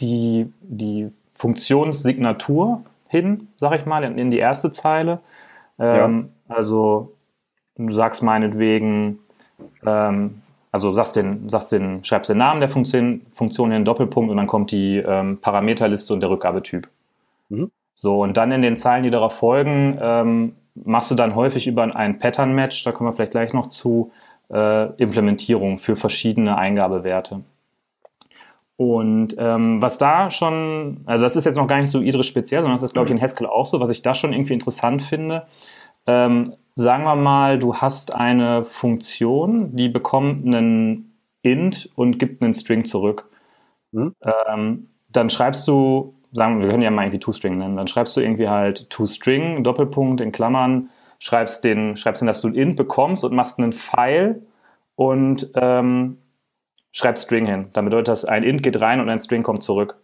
die, 0.00 0.52
die 0.60 1.10
Funktionssignatur 1.32 2.82
hin, 3.08 3.48
sag 3.56 3.78
ich 3.78 3.86
mal, 3.86 4.04
in, 4.04 4.18
in 4.18 4.30
die 4.30 4.38
erste 4.38 4.70
Zeile. 4.72 5.20
Ähm, 5.78 6.30
ja. 6.48 6.56
Also 6.56 7.12
du 7.76 7.92
sagst 7.92 8.22
meinetwegen, 8.22 9.20
ähm, 9.84 10.42
also 10.72 10.92
sagst 10.92 11.16
den, 11.16 11.48
sagst 11.48 11.72
den, 11.72 12.04
schreibst 12.04 12.30
den 12.30 12.38
Namen 12.38 12.60
der 12.60 12.68
Funktion, 12.68 13.22
Funktion 13.30 13.70
in 13.70 13.78
den 13.78 13.84
Doppelpunkt 13.84 14.30
und 14.30 14.36
dann 14.36 14.46
kommt 14.46 14.70
die 14.70 14.98
ähm, 14.98 15.38
Parameterliste 15.38 16.12
und 16.12 16.20
der 16.20 16.30
Rückgabetyp. 16.30 16.88
Mhm. 17.48 17.70
So, 17.94 18.22
und 18.22 18.36
dann 18.36 18.52
in 18.52 18.62
den 18.62 18.76
Zeilen, 18.76 19.04
die 19.04 19.10
darauf 19.10 19.34
folgen, 19.34 19.98
ähm, 20.00 20.52
machst 20.74 21.10
du 21.10 21.14
dann 21.14 21.34
häufig 21.34 21.66
über 21.66 21.82
ein 21.82 22.18
Pattern-Match, 22.18 22.84
da 22.84 22.92
kommen 22.92 23.08
wir 23.08 23.14
vielleicht 23.14 23.32
gleich 23.32 23.54
noch 23.54 23.68
zu, 23.68 24.12
äh, 24.50 24.92
Implementierung 24.96 25.78
für 25.78 25.96
verschiedene 25.96 26.56
Eingabewerte. 26.56 27.42
Und 28.76 29.34
ähm, 29.38 29.80
was 29.80 29.96
da 29.96 30.30
schon, 30.30 30.98
also 31.06 31.24
das 31.24 31.36
ist 31.36 31.46
jetzt 31.46 31.56
noch 31.56 31.66
gar 31.66 31.80
nicht 31.80 31.90
so 31.90 32.00
Idris 32.00 32.26
speziell, 32.26 32.60
sondern 32.60 32.76
das 32.76 32.82
ist, 32.82 32.92
glaube 32.92 33.08
ich, 33.08 33.14
in 33.14 33.20
Haskell 33.20 33.46
auch 33.46 33.64
so, 33.64 33.80
was 33.80 33.88
ich 33.88 34.02
da 34.02 34.14
schon 34.14 34.34
irgendwie 34.34 34.52
interessant 34.52 35.00
finde. 35.00 35.46
Ähm, 36.06 36.52
sagen 36.76 37.04
wir 37.04 37.16
mal, 37.16 37.58
du 37.58 37.76
hast 37.76 38.14
eine 38.14 38.62
Funktion, 38.64 39.74
die 39.74 39.88
bekommt 39.88 40.46
einen 40.46 41.18
int 41.42 41.90
und 41.96 42.18
gibt 42.18 42.42
einen 42.42 42.54
String 42.54 42.84
zurück. 42.84 43.28
Mhm. 43.92 44.14
Ähm, 44.22 44.88
dann 45.08 45.30
schreibst 45.30 45.66
du, 45.66 46.14
sagen 46.32 46.58
wir, 46.58 46.64
wir 46.64 46.70
können 46.70 46.82
ja 46.82 46.90
mal 46.90 47.04
irgendwie 47.04 47.20
toString 47.20 47.56
nennen, 47.58 47.76
dann 47.76 47.88
schreibst 47.88 48.16
du 48.16 48.20
irgendwie 48.20 48.48
halt 48.48 48.90
toString, 48.90 49.64
Doppelpunkt 49.64 50.20
in 50.20 50.32
Klammern, 50.32 50.90
schreibst 51.18 51.64
den, 51.64 51.96
schreibst 51.96 52.20
den, 52.20 52.26
dass 52.26 52.42
du 52.42 52.48
ein 52.48 52.54
int 52.54 52.76
bekommst 52.76 53.24
und 53.24 53.34
machst 53.34 53.58
einen 53.58 53.72
Pfeil 53.72 54.42
und 54.96 55.50
ähm, 55.54 56.18
schreibst 56.92 57.24
String 57.24 57.46
hin. 57.46 57.68
Dann 57.72 57.86
bedeutet 57.86 58.08
das, 58.08 58.26
ein 58.26 58.42
int 58.42 58.62
geht 58.62 58.80
rein 58.82 59.00
und 59.00 59.08
ein 59.08 59.18
String 59.18 59.42
kommt 59.42 59.62
zurück. 59.62 59.96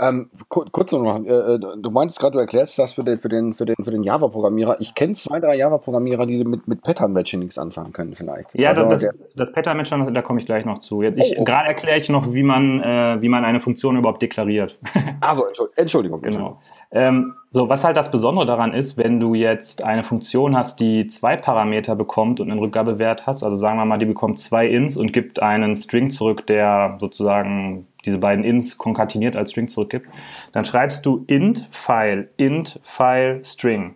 Ähm, 0.00 0.30
kurz 0.48 0.92
noch, 0.92 1.24
äh, 1.24 1.28
äh, 1.28 1.58
du 1.58 1.90
meintest 1.90 2.18
gerade, 2.18 2.32
du 2.32 2.38
erklärst 2.38 2.78
das 2.78 2.94
für 2.94 3.04
den, 3.04 3.18
für 3.18 3.28
den, 3.28 3.52
für 3.52 3.66
den, 3.66 3.76
für 3.82 3.90
den 3.90 4.02
Java-Programmierer. 4.02 4.80
Ich 4.80 4.94
kenne 4.94 5.12
zwei, 5.12 5.40
drei 5.40 5.56
Java-Programmierer, 5.56 6.26
die 6.26 6.42
mit, 6.44 6.66
mit 6.66 6.82
Pattern-Matching 6.82 7.40
nichts 7.40 7.58
anfangen 7.58 7.92
können, 7.92 8.14
vielleicht. 8.14 8.54
Ja, 8.58 8.70
also 8.70 8.84
das, 8.84 9.14
das 9.36 9.52
Pattern-Matching, 9.52 10.14
da 10.14 10.22
komme 10.22 10.40
ich 10.40 10.46
gleich 10.46 10.64
noch 10.64 10.78
zu. 10.78 11.02
Ich, 11.02 11.36
oh, 11.36 11.40
oh. 11.40 11.44
Gerade 11.44 11.68
erkläre 11.68 11.98
ich 11.98 12.08
noch, 12.08 12.32
wie 12.32 12.42
man, 12.42 12.82
äh, 12.82 13.20
wie 13.20 13.28
man 13.28 13.44
eine 13.44 13.60
Funktion 13.60 13.96
überhaupt 13.96 14.22
deklariert. 14.22 14.78
Also, 15.20 15.44
Entschuldigung. 15.76 16.22
Genau. 16.22 16.58
Ähm, 16.92 17.34
so, 17.52 17.68
was 17.68 17.84
halt 17.84 17.96
das 17.96 18.10
Besondere 18.10 18.46
daran 18.46 18.72
ist, 18.72 18.96
wenn 18.96 19.20
du 19.20 19.34
jetzt 19.34 19.84
eine 19.84 20.02
Funktion 20.02 20.56
hast, 20.56 20.80
die 20.80 21.06
zwei 21.06 21.36
Parameter 21.36 21.94
bekommt 21.94 22.40
und 22.40 22.50
einen 22.50 22.58
Rückgabewert 22.58 23.26
hast, 23.26 23.42
also 23.42 23.54
sagen 23.54 23.76
wir 23.78 23.84
mal, 23.84 23.98
die 23.98 24.06
bekommt 24.06 24.38
zwei 24.38 24.66
Ins 24.66 24.96
und 24.96 25.12
gibt 25.12 25.42
einen 25.42 25.76
String 25.76 26.10
zurück, 26.10 26.46
der 26.46 26.96
sozusagen 26.98 27.86
diese 28.04 28.18
beiden 28.18 28.44
Ins 28.44 28.78
konkateniert 28.78 29.36
als 29.36 29.50
String 29.50 29.68
zurückgibt, 29.68 30.08
dann 30.52 30.64
schreibst 30.64 31.04
du 31.06 31.24
int 31.26 31.68
File, 31.70 32.30
int 32.36 32.80
File 32.82 33.44
String 33.44 33.94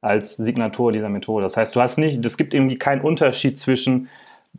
als 0.00 0.36
Signatur 0.36 0.92
dieser 0.92 1.08
Methode. 1.08 1.44
Das 1.44 1.56
heißt, 1.56 1.76
du 1.76 1.80
hast 1.80 1.96
nicht, 1.98 2.24
es 2.24 2.36
gibt 2.36 2.54
irgendwie 2.54 2.76
keinen 2.76 3.02
Unterschied 3.02 3.58
zwischen 3.58 4.08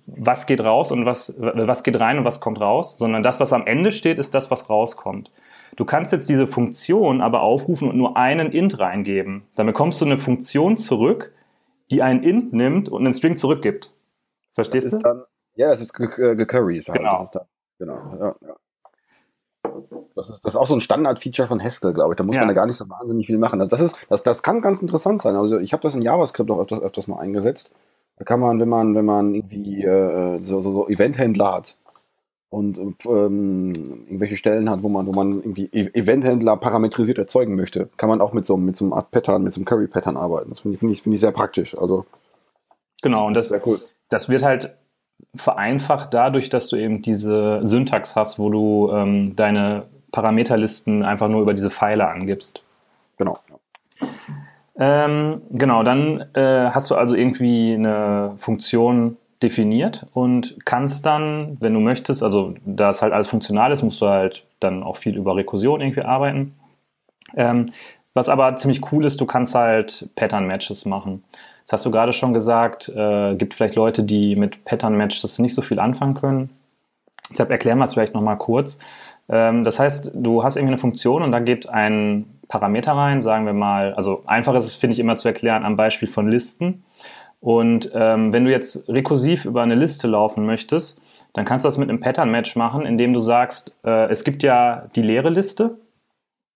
was 0.05 0.47
geht 0.47 0.63
raus 0.63 0.91
und 0.91 1.05
was, 1.05 1.35
was 1.37 1.83
geht 1.83 1.99
rein 1.99 2.17
und 2.17 2.25
was 2.25 2.41
kommt 2.41 2.59
raus, 2.59 2.97
sondern 2.97 3.21
das, 3.23 3.39
was 3.39 3.53
am 3.53 3.67
Ende 3.67 3.91
steht, 3.91 4.17
ist 4.17 4.33
das, 4.33 4.49
was 4.49 4.69
rauskommt. 4.69 5.31
Du 5.75 5.85
kannst 5.85 6.11
jetzt 6.11 6.29
diese 6.29 6.47
Funktion 6.47 7.21
aber 7.21 7.41
aufrufen 7.41 7.89
und 7.89 7.97
nur 7.97 8.17
einen 8.17 8.51
int 8.51 8.79
reingeben. 8.79 9.43
Dann 9.55 9.67
bekommst 9.67 10.01
du 10.01 10.05
eine 10.05 10.17
Funktion 10.17 10.77
zurück, 10.77 11.33
die 11.91 12.01
einen 12.01 12.23
int 12.23 12.53
nimmt 12.53 12.89
und 12.89 13.01
einen 13.01 13.13
String 13.13 13.37
zurückgibt. 13.37 13.91
Verstehst 14.53 14.85
das 14.85 14.91
du? 14.93 14.99
Dann, 14.99 15.23
ja, 15.55 15.69
das 15.69 15.81
ist 15.81 15.93
gecurry. 15.93 16.81
Halt. 16.81 16.97
Genau. 16.97 17.27
Dann, 17.31 17.43
genau. 17.79 18.15
Ja, 18.19 18.35
ja. 18.47 18.55
Das 20.15 20.29
ist, 20.29 20.45
das 20.45 20.53
ist 20.53 20.59
auch 20.59 20.67
so 20.67 20.75
ein 20.75 20.81
Standard-Feature 20.81 21.47
von 21.47 21.63
Haskell, 21.63 21.93
glaube 21.93 22.13
ich. 22.13 22.17
Da 22.17 22.23
muss 22.23 22.35
ja. 22.35 22.41
man 22.41 22.47
da 22.47 22.53
gar 22.53 22.65
nicht 22.65 22.77
so 22.77 22.89
wahnsinnig 22.89 23.27
viel 23.27 23.37
machen. 23.37 23.59
Das, 23.59 23.79
ist, 23.79 23.97
das, 24.09 24.23
das 24.23 24.43
kann 24.43 24.61
ganz 24.61 24.81
interessant 24.81 25.21
sein. 25.21 25.35
Also 25.35 25.59
ich 25.59 25.73
habe 25.73 25.81
das 25.81 25.95
in 25.95 26.01
JavaScript 26.01 26.49
auch 26.51 26.59
öfters, 26.59 26.81
öfters 26.81 27.07
mal 27.07 27.19
eingesetzt. 27.19 27.71
Da 28.17 28.25
kann 28.25 28.39
man, 28.39 28.59
wenn 28.59 28.69
man, 28.69 28.95
wenn 28.95 29.05
man 29.05 29.33
irgendwie 29.33 29.83
äh, 29.83 30.39
so, 30.41 30.61
so, 30.61 30.71
so 30.71 30.87
Eventhändler 30.87 31.53
hat, 31.53 31.77
und 32.53 32.77
ähm, 33.07 33.73
irgendwelche 34.05 34.37
Stellen 34.37 34.69
hat, 34.69 34.83
wo 34.83 34.89
man, 34.89 35.07
wo 35.07 35.11
man 35.11 35.39
irgendwie 35.39 35.69
e-, 35.73 35.99
Eventhändler 35.99 36.55
parametrisiert 36.55 37.17
erzeugen 37.17 37.55
möchte, 37.55 37.89
kann 37.97 38.09
man 38.09 38.21
auch 38.21 38.31
mit 38.31 38.45
so, 38.45 38.57
mit 38.57 38.75
so 38.75 38.85
einem 38.85 38.93
Art 38.93 39.09
Pattern, 39.09 39.43
mit 39.43 39.53
so 39.53 39.57
einem 39.57 39.65
Curry-Pattern 39.65 40.17
arbeiten. 40.17 40.51
Das 40.51 40.59
finde 40.59 40.75
ich, 40.75 40.79
finde 40.79 40.93
ich, 40.93 41.01
finde 41.01 41.15
ich 41.15 41.21
sehr 41.21 41.31
praktisch. 41.31 41.75
Also 41.75 42.05
genau, 43.01 43.25
und 43.25 43.35
das, 43.35 43.49
sehr 43.49 43.65
cool. 43.65 43.81
das 44.09 44.29
wird 44.29 44.43
halt 44.43 44.75
vereinfacht 45.35 46.13
dadurch, 46.13 46.49
dass 46.49 46.67
du 46.67 46.75
eben 46.75 47.01
diese 47.01 47.61
Syntax 47.63 48.15
hast, 48.15 48.39
wo 48.39 48.49
du 48.49 48.91
ähm, 48.93 49.35
deine 49.35 49.83
Parameterlisten 50.11 51.03
einfach 51.03 51.27
nur 51.27 51.41
über 51.41 51.53
diese 51.53 51.69
Pfeile 51.69 52.07
angibst. 52.07 52.61
Genau. 53.17 53.39
Ähm, 54.77 55.41
genau, 55.51 55.83
dann 55.83 56.25
äh, 56.33 56.69
hast 56.71 56.89
du 56.89 56.95
also 56.95 57.15
irgendwie 57.15 57.73
eine 57.73 58.33
Funktion 58.37 59.17
definiert 59.41 60.07
und 60.13 60.57
kannst 60.65 61.05
dann, 61.05 61.57
wenn 61.59 61.73
du 61.73 61.79
möchtest, 61.79 62.23
also 62.23 62.55
da 62.65 62.89
es 62.89 63.01
halt 63.01 63.13
alles 63.13 63.27
funktional 63.27 63.71
ist, 63.71 63.83
musst 63.83 64.01
du 64.01 64.07
halt 64.07 64.45
dann 64.59 64.83
auch 64.83 64.97
viel 64.97 65.17
über 65.17 65.35
Rekursion 65.35 65.81
irgendwie 65.81 66.01
arbeiten. 66.01 66.55
Ähm, 67.35 67.67
was 68.13 68.29
aber 68.29 68.55
ziemlich 68.55 68.91
cool 68.91 69.05
ist, 69.05 69.19
du 69.19 69.25
kannst 69.25 69.53
halt 69.55 70.09
Pattern-Matches 70.15 70.85
machen. 70.85 71.23
Das 71.65 71.73
hast 71.73 71.85
du 71.85 71.91
gerade 71.91 72.13
schon 72.13 72.33
gesagt, 72.33 72.89
äh, 72.89 73.35
gibt 73.35 73.53
vielleicht 73.53 73.75
Leute, 73.75 74.03
die 74.03 74.35
mit 74.35 74.65
Pattern-Matches 74.65 75.39
nicht 75.39 75.53
so 75.53 75.61
viel 75.61 75.79
anfangen 75.79 76.13
können. 76.13 76.49
Deshalb 77.31 77.49
erklären 77.49 77.77
wir 77.77 77.85
es 77.85 77.93
vielleicht 77.93 78.13
nochmal 78.13 78.37
kurz. 78.37 78.79
Ähm, 79.29 79.63
das 79.63 79.79
heißt, 79.79 80.11
du 80.13 80.43
hast 80.43 80.57
irgendwie 80.57 80.73
eine 80.73 80.81
Funktion 80.81 81.23
und 81.23 81.31
da 81.31 81.39
geht 81.39 81.69
ein 81.69 82.25
Parameter 82.47 82.91
rein, 82.91 83.21
sagen 83.21 83.45
wir 83.45 83.53
mal, 83.53 83.93
also 83.93 84.23
einfach 84.25 84.53
ist 84.55 84.65
es, 84.65 84.75
finde 84.75 84.93
ich, 84.93 84.99
immer 84.99 85.15
zu 85.15 85.27
erklären 85.27 85.63
am 85.63 85.77
Beispiel 85.77 86.07
von 86.07 86.27
Listen. 86.29 86.83
Und 87.39 87.91
ähm, 87.93 88.31
wenn 88.31 88.45
du 88.45 88.51
jetzt 88.51 88.87
rekursiv 88.89 89.45
über 89.45 89.63
eine 89.63 89.75
Liste 89.75 90.07
laufen 90.07 90.45
möchtest, 90.45 91.01
dann 91.33 91.45
kannst 91.45 91.65
du 91.65 91.67
das 91.67 91.77
mit 91.77 91.89
einem 91.89 91.99
Pattern-Match 91.99 92.55
machen, 92.55 92.85
indem 92.85 93.11
du 93.11 93.19
sagst, 93.19 93.75
äh, 93.83 94.09
es 94.09 94.23
gibt 94.23 94.43
ja 94.43 94.85
die 94.95 95.01
leere 95.01 95.29
Liste. 95.29 95.77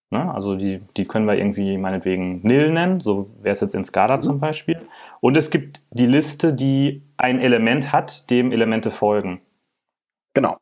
Ne? 0.09 0.33
Also 0.33 0.55
die, 0.55 0.81
die 0.95 1.05
können 1.05 1.25
wir 1.25 1.35
irgendwie 1.35 1.77
meinetwegen 1.77 2.41
nil 2.43 2.71
nennen, 2.71 3.01
so 3.01 3.29
wäre 3.41 3.53
es 3.53 3.61
jetzt 3.61 3.75
in 3.75 3.83
SCADA 3.83 4.19
zum 4.21 4.39
Beispiel. 4.39 4.79
Und 5.19 5.35
es 5.35 5.49
gibt 5.49 5.81
die 5.91 6.05
Liste, 6.05 6.53
die 6.53 7.01
ein 7.17 7.39
Element 7.39 7.91
hat, 7.91 8.29
dem 8.29 8.51
Elemente 8.51 8.91
folgen. 8.91 9.41
Genau. 10.33 10.57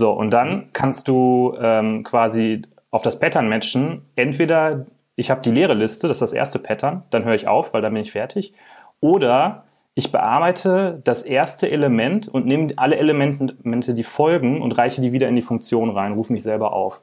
So, 0.00 0.12
und 0.12 0.30
dann 0.30 0.70
kannst 0.72 1.08
du 1.08 1.56
ähm, 1.60 2.04
quasi 2.04 2.62
auf 2.90 3.02
das 3.02 3.18
Pattern 3.18 3.48
matchen. 3.48 4.02
Entweder 4.16 4.86
ich 5.16 5.30
habe 5.30 5.42
die 5.42 5.50
leere 5.50 5.74
Liste, 5.74 6.06
das 6.08 6.18
ist 6.18 6.20
das 6.20 6.32
erste 6.32 6.60
Pattern, 6.60 7.02
dann 7.10 7.24
höre 7.24 7.34
ich 7.34 7.48
auf, 7.48 7.74
weil 7.74 7.82
dann 7.82 7.92
bin 7.92 8.02
ich 8.02 8.12
fertig. 8.12 8.54
Oder 9.00 9.64
ich 9.94 10.12
bearbeite 10.12 11.00
das 11.02 11.24
erste 11.24 11.68
Element 11.68 12.28
und 12.28 12.46
nehme 12.46 12.68
alle 12.76 12.96
Elemente, 12.96 13.94
die 13.94 14.04
folgen 14.04 14.62
und 14.62 14.72
reiche 14.78 15.00
die 15.00 15.12
wieder 15.12 15.26
in 15.26 15.34
die 15.34 15.42
Funktion 15.42 15.90
rein, 15.90 16.12
rufe 16.12 16.32
mich 16.32 16.44
selber 16.44 16.72
auf. 16.72 17.00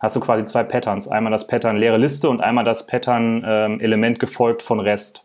Hast 0.00 0.16
du 0.16 0.20
quasi 0.20 0.44
zwei 0.46 0.64
Patterns. 0.64 1.08
Einmal 1.08 1.30
das 1.30 1.46
Pattern 1.46 1.76
leere 1.76 1.98
Liste 1.98 2.28
und 2.28 2.40
einmal 2.40 2.64
das 2.64 2.86
Pattern 2.86 3.44
ähm, 3.46 3.80
Element 3.80 4.18
gefolgt 4.18 4.62
von 4.62 4.80
Rest. 4.80 5.24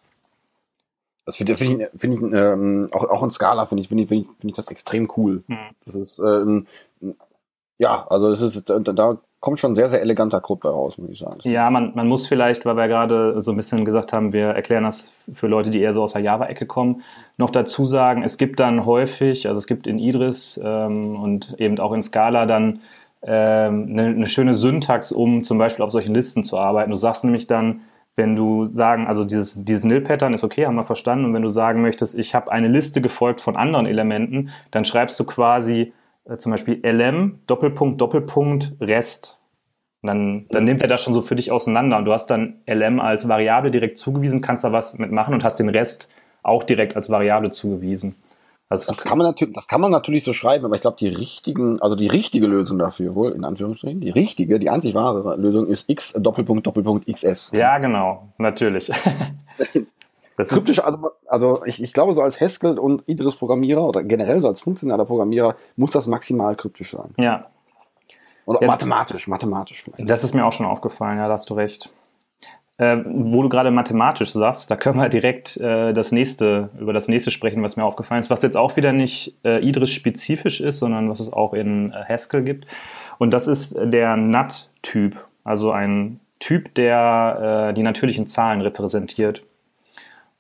Das 1.25 1.37
finde 1.37 1.57
find 1.57 1.81
ich, 1.81 1.87
find 1.99 2.13
ich 2.13 2.21
ähm, 2.21 2.87
auch, 2.91 3.09
auch 3.09 3.23
in 3.23 3.31
Scala 3.31 3.65
finde 3.65 3.81
ich, 3.81 3.87
finde 3.87 4.03
ich, 4.03 4.09
find 4.09 4.21
ich, 4.21 4.27
find 4.27 4.51
ich 4.51 4.55
das 4.55 4.67
extrem 4.67 5.09
cool. 5.17 5.43
Hm. 5.47 5.57
Das 5.85 5.95
ist 5.95 6.19
ähm, 6.19 6.67
ja, 7.77 8.05
also 8.09 8.29
es 8.29 8.41
ist 8.41 8.69
da, 8.69 8.79
da 8.79 9.17
kommt 9.39 9.59
schon 9.59 9.75
sehr, 9.75 9.87
sehr 9.87 10.01
eleganter 10.01 10.41
Code 10.41 10.61
bei 10.63 10.69
raus, 10.69 10.97
muss 10.97 11.09
ich 11.09 11.19
sagen. 11.19 11.37
Ja, 11.43 11.69
man, 11.69 11.91
man 11.93 12.07
muss 12.07 12.25
vielleicht, 12.25 12.65
weil 12.65 12.77
wir 12.77 12.87
gerade 12.87 13.39
so 13.41 13.51
ein 13.51 13.57
bisschen 13.57 13.85
gesagt 13.85 14.13
haben, 14.13 14.33
wir 14.33 14.47
erklären 14.47 14.85
das 14.85 15.11
für 15.33 15.47
Leute, 15.47 15.69
die 15.69 15.81
eher 15.81 15.93
so 15.93 16.01
aus 16.01 16.13
der 16.13 16.23
Java-Ecke 16.23 16.65
kommen, 16.65 17.03
noch 17.37 17.51
dazu 17.51 17.85
sagen, 17.85 18.23
es 18.23 18.37
gibt 18.37 18.59
dann 18.59 18.85
häufig, 18.85 19.47
also 19.47 19.59
es 19.59 19.67
gibt 19.67 19.87
in 19.87 19.99
Idris 19.99 20.59
ähm, 20.63 21.21
und 21.21 21.59
eben 21.59 21.79
auch 21.79 21.93
in 21.93 22.01
Scala 22.01 22.45
dann 22.45 22.81
ähm, 23.25 23.87
eine, 23.89 24.03
eine 24.05 24.27
schöne 24.27 24.53
Syntax, 24.53 25.11
um 25.11 25.43
zum 25.43 25.57
Beispiel 25.57 25.83
auf 25.83 25.91
solchen 25.91 26.13
Listen 26.13 26.43
zu 26.43 26.57
arbeiten. 26.57 26.91
Du 26.91 26.95
sagst 26.95 27.23
nämlich 27.23 27.47
dann, 27.47 27.81
wenn 28.15 28.35
du 28.35 28.65
sagen, 28.65 29.07
also 29.07 29.25
dieses, 29.25 29.65
dieses 29.65 29.83
Nil-Pattern 29.83 30.33
ist 30.33 30.43
okay, 30.43 30.65
haben 30.65 30.75
wir 30.75 30.85
verstanden. 30.85 31.25
Und 31.25 31.33
wenn 31.33 31.41
du 31.41 31.49
sagen 31.49 31.81
möchtest, 31.81 32.17
ich 32.17 32.33
habe 32.35 32.51
eine 32.51 32.67
Liste 32.67 33.01
gefolgt 33.01 33.41
von 33.41 33.55
anderen 33.55 33.87
Elementen, 33.87 34.51
dann 34.71 34.85
schreibst 34.85 35.19
du 35.19 35.25
quasi 35.25 35.91
äh, 36.25 36.37
zum 36.37 36.51
Beispiel 36.51 36.79
lm 36.83 37.39
Doppelpunkt 37.47 37.99
Doppelpunkt 37.99 38.73
Rest. 38.79 39.39
Und 40.01 40.07
dann, 40.07 40.45
dann 40.49 40.63
nimmt 40.63 40.83
er 40.83 40.87
das 40.87 41.01
schon 41.01 41.15
so 41.15 41.23
für 41.23 41.35
dich 41.35 41.51
auseinander 41.51 41.97
und 41.97 42.05
du 42.05 42.13
hast 42.13 42.27
dann 42.27 42.61
lm 42.67 42.99
als 42.99 43.27
Variable 43.27 43.71
direkt 43.71 43.97
zugewiesen, 43.97 44.41
kannst 44.41 44.63
da 44.63 44.71
was 44.71 44.97
mitmachen 44.99 45.33
und 45.33 45.43
hast 45.43 45.59
den 45.59 45.69
Rest 45.69 46.09
auch 46.43 46.63
direkt 46.63 46.95
als 46.95 47.09
Variable 47.09 47.49
zugewiesen. 47.49 48.15
Also 48.67 48.87
das 48.87 49.03
kann 49.03 49.17
man 49.19 49.27
natürlich, 49.27 49.53
das 49.53 49.67
kann 49.67 49.79
man 49.79 49.91
natürlich 49.91 50.23
so 50.23 50.33
schreiben, 50.33 50.65
aber 50.65 50.75
ich 50.75 50.81
glaube, 50.81 50.97
die 50.99 51.07
richtigen, 51.07 51.79
also 51.81 51.95
die 51.95 52.07
richtige 52.07 52.47
Lösung 52.47 52.79
dafür, 52.79 53.13
wohl 53.13 53.31
in 53.31 53.45
Anführungsstrichen, 53.45 54.01
die 54.01 54.09
richtige, 54.09 54.57
die 54.57 54.71
einzig 54.71 54.95
wahre 54.95 55.35
Lösung 55.35 55.67
ist 55.67 55.89
x 55.89 56.13
Doppelpunkt 56.13 56.65
Doppelpunkt 56.65 57.07
xs. 57.07 57.51
Ja, 57.53 57.77
genau, 57.77 58.29
natürlich. 58.37 58.91
Das 60.37 60.49
Kryptisch, 60.49 60.79
also, 60.79 61.11
also 61.27 61.61
ich, 61.65 61.81
ich 61.81 61.93
glaube, 61.93 62.13
so 62.13 62.21
als 62.21 62.41
Haskell 62.41 62.77
und 62.77 63.07
Idris 63.07 63.37
Programmierer 63.37 63.87
oder 63.87 64.03
generell 64.03 64.41
so 64.41 64.47
als 64.47 64.59
funktionaler 64.59 65.05
Programmierer 65.05 65.55
muss 65.77 65.91
das 65.91 66.07
maximal 66.07 66.55
kryptisch 66.55 66.91
sein. 66.91 67.13
Ja. 67.17 67.45
Oder 68.45 68.61
ja, 68.61 68.67
mathematisch, 68.67 69.27
mathematisch 69.27 69.83
vielleicht. 69.83 70.09
Das 70.09 70.23
ist 70.23 70.35
mir 70.35 70.45
auch 70.45 70.51
schon 70.51 70.65
aufgefallen, 70.65 71.17
ja, 71.19 71.27
da 71.27 71.33
hast 71.33 71.49
du 71.49 71.53
recht. 71.53 71.89
Äh, 72.77 72.97
wo 73.05 73.41
du 73.41 73.47
gerade 73.47 73.71
mathematisch 73.71 74.31
sagst, 74.31 74.69
da 74.69 74.75
können 74.75 74.97
wir 74.97 75.07
direkt 75.07 75.55
äh, 75.57 75.93
das 75.93 76.11
nächste, 76.11 76.69
über 76.77 76.91
das 76.91 77.07
nächste 77.07 77.31
sprechen, 77.31 77.63
was 77.63 77.77
mir 77.77 77.85
aufgefallen 77.85 78.19
ist, 78.19 78.29
was 78.29 78.41
jetzt 78.41 78.57
auch 78.57 78.75
wieder 78.75 78.91
nicht 78.91 79.33
äh, 79.45 79.65
Idris-spezifisch 79.65 80.59
ist, 80.59 80.79
sondern 80.79 81.09
was 81.09 81.21
es 81.21 81.31
auch 81.31 81.53
in 81.53 81.93
äh, 81.93 82.03
Haskell 82.07 82.43
gibt. 82.43 82.65
Und 83.17 83.33
das 83.33 83.47
ist 83.47 83.77
der 83.81 84.17
NUT-Typ, 84.17 85.15
also 85.45 85.71
ein 85.71 86.19
Typ, 86.39 86.75
der 86.75 87.69
äh, 87.69 87.73
die 87.73 87.83
natürlichen 87.83 88.27
Zahlen 88.27 88.59
repräsentiert. 88.59 89.41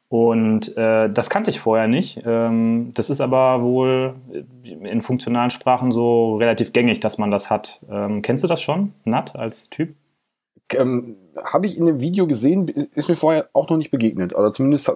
Und 0.09 0.75
äh, 0.77 1.09
das 1.09 1.29
kannte 1.29 1.49
ich 1.49 1.61
vorher 1.61 1.87
nicht. 1.87 2.21
Ähm, 2.25 2.91
das 2.93 3.09
ist 3.09 3.21
aber 3.21 3.61
wohl 3.61 4.15
in 4.63 5.01
funktionalen 5.01 5.51
Sprachen 5.51 5.91
so 5.91 6.35
relativ 6.35 6.73
gängig, 6.73 6.99
dass 6.99 7.17
man 7.17 7.31
das 7.31 7.49
hat. 7.49 7.79
Ähm, 7.89 8.21
kennst 8.21 8.43
du 8.43 8.47
das 8.47 8.61
schon, 8.61 8.93
NAT 9.05 9.35
als 9.35 9.69
Typ? 9.69 9.95
Ähm, 10.73 11.15
Habe 11.43 11.65
ich 11.65 11.77
in 11.77 11.87
einem 11.87 12.01
Video 12.01 12.27
gesehen, 12.27 12.67
ist 12.67 13.09
mir 13.09 13.15
vorher 13.15 13.49
auch 13.53 13.69
noch 13.69 13.77
nicht 13.77 13.91
begegnet. 13.91 14.35
Oder 14.35 14.51
zumindest 14.51 14.91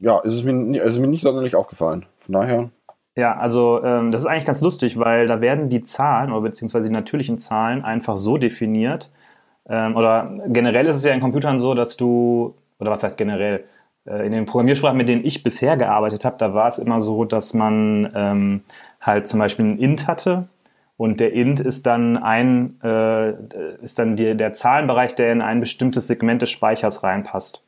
ja, 0.00 0.18
ist 0.20 0.34
es 0.34 0.42
mir, 0.42 0.82
ist 0.82 0.98
mir 0.98 1.06
nicht 1.06 1.22
sonderlich 1.22 1.54
aufgefallen. 1.54 2.06
Von 2.18 2.32
daher. 2.32 2.70
Ja, 3.14 3.36
also 3.36 3.82
ähm, 3.84 4.10
das 4.10 4.22
ist 4.22 4.26
eigentlich 4.26 4.46
ganz 4.46 4.60
lustig, 4.60 4.98
weil 4.98 5.26
da 5.26 5.40
werden 5.40 5.68
die 5.68 5.84
Zahlen 5.84 6.32
oder 6.32 6.42
beziehungsweise 6.42 6.88
die 6.88 6.94
natürlichen 6.94 7.38
Zahlen 7.38 7.84
einfach 7.84 8.16
so 8.16 8.38
definiert. 8.38 9.10
Ähm, 9.68 9.96
oder 9.96 10.38
generell 10.48 10.86
ist 10.86 10.96
es 10.96 11.04
ja 11.04 11.12
in 11.12 11.20
Computern 11.20 11.58
so, 11.58 11.74
dass 11.74 11.96
du, 11.96 12.54
oder 12.80 12.90
was 12.90 13.02
heißt 13.02 13.18
generell? 13.18 13.64
Äh, 14.06 14.26
in 14.26 14.32
den 14.32 14.46
Programmiersprachen, 14.46 14.96
mit 14.96 15.08
denen 15.08 15.24
ich 15.24 15.42
bisher 15.42 15.76
gearbeitet 15.76 16.24
habe, 16.24 16.36
da 16.38 16.54
war 16.54 16.68
es 16.68 16.78
immer 16.78 17.00
so, 17.00 17.24
dass 17.24 17.54
man 17.54 18.10
ähm, 18.14 18.62
halt 19.00 19.26
zum 19.28 19.38
Beispiel 19.38 19.66
ein 19.66 19.78
int 19.78 20.08
hatte 20.08 20.48
Und 21.02 21.18
der 21.18 21.32
int 21.32 21.58
ist 21.58 21.86
dann 21.86 22.16
ein, 22.16 22.80
äh, 22.80 23.32
ist 23.82 23.98
dann 23.98 24.14
die, 24.14 24.36
der 24.36 24.52
Zahlenbereich, 24.52 25.16
der 25.16 25.32
in 25.32 25.42
ein 25.42 25.58
bestimmtes 25.58 26.06
Segment 26.06 26.42
des 26.42 26.50
Speichers 26.52 27.02
reinpasst. 27.02 27.64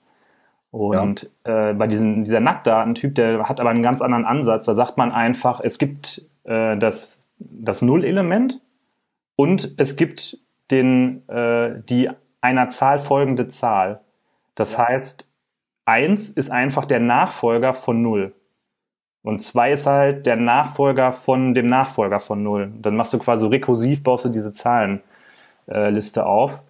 Und 0.70 1.28
ja. 1.44 1.70
äh, 1.70 1.74
bei 1.74 1.88
diesem, 1.88 2.22
dieser 2.22 2.38
NAT-Datentyp, 2.38 3.12
der 3.12 3.48
hat 3.48 3.58
aber 3.58 3.70
einen 3.70 3.82
ganz 3.82 4.02
anderen 4.02 4.24
Ansatz. 4.24 4.66
Da 4.66 4.74
sagt 4.74 4.98
man 4.98 5.10
einfach, 5.10 5.60
es 5.60 5.78
gibt 5.78 6.22
äh, 6.44 6.76
das, 6.76 7.24
das 7.40 7.82
Null-Element 7.82 8.60
und 9.34 9.74
es 9.78 9.96
gibt 9.96 10.38
den, 10.70 11.28
äh, 11.28 11.82
die 11.88 12.10
einer 12.40 12.68
Zahl 12.68 13.00
folgende 13.00 13.48
Zahl. 13.48 14.02
Das 14.54 14.78
heißt, 14.78 15.28
1 15.86 16.30
ist 16.30 16.52
einfach 16.52 16.84
der 16.84 17.00
Nachfolger 17.00 17.74
von 17.74 18.00
0. 18.00 18.32
Und 19.24 19.40
2 19.40 19.72
ist 19.72 19.86
halt 19.86 20.26
der 20.26 20.36
Nachfolger 20.36 21.10
von 21.10 21.54
dem 21.54 21.66
Nachfolger 21.66 22.20
von 22.20 22.42
0. 22.42 22.70
Dann 22.82 22.94
machst 22.94 23.14
du 23.14 23.18
quasi 23.18 23.46
rekursiv, 23.46 24.02
baust 24.02 24.26
du 24.26 24.28
diese 24.28 24.52
Zahlenliste 24.52 26.20
äh, 26.20 26.22
auf 26.22 26.60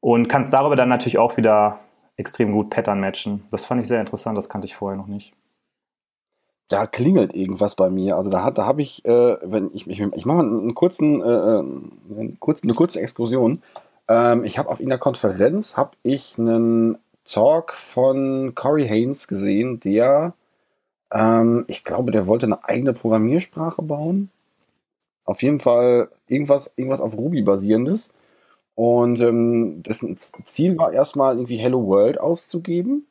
und 0.00 0.28
kannst 0.28 0.52
darüber 0.52 0.76
dann 0.76 0.88
natürlich 0.88 1.18
auch 1.18 1.36
wieder 1.36 1.80
extrem 2.16 2.52
gut 2.52 2.70
Pattern 2.70 3.00
matchen. 3.00 3.42
Das 3.50 3.64
fand 3.64 3.80
ich 3.80 3.88
sehr 3.88 3.98
interessant, 3.98 4.38
das 4.38 4.48
kannte 4.48 4.68
ich 4.68 4.76
vorher 4.76 4.96
noch 4.96 5.08
nicht. 5.08 5.32
Da 6.68 6.86
klingelt 6.86 7.34
irgendwas 7.34 7.74
bei 7.74 7.90
mir. 7.90 8.16
Also 8.16 8.30
da 8.30 8.48
da 8.52 8.64
habe 8.64 8.82
ich, 8.82 9.04
äh, 9.04 9.36
wenn 9.42 9.70
ich, 9.74 9.88
ich, 9.88 10.00
ich 10.00 10.24
mache 10.24 10.40
einen 10.40 10.74
kurzen, 10.74 11.20
äh, 11.20 11.24
äh, 11.24 11.58
einen 11.58 12.36
kurzen, 12.38 12.68
eine 12.68 12.74
kurze 12.74 13.00
Exkursion. 13.00 13.60
Ähm, 14.08 14.44
ich 14.44 14.58
habe 14.58 14.68
auf 14.68 14.80
einer 14.80 14.98
Konferenz 14.98 15.76
habe 15.76 15.96
ich 16.04 16.38
einen 16.38 16.96
Talk 17.24 17.74
von 17.74 18.54
Corey 18.54 18.86
Haynes 18.86 19.26
gesehen, 19.26 19.80
der, 19.80 20.34
ähm, 21.12 21.64
ich 21.68 21.84
glaube, 21.84 22.10
der 22.10 22.26
wollte 22.26 22.46
eine 22.46 22.64
eigene 22.64 22.92
Programmiersprache 22.92 23.82
bauen. 23.82 24.30
Auf 25.24 25.42
jeden 25.42 25.60
Fall 25.60 26.10
irgendwas, 26.28 26.72
irgendwas 26.76 27.00
auf 27.00 27.16
Ruby 27.16 27.42
basierendes. 27.42 28.12
Und 28.74 29.20
ähm, 29.20 29.82
das 29.82 30.04
Ziel 30.44 30.78
war 30.78 30.92
erstmal 30.92 31.36
irgendwie 31.36 31.56
Hello 31.56 31.86
World 31.86 32.20
auszugeben. 32.20 33.06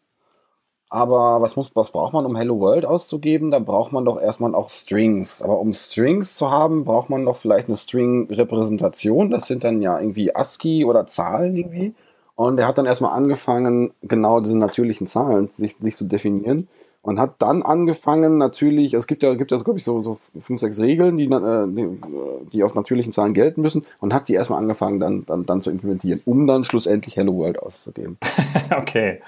Aber 0.89 1.41
was, 1.41 1.55
muss, 1.55 1.71
was 1.75 1.91
braucht 1.91 2.13
man, 2.13 2.25
um 2.25 2.35
Hello 2.35 2.59
World 2.59 2.85
auszugeben? 2.85 3.51
Da 3.51 3.59
braucht 3.59 3.91
man 3.91 4.05
doch 4.05 4.21
erstmal 4.21 4.55
auch 4.55 4.69
Strings. 4.69 5.41
Aber 5.41 5.59
um 5.59 5.73
Strings 5.73 6.35
zu 6.37 6.51
haben, 6.51 6.85
braucht 6.85 7.09
man 7.09 7.25
doch 7.25 7.35
vielleicht 7.35 7.67
eine 7.67 7.77
String-Repräsentation. 7.77 9.31
Das 9.31 9.47
sind 9.47 9.63
dann 9.63 9.81
ja 9.81 9.99
irgendwie 9.99 10.35
ASCII 10.35 10.85
oder 10.85 11.07
Zahlen 11.07 11.55
irgendwie. 11.55 11.95
Und 12.35 12.59
er 12.59 12.67
hat 12.67 12.77
dann 12.77 12.85
erstmal 12.85 13.13
angefangen, 13.13 13.93
genau 14.03 14.41
diese 14.41 14.57
natürlichen 14.57 15.07
Zahlen 15.07 15.49
sich, 15.49 15.75
sich 15.77 15.95
zu 15.95 16.05
definieren 16.05 16.67
und 17.05 17.19
hat 17.19 17.35
dann 17.37 17.61
angefangen, 17.61 18.39
natürlich, 18.39 18.95
es 18.95 19.05
gibt 19.05 19.21
ja, 19.21 19.35
gibt 19.35 19.51
ja, 19.51 19.57
glaube 19.57 19.77
ich, 19.77 19.85
so, 19.85 20.01
so 20.01 20.17
fünf, 20.39 20.59
sechs 20.59 20.79
Regeln, 20.79 21.17
die, 21.17 21.25
äh, 21.25 22.47
die, 22.51 22.63
auf 22.63 22.73
natürlichen 22.73 23.13
Zahlen 23.13 23.35
gelten 23.35 23.61
müssen 23.61 23.85
und 23.99 24.11
hat 24.11 24.27
die 24.27 24.33
erstmal 24.33 24.57
angefangen, 24.57 24.99
dann, 24.99 25.23
dann, 25.27 25.45
dann 25.45 25.61
zu 25.61 25.69
implementieren, 25.69 26.21
um 26.25 26.47
dann 26.47 26.63
schlussendlich 26.63 27.15
Hello 27.15 27.37
World 27.37 27.61
auszugeben. 27.61 28.17
okay. 28.75 29.21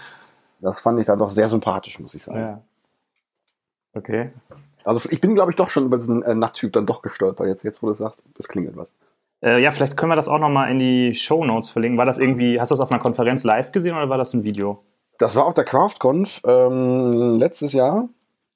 Das 0.60 0.80
fand 0.80 1.00
ich 1.00 1.06
dann 1.06 1.20
doch 1.20 1.30
sehr 1.30 1.48
sympathisch, 1.50 2.00
muss 2.00 2.16
ich 2.16 2.24
sagen. 2.24 2.40
Ja. 2.40 2.62
Okay. 3.94 4.32
Also 4.84 5.08
ich 5.12 5.22
bin, 5.22 5.36
glaube 5.36 5.52
ich, 5.52 5.56
doch 5.56 5.70
schon 5.70 5.86
über 5.86 5.98
diesen 5.98 6.24
äh, 6.24 6.34
Nachttyp 6.34 6.74
dann 6.74 6.88
doch 6.88 7.04
gestolpert, 7.04 7.48
jetzt, 7.48 7.62
jetzt 7.62 7.84
wo 7.84 7.88
du 7.88 7.94
sagst, 7.94 8.24
es 8.40 8.48
klingelt 8.48 8.76
was. 8.76 8.96
Äh, 9.44 9.62
ja, 9.62 9.70
vielleicht 9.70 9.96
können 9.98 10.12
wir 10.12 10.16
das 10.16 10.28
auch 10.28 10.40
nochmal 10.40 10.72
in 10.72 10.80
die 10.80 11.14
Show 11.14 11.46
Notes 11.46 11.70
verlinken. 11.70 12.00
War 12.00 12.08
das 12.08 12.18
irgendwie, 12.18 12.60
hast 12.60 12.72
du 12.72 12.74
das 12.74 12.80
auf 12.80 12.90
einer 12.90 13.00
Konferenz 13.00 13.44
live 13.44 13.72
gesehen 13.72 13.96
oder 13.96 14.10
war 14.10 14.18
das 14.18 14.34
ein 14.34 14.44
Video? 14.44 14.84
Das 15.18 15.36
war 15.36 15.46
auf 15.46 15.54
der 15.54 15.64
CraftConf 15.64 16.42
ähm, 16.46 17.38
letztes 17.40 17.74
Jahr 17.74 18.08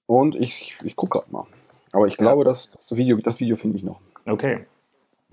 und 0.05 0.35
ich, 0.35 0.77
ich 0.83 0.95
gucke 0.95 1.19
gerade 1.19 1.31
mal. 1.31 1.45
Aber 1.91 2.07
ich 2.07 2.17
glaube, 2.17 2.43
ja. 2.43 2.49
dass 2.49 2.69
das 2.69 2.95
Video, 2.95 3.17
das 3.17 3.39
Video 3.39 3.55
finde 3.55 3.77
ich 3.77 3.83
noch. 3.83 3.99
Okay. 4.25 4.65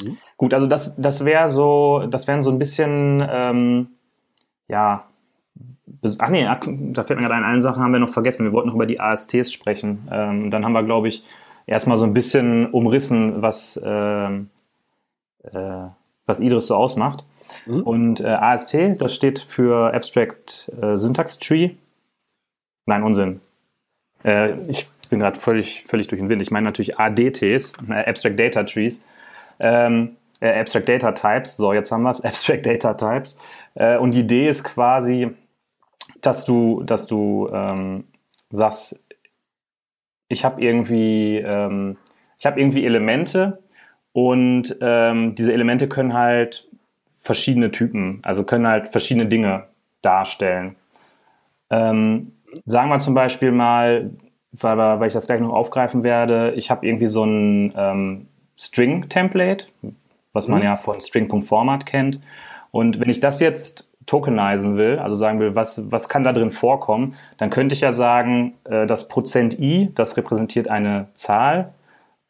Mhm. 0.03 0.19
Gut, 0.37 0.55
also 0.55 0.67
das, 0.67 0.97
das 0.97 1.25
wäre 1.25 1.49
so, 1.49 2.05
das 2.09 2.27
wären 2.27 2.43
so 2.43 2.51
ein 2.51 2.59
bisschen, 2.59 3.27
ähm, 3.31 3.89
ja, 4.69 5.05
ach 6.19 6.31
nee, 6.31 6.45
da 6.45 7.03
fällt 7.03 7.19
mir 7.19 7.27
gerade 7.27 7.35
ein, 7.35 7.45
eine 7.45 7.61
Sache 7.61 7.81
haben 7.81 7.93
wir 7.93 8.01
noch 8.01 8.09
vergessen. 8.09 8.45
Wir 8.45 8.53
wollten 8.53 8.69
noch 8.69 8.75
über 8.75 8.87
die 8.87 9.01
ASTs 9.01 9.53
sprechen. 9.53 10.09
Ähm, 10.11 10.51
dann 10.51 10.65
haben 10.65 10.73
wir, 10.73 10.83
glaube 10.83 11.09
ich, 11.09 11.25
erstmal 11.67 11.97
so 11.97 12.05
ein 12.05 12.15
bisschen 12.15 12.71
umrissen, 12.71 13.43
was, 13.43 13.81
ähm, 13.85 14.51
äh, 15.43 15.89
was 16.27 16.41
Idris 16.41 16.67
so 16.67 16.77
ausmacht. 16.77 17.25
Mhm. 17.67 17.83
Und 17.83 18.21
äh, 18.21 18.27
AST, 18.27 18.77
das 18.99 19.15
steht 19.15 19.39
für 19.39 19.95
Abstract 19.95 20.71
äh, 20.81 20.97
Syntax 20.97 21.39
Tree. 21.39 21.71
Nein, 22.87 23.03
Unsinn. 23.03 23.41
Äh, 24.25 24.61
ich 24.69 24.89
bin 25.11 25.19
gerade 25.19 25.39
völlig, 25.39 25.85
völlig 25.87 26.09
durch 26.09 26.21
den 26.21 26.29
Wind. 26.29 26.43
Ich 26.43 26.51
meine 26.51 26.65
natürlich 26.67 26.99
ADTs, 26.99 27.75
äh, 27.89 28.05
Abstract 28.09 28.39
Data 28.39 28.63
Trees. 28.65 29.03
Ähm, 29.61 30.17
äh, 30.41 30.61
Abstract 30.61 30.89
Data 30.89 31.13
Types. 31.13 31.57
So, 31.57 31.73
jetzt 31.73 31.91
haben 31.91 32.03
wir 32.03 32.11
es. 32.11 32.21
Abstract 32.25 32.67
Data 32.67 32.95
Types. 32.95 33.39
Äh, 33.75 33.99
und 33.99 34.15
die 34.15 34.21
Idee 34.21 34.49
ist 34.49 34.65
quasi, 34.65 35.31
dass 36.21 36.45
du, 36.45 36.83
dass 36.83 37.07
du 37.07 37.49
ähm, 37.53 38.05
sagst, 38.51 39.03
ich 40.29 40.45
habe 40.45 40.61
irgendwie, 40.61 41.39
ähm, 41.39 41.97
ich 42.39 42.45
irgendwie 42.45 42.85
Elemente 42.85 43.63
und 44.13 44.77
ähm, 44.81 45.35
diese 45.35 45.53
Elemente 45.53 45.89
können 45.89 46.13
halt 46.13 46.68
verschiedene 47.19 47.71
Typen, 47.71 48.21
also 48.23 48.45
können 48.45 48.67
halt 48.67 48.89
verschiedene 48.89 49.27
Dinge 49.27 49.65
darstellen. 50.03 50.77
Ähm, 51.71 52.33
sagen 52.65 52.89
wir 52.89 52.99
zum 52.99 53.15
Beispiel 53.15 53.53
mal, 53.53 54.11
weil, 54.53 54.79
weil, 54.79 55.09
ich 55.09 55.15
das 55.15 55.27
gleich 55.27 55.41
noch 55.41 55.53
aufgreifen 55.53 56.03
werde, 56.03 56.53
ich 56.53 56.71
habe 56.71 56.87
irgendwie 56.87 57.07
so 57.07 57.25
ein 57.25 57.75
ähm, 57.77 58.27
String-Template, 58.59 59.67
was 60.33 60.49
man 60.49 60.61
mhm. 60.61 60.65
ja 60.65 60.77
von 60.77 61.01
String.format 61.01 61.85
kennt. 61.87 62.21
Und 62.71 63.01
wenn 63.01 63.11
ich 63.11 63.21
das 63.21 63.41
jetzt 63.41 63.89
tokenisen 64.07 64.77
will, 64.77 64.99
also 64.99 65.15
sagen 65.15 65.39
will, 65.39 65.55
was, 65.55 65.91
was 65.93 66.09
kann 66.09 66.25
da 66.25 66.33
drin 66.33 66.51
vorkommen, 66.51 67.15
dann 67.37 67.51
könnte 67.51 67.75
ich 67.75 67.83
ja 67.83 67.93
sagen, 67.93 68.55
äh, 68.65 68.87
das 68.87 69.09
Prozent 69.09 69.59
i, 69.59 69.91
das 69.95 70.17
repräsentiert 70.17 70.69
eine 70.69 71.09
Zahl, 71.13 71.75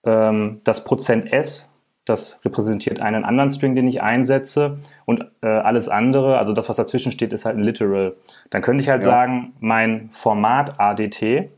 ähm, 0.05 0.61
das 0.65 0.83
Prozent 0.83 1.33
s, 1.33 1.68
das 2.09 2.41
repräsentiert 2.45 3.01
einen 3.01 3.25
anderen 3.25 3.51
String, 3.51 3.75
den 3.75 3.87
ich 3.89 4.03
einsetze 4.03 4.79
und 5.05 5.25
äh, 5.43 5.47
alles 5.47 5.89
andere, 5.89 6.39
also 6.39 6.53
das, 6.53 6.69
was 6.69 6.77
dazwischen 6.77 7.13
steht, 7.13 7.33
ist 7.33 7.45
halt 7.45 7.57
ein 7.57 7.63
Literal. 7.63 8.15
Dann 8.51 8.63
könnte 8.63 8.83
ich 8.83 8.89
halt 8.89 9.05
ja. 9.05 9.11
sagen, 9.11 9.53
mein 9.61 10.11
Format 10.13 10.79
ADT, 10.81 11.51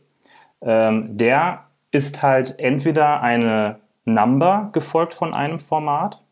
ähm, 0.63 1.17
der 1.17 1.65
ist 1.91 2.23
halt 2.23 2.59
entweder 2.59 3.23
eine 3.23 3.77
Number 4.05 4.71
gefolgt 4.73 5.15
von 5.15 5.35
einem 5.35 5.61
Format 5.61 6.23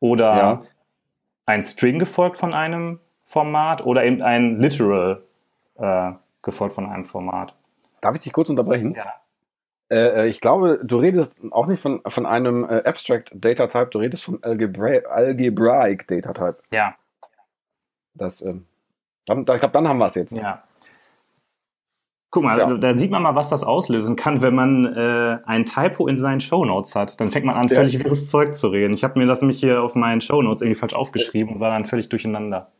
oder 0.00 0.36
ja. 0.36 0.62
ein 1.46 1.62
String 1.62 1.98
gefolgt 1.98 2.36
von 2.36 2.54
einem 2.54 3.00
Format 3.24 3.84
oder 3.84 4.04
eben 4.04 4.22
ein 4.22 4.60
Literal 4.60 5.22
äh, 5.76 6.12
gefolgt 6.42 6.74
von 6.74 6.86
einem 6.86 7.04
Format. 7.04 7.54
Darf 8.00 8.14
ich 8.14 8.22
dich 8.22 8.32
kurz 8.32 8.48
unterbrechen? 8.48 8.94
Ja. 8.94 9.14
Äh, 9.88 10.24
äh, 10.24 10.26
ich 10.26 10.40
glaube, 10.40 10.80
du 10.82 10.96
redest 10.96 11.36
auch 11.52 11.66
nicht 11.66 11.80
von, 11.80 12.00
von 12.06 12.26
einem 12.26 12.64
äh, 12.64 12.82
Abstract 12.84 13.30
Data 13.34 13.66
Type, 13.66 13.88
du 13.90 13.98
redest 13.98 14.24
von 14.24 14.42
Algebra 14.42 14.98
Algebraic 15.08 16.06
Data 16.08 16.32
Type. 16.32 16.58
Ja. 16.70 16.94
Das, 18.14 18.42
ähm, 18.42 18.66
dann, 19.26 19.40
ich 19.40 19.44
glaube, 19.44 19.70
dann 19.70 19.86
haben 19.88 19.98
wir 19.98 20.06
es 20.06 20.14
jetzt. 20.14 20.32
Ja. 20.32 20.64
Guck 22.30 22.42
mal, 22.42 22.58
ja. 22.58 22.76
da 22.76 22.96
sieht 22.96 23.10
man 23.10 23.22
mal, 23.22 23.34
was 23.34 23.48
das 23.48 23.62
auslösen 23.62 24.16
kann, 24.16 24.42
wenn 24.42 24.54
man 24.54 24.84
äh, 24.94 25.38
ein 25.46 25.64
Typo 25.64 26.06
in 26.08 26.18
seinen 26.18 26.40
Shownotes 26.40 26.94
hat. 26.94 27.20
Dann 27.20 27.30
fängt 27.30 27.46
man 27.46 27.56
an, 27.56 27.68
völlig 27.68 27.94
ja. 27.94 28.04
wirres 28.04 28.28
Zeug 28.28 28.54
zu 28.54 28.68
reden. 28.68 28.92
Ich 28.92 29.04
habe 29.04 29.18
mir 29.18 29.26
das 29.26 29.40
nämlich 29.40 29.60
hier 29.60 29.82
auf 29.82 29.94
meinen 29.94 30.20
Shownotes 30.20 30.62
irgendwie 30.62 30.78
falsch 30.78 30.94
aufgeschrieben 30.94 31.54
und 31.54 31.60
war 31.60 31.70
dann 31.70 31.84
völlig 31.84 32.08
durcheinander. 32.08 32.72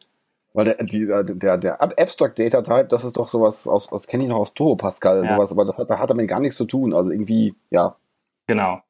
Weil 0.56 0.64
der, 0.64 0.76
die, 0.76 1.02
äh, 1.02 1.22
der, 1.22 1.58
der 1.58 1.82
Abstract 1.82 2.38
Data 2.38 2.62
Type, 2.62 2.86
das 2.88 3.04
ist 3.04 3.18
doch 3.18 3.28
sowas 3.28 3.68
aus, 3.68 3.92
aus 3.92 4.06
kenne 4.06 4.22
ich 4.22 4.30
noch 4.30 4.38
aus 4.38 4.54
Turbo 4.54 4.76
Pascal, 4.76 5.22
ja. 5.22 5.34
sowas, 5.34 5.52
aber 5.52 5.66
das 5.66 5.76
hat, 5.76 5.90
da 5.90 5.98
hat 5.98 6.08
damit 6.08 6.28
gar 6.28 6.40
nichts 6.40 6.56
zu 6.56 6.64
tun. 6.64 6.94
Also 6.94 7.10
irgendwie, 7.10 7.54
ja. 7.68 7.94
Genau. 8.46 8.80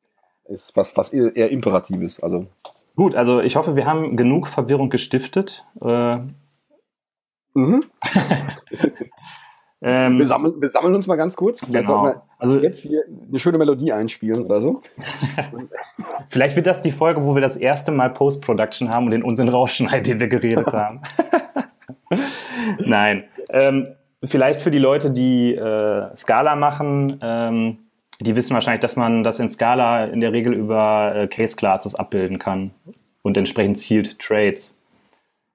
Ist 0.45 0.77
was, 0.77 0.97
was 0.97 1.13
eher 1.13 1.51
Imperatives. 1.51 2.23
Also. 2.23 2.47
Gut, 2.95 3.17
also 3.17 3.41
ich 3.41 3.57
hoffe, 3.57 3.75
wir 3.75 3.85
haben 3.85 4.17
genug 4.17 4.47
Verwirrung 4.47 4.91
gestiftet. 4.91 5.65
Äh, 5.83 6.19
mhm. 7.55 7.83
ähm, 9.83 10.19
wir, 10.19 10.27
sammeln, 10.27 10.61
wir 10.61 10.71
sammeln 10.71 10.95
uns 10.95 11.09
mal 11.09 11.17
ganz 11.17 11.35
kurz. 11.35 11.67
Genau. 11.67 12.13
also 12.39 12.61
jetzt 12.61 12.83
hier 12.83 13.03
eine 13.29 13.41
schöne 13.41 13.59
Melodie 13.59 13.91
einspielen 13.91 14.45
oder 14.45 14.61
so. 14.61 14.83
Vielleicht 16.29 16.55
wird 16.55 16.69
das 16.69 16.81
die 16.81 16.93
Folge, 16.93 17.25
wo 17.25 17.35
wir 17.35 17.43
das 17.43 17.57
erste 17.57 17.91
Mal 17.91 18.11
Post-Production 18.11 18.89
haben 18.89 19.07
und 19.07 19.11
den 19.11 19.25
Unsinn 19.25 19.49
rausschneiden, 19.49 20.05
den 20.05 20.21
wir 20.21 20.29
geredet 20.29 20.73
haben. 20.73 21.03
Nein. 22.79 23.25
Ähm, 23.51 23.89
vielleicht 24.25 24.61
für 24.61 24.71
die 24.71 24.79
Leute, 24.79 25.11
die 25.11 25.55
äh, 25.55 26.15
Scala 26.15 26.57
machen, 26.57 27.19
ähm, 27.23 27.79
die 28.21 28.35
wissen 28.35 28.55
wahrscheinlich, 28.55 28.81
dass 28.81 28.97
man 28.97 29.25
das 29.25 29.41
in 29.41 29.51
Scala 29.51 30.05
in 30.05 30.21
der 30.21 30.33
Regel 30.33 30.55
über 30.55 31.15
äh, 31.15 31.27
Case 31.27 31.57
Classes 31.57 31.95
abbilden 31.95 32.39
kann 32.39 32.71
und 33.23 33.37
entsprechend 33.37 33.79
Sealed 33.79 34.19
Trades. 34.19 34.81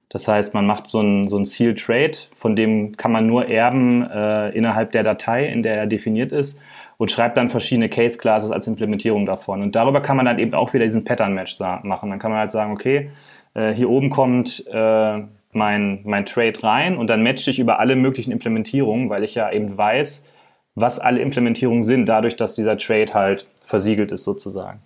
Das 0.09 0.27
heißt, 0.27 0.53
man 0.53 0.65
macht 0.65 0.87
so 0.87 0.99
ein, 1.01 1.29
so 1.29 1.37
ein 1.37 1.45
Sealed 1.45 1.79
Trade, 1.83 2.11
von 2.35 2.55
dem 2.55 2.97
kann 2.97 3.11
man 3.11 3.25
nur 3.25 3.47
erben 3.47 4.03
äh, 4.09 4.49
innerhalb 4.49 4.91
der 4.91 5.03
Datei, 5.03 5.47
in 5.47 5.63
der 5.63 5.77
er 5.77 5.87
definiert 5.87 6.31
ist. 6.31 6.59
und 6.97 7.09
schreibt 7.09 7.35
dann 7.37 7.49
verschiedene 7.49 7.89
Case 7.89 8.19
Classes 8.19 8.51
als 8.51 8.67
Implementierung 8.67 9.25
davon. 9.25 9.63
Und 9.63 9.75
darüber 9.75 10.01
kann 10.01 10.17
man 10.17 10.27
dann 10.27 10.37
eben 10.37 10.53
auch 10.53 10.71
wieder 10.73 10.85
diesen 10.85 11.03
Pattern 11.03 11.33
Match 11.33 11.59
machen. 11.81 12.11
Dann 12.11 12.19
kann 12.19 12.29
man 12.29 12.41
halt 12.41 12.51
sagen, 12.51 12.73
okay, 12.73 13.09
äh, 13.55 13.73
hier 13.73 13.89
oben 13.89 14.11
kommt 14.11 14.67
äh, 14.67 15.21
mein, 15.53 16.01
mein 16.03 16.25
Trade 16.25 16.63
rein 16.63 16.97
und 16.97 17.09
dann 17.09 17.23
matche 17.23 17.49
ich 17.49 17.59
über 17.59 17.79
alle 17.79 17.95
möglichen 17.95 18.31
Implementierungen, 18.31 19.09
weil 19.09 19.23
ich 19.23 19.35
ja 19.35 19.51
eben 19.51 19.77
weiß, 19.77 20.27
was 20.75 20.99
alle 20.99 21.21
Implementierungen 21.21 21.83
sind, 21.83 22.07
dadurch, 22.07 22.35
dass 22.35 22.55
dieser 22.55 22.77
Trade 22.77 23.13
halt 23.13 23.47
versiegelt 23.65 24.11
ist 24.11 24.23
sozusagen. 24.23 24.79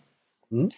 Mhm. 0.49 0.71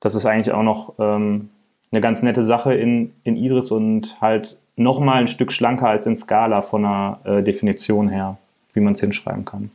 Das 0.00 0.14
ist 0.14 0.26
eigentlich 0.26 0.54
auch 0.54 0.62
noch 0.62 0.94
ähm, 0.98 1.50
eine 1.92 2.00
ganz 2.00 2.22
nette 2.22 2.42
Sache 2.42 2.74
in, 2.74 3.12
in 3.24 3.36
Idris 3.36 3.70
und 3.70 4.20
halt 4.20 4.58
nochmal 4.76 5.18
ein 5.18 5.28
Stück 5.28 5.52
schlanker 5.52 5.88
als 5.88 6.06
in 6.06 6.16
Scala 6.16 6.62
von 6.62 6.82
der 6.82 7.20
äh, 7.24 7.42
Definition 7.42 8.08
her, 8.08 8.38
wie 8.72 8.80
man 8.80 8.94
es 8.94 9.00
hinschreiben 9.00 9.44
kann. 9.44 9.70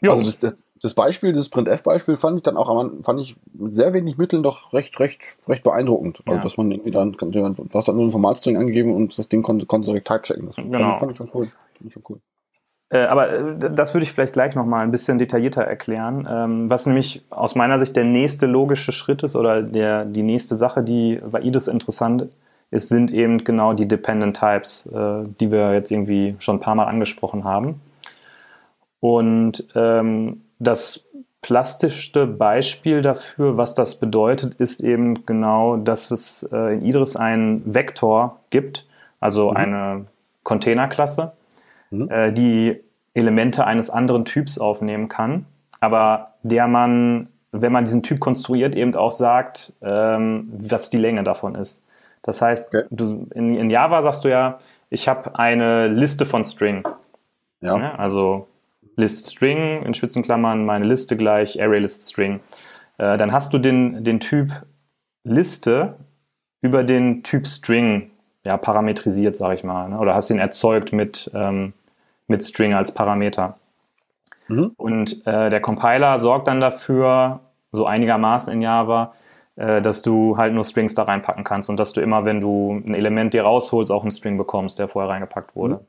Ja. 0.00 0.10
Also 0.10 0.24
das, 0.24 0.38
das, 0.38 0.63
das 0.82 0.94
Beispiel, 0.94 1.32
das 1.32 1.48
Printf-Beispiel 1.48 2.16
fand 2.16 2.38
ich 2.38 2.42
dann 2.42 2.56
auch, 2.56 2.68
fand 3.04 3.20
ich 3.20 3.36
mit 3.52 3.74
sehr 3.74 3.92
wenig 3.94 4.18
Mitteln 4.18 4.42
doch 4.42 4.72
recht, 4.72 4.98
recht, 5.00 5.38
recht 5.48 5.62
beeindruckend. 5.62 6.20
Also, 6.26 6.36
ja. 6.36 6.42
dass 6.42 6.56
man 6.56 6.70
irgendwie 6.70 6.90
dann, 6.90 7.12
du 7.12 7.68
hast 7.72 7.88
dann 7.88 7.96
nur 7.96 8.04
ein 8.04 8.10
Formatstring 8.10 8.56
angegeben 8.56 8.94
und 8.94 9.16
das 9.16 9.28
Ding 9.28 9.42
konnte, 9.42 9.66
konnte 9.66 9.86
direkt 9.86 10.08
typechecken. 10.08 10.46
Das 10.46 10.56
genau. 10.56 10.98
fand, 10.98 11.12
ich 11.12 11.16
schon 11.16 11.30
cool. 11.32 11.46
Fand 11.46 11.86
ich 11.86 11.92
schon 11.92 12.02
cool. 12.08 12.18
Äh, 12.90 13.06
aber 13.06 13.32
äh, 13.32 13.70
das 13.74 13.94
würde 13.94 14.04
ich 14.04 14.12
vielleicht 14.12 14.34
gleich 14.34 14.54
nochmal 14.54 14.84
ein 14.84 14.90
bisschen 14.90 15.18
detaillierter 15.18 15.64
erklären. 15.64 16.28
Ähm, 16.30 16.70
was 16.70 16.86
nämlich 16.86 17.24
aus 17.30 17.54
meiner 17.54 17.78
Sicht 17.78 17.96
der 17.96 18.06
nächste 18.06 18.46
logische 18.46 18.92
Schritt 18.92 19.22
ist 19.22 19.36
oder 19.36 19.62
der, 19.62 20.04
die 20.04 20.22
nächste 20.22 20.56
Sache, 20.56 20.82
die 20.82 21.18
bei 21.30 21.40
IDES 21.40 21.68
interessant 21.68 22.28
ist, 22.70 22.88
sind 22.88 23.10
eben 23.12 23.42
genau 23.44 23.72
die 23.72 23.88
Dependent 23.88 24.36
Types, 24.36 24.86
äh, 24.86 25.24
die 25.40 25.50
wir 25.50 25.72
jetzt 25.72 25.90
irgendwie 25.90 26.36
schon 26.40 26.56
ein 26.56 26.60
paar 26.60 26.74
Mal 26.74 26.86
angesprochen 26.86 27.44
haben. 27.44 27.80
Und 29.00 29.66
ähm, 29.74 30.43
das 30.58 31.08
plastischste 31.42 32.26
Beispiel 32.26 33.02
dafür, 33.02 33.56
was 33.56 33.74
das 33.74 34.00
bedeutet, 34.00 34.54
ist 34.54 34.80
eben 34.80 35.26
genau, 35.26 35.76
dass 35.76 36.10
es 36.10 36.42
in 36.44 36.84
Idris 36.84 37.16
einen 37.16 37.74
Vektor 37.74 38.40
gibt, 38.50 38.86
also 39.20 39.50
mhm. 39.50 39.56
eine 39.56 40.04
Containerklasse 40.42 41.32
mhm. 41.90 42.10
äh, 42.10 42.32
die 42.32 42.80
Elemente 43.14 43.64
eines 43.64 43.90
anderen 43.90 44.24
Typs 44.24 44.58
aufnehmen 44.58 45.08
kann, 45.08 45.46
aber 45.80 46.34
der 46.42 46.66
man, 46.66 47.28
wenn 47.52 47.72
man 47.72 47.84
diesen 47.84 48.02
Typ 48.02 48.20
konstruiert, 48.20 48.74
eben 48.74 48.94
auch 48.94 49.10
sagt, 49.10 49.72
ähm, 49.82 50.50
was 50.56 50.90
die 50.90 50.98
Länge 50.98 51.22
davon 51.22 51.54
ist. 51.54 51.82
Das 52.22 52.40
heißt, 52.40 52.68
okay. 52.74 52.86
du, 52.90 53.28
in, 53.34 53.54
in, 53.56 53.70
Java 53.70 54.02
sagst 54.02 54.24
du 54.24 54.30
ja, 54.30 54.58
ich 54.90 55.08
habe 55.08 55.38
eine 55.38 55.88
Liste 55.88 56.26
von 56.26 56.44
String. 56.44 56.86
Ja. 57.60 57.78
ja. 57.78 57.94
Also 57.96 58.48
List 58.96 59.30
String 59.30 59.82
in 59.82 59.94
Spitzenklammern, 59.94 60.64
meine 60.64 60.84
Liste 60.84 61.16
gleich 61.16 61.60
ArrayList 61.60 62.08
String. 62.10 62.40
Äh, 62.98 63.16
dann 63.16 63.32
hast 63.32 63.52
du 63.52 63.58
den, 63.58 64.04
den 64.04 64.20
Typ 64.20 64.52
Liste 65.24 65.96
über 66.60 66.84
den 66.84 67.22
Typ 67.22 67.46
String 67.46 68.10
ja, 68.44 68.56
parametrisiert, 68.56 69.36
sage 69.36 69.54
ich 69.54 69.64
mal. 69.64 69.88
Ne? 69.88 69.98
Oder 69.98 70.14
hast 70.14 70.30
ihn 70.30 70.38
erzeugt 70.38 70.92
mit, 70.92 71.30
ähm, 71.34 71.72
mit 72.28 72.44
String 72.44 72.74
als 72.74 72.92
Parameter. 72.92 73.58
Mhm. 74.48 74.72
Und 74.76 75.26
äh, 75.26 75.50
der 75.50 75.60
Compiler 75.60 76.18
sorgt 76.18 76.48
dann 76.48 76.60
dafür, 76.60 77.40
so 77.72 77.86
einigermaßen 77.86 78.52
in 78.52 78.62
Java, 78.62 79.14
äh, 79.56 79.80
dass 79.80 80.02
du 80.02 80.36
halt 80.36 80.52
nur 80.52 80.64
Strings 80.64 80.94
da 80.94 81.04
reinpacken 81.04 81.44
kannst 81.44 81.70
und 81.70 81.78
dass 81.78 81.92
du 81.92 82.00
immer, 82.00 82.24
wenn 82.24 82.40
du 82.40 82.82
ein 82.86 82.94
Element 82.94 83.34
dir 83.34 83.42
rausholst, 83.42 83.90
auch 83.90 84.02
einen 84.02 84.10
String 84.10 84.36
bekommst, 84.36 84.78
der 84.78 84.88
vorher 84.88 85.10
reingepackt 85.10 85.56
wurde. 85.56 85.76
Mhm. 85.76 85.80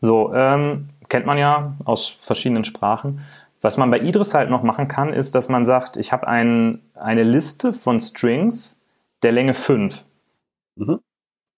So, 0.00 0.32
ähm, 0.32 0.90
kennt 1.08 1.26
man 1.26 1.38
ja 1.38 1.76
aus 1.84 2.08
verschiedenen 2.08 2.64
Sprachen. 2.64 3.24
Was 3.60 3.76
man 3.76 3.90
bei 3.90 3.98
Idris 4.00 4.34
halt 4.34 4.50
noch 4.50 4.62
machen 4.62 4.88
kann, 4.88 5.12
ist, 5.12 5.34
dass 5.34 5.48
man 5.48 5.64
sagt, 5.64 5.96
ich 5.96 6.12
habe 6.12 6.28
ein, 6.28 6.82
eine 6.94 7.24
Liste 7.24 7.72
von 7.72 8.00
Strings 8.00 8.80
der 9.22 9.32
Länge 9.32 9.54
5. 9.54 10.04
Mhm. 10.76 11.00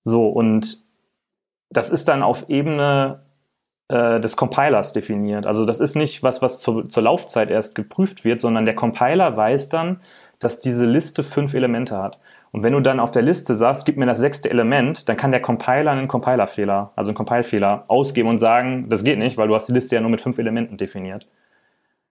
So, 0.05 0.29
und 0.29 0.83
das 1.69 1.91
ist 1.91 2.09
dann 2.09 2.23
auf 2.23 2.49
Ebene 2.49 3.21
äh, 3.89 4.19
des 4.21 4.37
Compilers 4.37 4.93
definiert. 4.93 5.47
Also 5.47 5.65
das 5.65 5.81
ist 5.81 5.95
nicht 5.95 6.23
was, 6.23 6.41
was 6.41 6.59
zu, 6.61 6.85
zur 6.85 7.03
Laufzeit 7.03 7.51
erst 7.51 7.75
geprüft 7.75 8.25
wird, 8.25 8.41
sondern 8.41 8.65
der 8.65 8.75
Compiler 8.75 9.37
weiß 9.37 9.69
dann, 9.69 10.01
dass 10.41 10.61
diese 10.61 10.87
Liste 10.87 11.23
fünf 11.23 11.55
Elemente 11.55 11.97
hat. 11.97 12.19
Und 12.53 12.65
wenn 12.65 12.73
du 12.73 12.81
dann 12.81 12.99
auf 12.99 13.13
der 13.13 13.23
Liste 13.23 13.55
sagst, 13.55 13.87
gib 13.87 13.97
mir 13.97 14.07
das 14.07 14.19
sechste 14.19 14.51
Element, 14.51 15.09
dann 15.09 15.17
kann 15.17 15.31
der 15.31 15.41
Compiler 15.41 15.93
einen 15.93 16.09
Compilerfehler, 16.09 16.93
also 16.97 17.11
einen 17.11 17.17
Compilefehler 17.17 17.85
ausgeben 17.87 18.29
und 18.29 18.39
sagen, 18.39 18.87
das 18.89 19.05
geht 19.05 19.19
nicht, 19.19 19.37
weil 19.37 19.47
du 19.47 19.55
hast 19.55 19.67
die 19.67 19.73
Liste 19.73 19.95
ja 19.95 20.01
nur 20.01 20.11
mit 20.11 20.21
fünf 20.21 20.39
Elementen 20.39 20.77
definiert. 20.77 21.27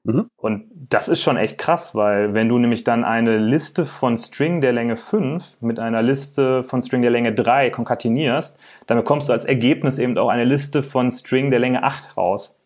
Mhm. 0.04 0.30
Und 0.38 0.66
das 0.90 1.10
ist 1.10 1.22
schon 1.22 1.36
echt 1.36 1.58
krass, 1.58 1.94
weil 1.94 2.34
wenn 2.34 2.48
du 2.48 2.58
nämlich 2.58 2.86
dann 2.86 3.04
eine 3.04 3.38
Liste 3.38 3.86
von 3.86 4.18
String 4.18 4.62
der 4.62 4.72
Länge 4.72 4.96
5 4.96 5.62
mit 5.62 5.80
einer 5.80 6.02
Liste 6.02 6.64
von 6.64 6.82
String 6.82 7.02
der 7.02 7.12
Länge 7.12 7.34
3 7.34 7.70
konkatenierst, 7.72 8.58
dann 8.88 8.98
bekommst 8.98 9.28
du 9.28 9.34
als 9.34 9.46
Ergebnis 9.46 10.00
eben 10.00 10.18
auch 10.18 10.30
eine 10.30 10.46
Liste 10.46 10.84
von 10.84 11.12
String 11.12 11.52
der 11.52 11.60
Länge 11.60 11.84
8 11.84 12.16
raus. 12.16 12.59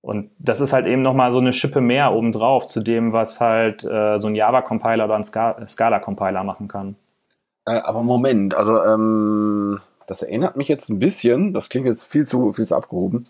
Und 0.00 0.30
das 0.38 0.60
ist 0.60 0.72
halt 0.72 0.86
eben 0.86 1.02
nochmal 1.02 1.32
so 1.32 1.38
eine 1.38 1.52
Schippe 1.52 1.80
mehr 1.80 2.12
obendrauf 2.12 2.66
zu 2.66 2.80
dem, 2.80 3.12
was 3.12 3.40
halt 3.40 3.84
äh, 3.84 4.16
so 4.16 4.28
ein 4.28 4.36
Java-Compiler 4.36 5.04
oder 5.04 5.16
ein 5.16 5.24
Scala-Compiler 5.24 6.44
machen 6.44 6.68
kann. 6.68 6.96
Äh, 7.66 7.80
aber 7.82 8.02
Moment, 8.02 8.54
also 8.54 8.82
ähm, 8.82 9.80
das 10.06 10.22
erinnert 10.22 10.56
mich 10.56 10.68
jetzt 10.68 10.88
ein 10.88 10.98
bisschen, 10.98 11.52
das 11.52 11.68
klingt 11.68 11.86
jetzt 11.86 12.04
viel 12.04 12.26
zu, 12.26 12.52
viel 12.52 12.66
zu 12.66 12.76
abgehoben, 12.76 13.24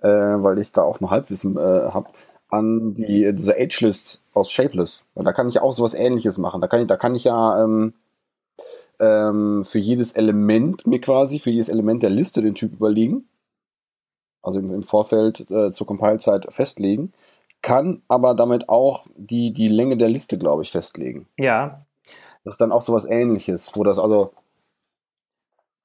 äh, 0.00 0.08
weil 0.08 0.58
ich 0.58 0.72
da 0.72 0.82
auch 0.82 1.00
noch 1.00 1.10
Halbwissen 1.10 1.56
äh, 1.56 1.60
habe 1.60 2.08
an 2.48 2.94
die, 2.94 3.32
diese 3.32 3.56
Agelist 3.56 4.24
aus 4.32 4.50
Shapeless. 4.50 5.06
Und 5.14 5.26
da 5.26 5.32
kann 5.32 5.48
ich 5.48 5.60
auch 5.60 5.72
sowas 5.72 5.94
ähnliches 5.94 6.38
machen. 6.38 6.60
Da 6.60 6.68
kann 6.68 6.80
ich, 6.80 6.86
da 6.86 6.96
kann 6.96 7.14
ich 7.14 7.24
ja 7.24 7.62
ähm, 7.62 7.94
ähm, 9.00 9.64
für 9.64 9.78
jedes 9.78 10.12
Element 10.12 10.86
mir 10.86 11.00
quasi, 11.00 11.38
für 11.38 11.50
jedes 11.50 11.68
Element 11.68 12.02
der 12.02 12.10
Liste 12.10 12.42
den 12.42 12.54
Typ 12.54 12.72
überlegen. 12.72 13.28
Also 14.44 14.58
im, 14.58 14.72
im 14.72 14.82
Vorfeld 14.82 15.50
äh, 15.50 15.70
zur 15.70 15.86
Compile-Zeit 15.86 16.46
festlegen. 16.50 17.12
Kann 17.62 18.02
aber 18.08 18.34
damit 18.34 18.68
auch 18.68 19.06
die, 19.16 19.52
die 19.52 19.68
Länge 19.68 19.96
der 19.96 20.08
Liste, 20.08 20.36
glaube 20.36 20.62
ich, 20.62 20.70
festlegen. 20.70 21.26
Ja. 21.38 21.84
Das 22.44 22.54
ist 22.54 22.60
dann 22.60 22.72
auch 22.72 22.82
sowas 22.82 23.06
ähnliches, 23.06 23.74
wo 23.74 23.84
das 23.84 23.98
also 23.98 24.32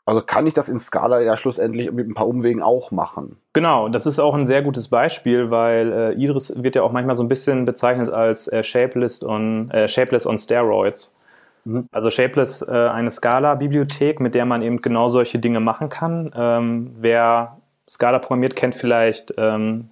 also 0.09 0.23
kann 0.23 0.47
ich 0.47 0.55
das 0.55 0.69
in 0.69 0.79
Scala 0.79 1.21
ja 1.21 1.37
schlussendlich 1.37 1.91
mit 1.91 2.09
ein 2.09 2.15
paar 2.15 2.27
Umwegen 2.27 2.63
auch 2.63 2.89
machen. 2.89 3.37
Genau, 3.53 3.89
das 3.89 4.07
ist 4.07 4.17
auch 4.17 4.33
ein 4.33 4.47
sehr 4.47 4.63
gutes 4.63 4.87
Beispiel, 4.87 5.51
weil 5.51 5.93
äh, 5.93 6.13
Idris 6.13 6.51
wird 6.63 6.75
ja 6.75 6.81
auch 6.81 6.91
manchmal 6.91 7.15
so 7.15 7.21
ein 7.21 7.27
bisschen 7.27 7.63
bezeichnet 7.63 8.09
als 8.09 8.47
äh, 8.47 8.63
Shapeless, 8.63 9.23
on, 9.23 9.69
äh, 9.69 9.87
Shapeless 9.87 10.25
on 10.25 10.39
Steroids. 10.39 11.15
Mhm. 11.63 11.85
Also 11.91 12.09
Shapeless, 12.09 12.63
äh, 12.63 12.71
eine 12.71 13.11
Scala-Bibliothek, 13.11 14.19
mit 14.19 14.33
der 14.33 14.45
man 14.45 14.63
eben 14.63 14.81
genau 14.81 15.09
solche 15.09 15.37
Dinge 15.37 15.59
machen 15.59 15.89
kann. 15.89 16.31
Ähm, 16.35 16.89
wer 16.95 17.58
Scala 17.89 18.19
programmiert, 18.19 18.55
kennt 18.55 18.75
vielleicht 18.75 19.33
ähm, 19.37 19.89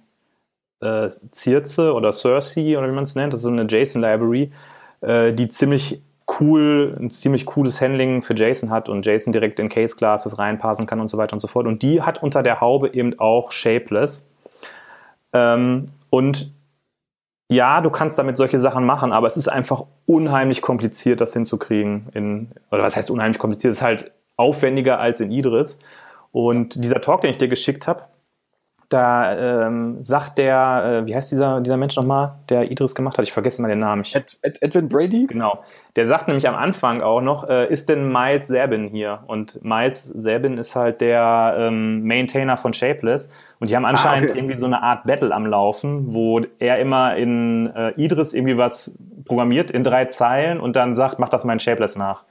äh, 0.80 1.08
Circe 1.34 1.92
oder 1.92 2.12
Cersei 2.12 2.78
oder 2.78 2.88
wie 2.88 2.94
man 2.94 3.02
es 3.02 3.14
nennt. 3.14 3.32
Das 3.32 3.40
ist 3.40 3.46
eine 3.46 3.66
JSON-Library, 3.68 4.52
äh, 5.00 5.32
die 5.32 5.48
ziemlich 5.48 6.00
cool, 6.40 6.96
ein 7.00 7.10
ziemlich 7.10 7.46
cooles 7.46 7.80
Handling 7.80 8.22
für 8.22 8.34
JSON 8.34 8.70
hat 8.70 8.88
und 8.88 9.04
JSON 9.04 9.32
direkt 9.32 9.58
in 9.58 9.68
Case 9.68 9.96
Classes 9.96 10.38
reinpassen 10.38 10.86
kann 10.86 11.00
und 11.00 11.08
so 11.08 11.18
weiter 11.18 11.32
und 11.32 11.40
so 11.40 11.48
fort. 11.48 11.66
Und 11.66 11.82
die 11.82 12.02
hat 12.02 12.22
unter 12.22 12.42
der 12.42 12.60
Haube 12.60 12.94
eben 12.94 13.18
auch 13.18 13.50
Shapeless. 13.50 14.28
Ähm, 15.32 15.86
und 16.10 16.52
ja, 17.50 17.80
du 17.80 17.90
kannst 17.90 18.18
damit 18.18 18.36
solche 18.36 18.58
Sachen 18.58 18.84
machen, 18.84 19.10
aber 19.10 19.26
es 19.26 19.38
ist 19.38 19.48
einfach 19.48 19.84
unheimlich 20.04 20.60
kompliziert, 20.60 21.20
das 21.20 21.32
hinzukriegen. 21.32 22.08
In, 22.12 22.48
oder 22.70 22.82
was 22.82 22.94
heißt 22.94 23.10
unheimlich 23.10 23.38
kompliziert? 23.38 23.72
Es 23.72 23.78
ist 23.78 23.82
halt 23.82 24.12
aufwendiger 24.36 25.00
als 25.00 25.20
in 25.20 25.30
Idris. 25.30 25.80
Und 26.38 26.84
dieser 26.84 27.00
Talk, 27.00 27.22
den 27.22 27.30
ich 27.30 27.38
dir 27.38 27.48
geschickt 27.48 27.88
habe, 27.88 28.04
da 28.90 29.66
ähm, 29.66 30.04
sagt 30.04 30.38
der, 30.38 31.02
äh, 31.02 31.06
wie 31.08 31.16
heißt 31.16 31.32
dieser, 31.32 31.60
dieser 31.60 31.76
Mensch 31.76 31.96
nochmal, 31.96 32.36
der 32.48 32.70
Idris 32.70 32.94
gemacht 32.94 33.18
hat? 33.18 33.26
Ich 33.26 33.32
vergesse 33.32 33.60
mal 33.60 33.66
den 33.66 33.80
Namen. 33.80 34.02
Ich, 34.02 34.14
Ed, 34.14 34.38
Ed, 34.42 34.62
Edwin 34.62 34.88
Brady? 34.88 35.26
Genau. 35.26 35.64
Der 35.96 36.06
sagt 36.06 36.28
nämlich 36.28 36.48
am 36.48 36.54
Anfang 36.54 37.00
auch 37.00 37.20
noch, 37.22 37.48
äh, 37.48 37.66
ist 37.66 37.88
denn 37.88 38.12
Miles 38.12 38.46
Serbin 38.46 38.86
hier? 38.86 39.24
Und 39.26 39.64
Miles 39.64 40.04
Serbin 40.04 40.58
ist 40.58 40.76
halt 40.76 41.00
der 41.00 41.56
ähm, 41.58 42.04
Maintainer 42.04 42.56
von 42.56 42.72
Shapeless. 42.72 43.32
Und 43.58 43.70
die 43.70 43.74
haben 43.74 43.84
anscheinend 43.84 44.28
ah, 44.28 44.30
okay. 44.30 44.38
irgendwie 44.38 44.54
so 44.54 44.66
eine 44.66 44.80
Art 44.80 45.06
Battle 45.06 45.34
am 45.34 45.44
Laufen, 45.44 46.14
wo 46.14 46.40
er 46.60 46.78
immer 46.78 47.16
in 47.16 47.66
äh, 47.74 48.00
Idris 48.00 48.32
irgendwie 48.32 48.58
was 48.58 48.96
programmiert 49.24 49.72
in 49.72 49.82
drei 49.82 50.04
Zeilen 50.04 50.60
und 50.60 50.76
dann 50.76 50.94
sagt, 50.94 51.18
mach 51.18 51.30
das 51.30 51.44
mal 51.44 51.54
in 51.54 51.58
Shapeless 51.58 51.96
nach. 51.96 52.22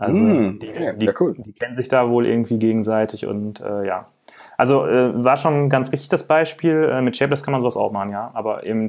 Also 0.00 0.18
mm, 0.18 0.58
die, 0.60 0.66
ja, 0.68 0.92
die, 0.94 1.10
cool. 1.20 1.34
die, 1.36 1.52
kennen 1.52 1.74
sich 1.74 1.88
da 1.88 2.08
wohl 2.08 2.26
irgendwie 2.26 2.58
gegenseitig 2.58 3.26
und 3.26 3.60
äh, 3.60 3.86
ja. 3.86 4.08
Also 4.56 4.86
äh, 4.86 5.24
war 5.24 5.36
schon 5.36 5.68
ganz 5.68 5.92
richtig 5.92 6.08
das 6.08 6.26
Beispiel. 6.26 6.88
Äh, 6.90 7.02
mit 7.02 7.18
Shapeless 7.18 7.42
kann 7.42 7.52
man 7.52 7.60
sowas 7.60 7.76
auch 7.76 7.92
machen, 7.92 8.10
ja, 8.10 8.30
aber 8.32 8.64
eben 8.64 8.88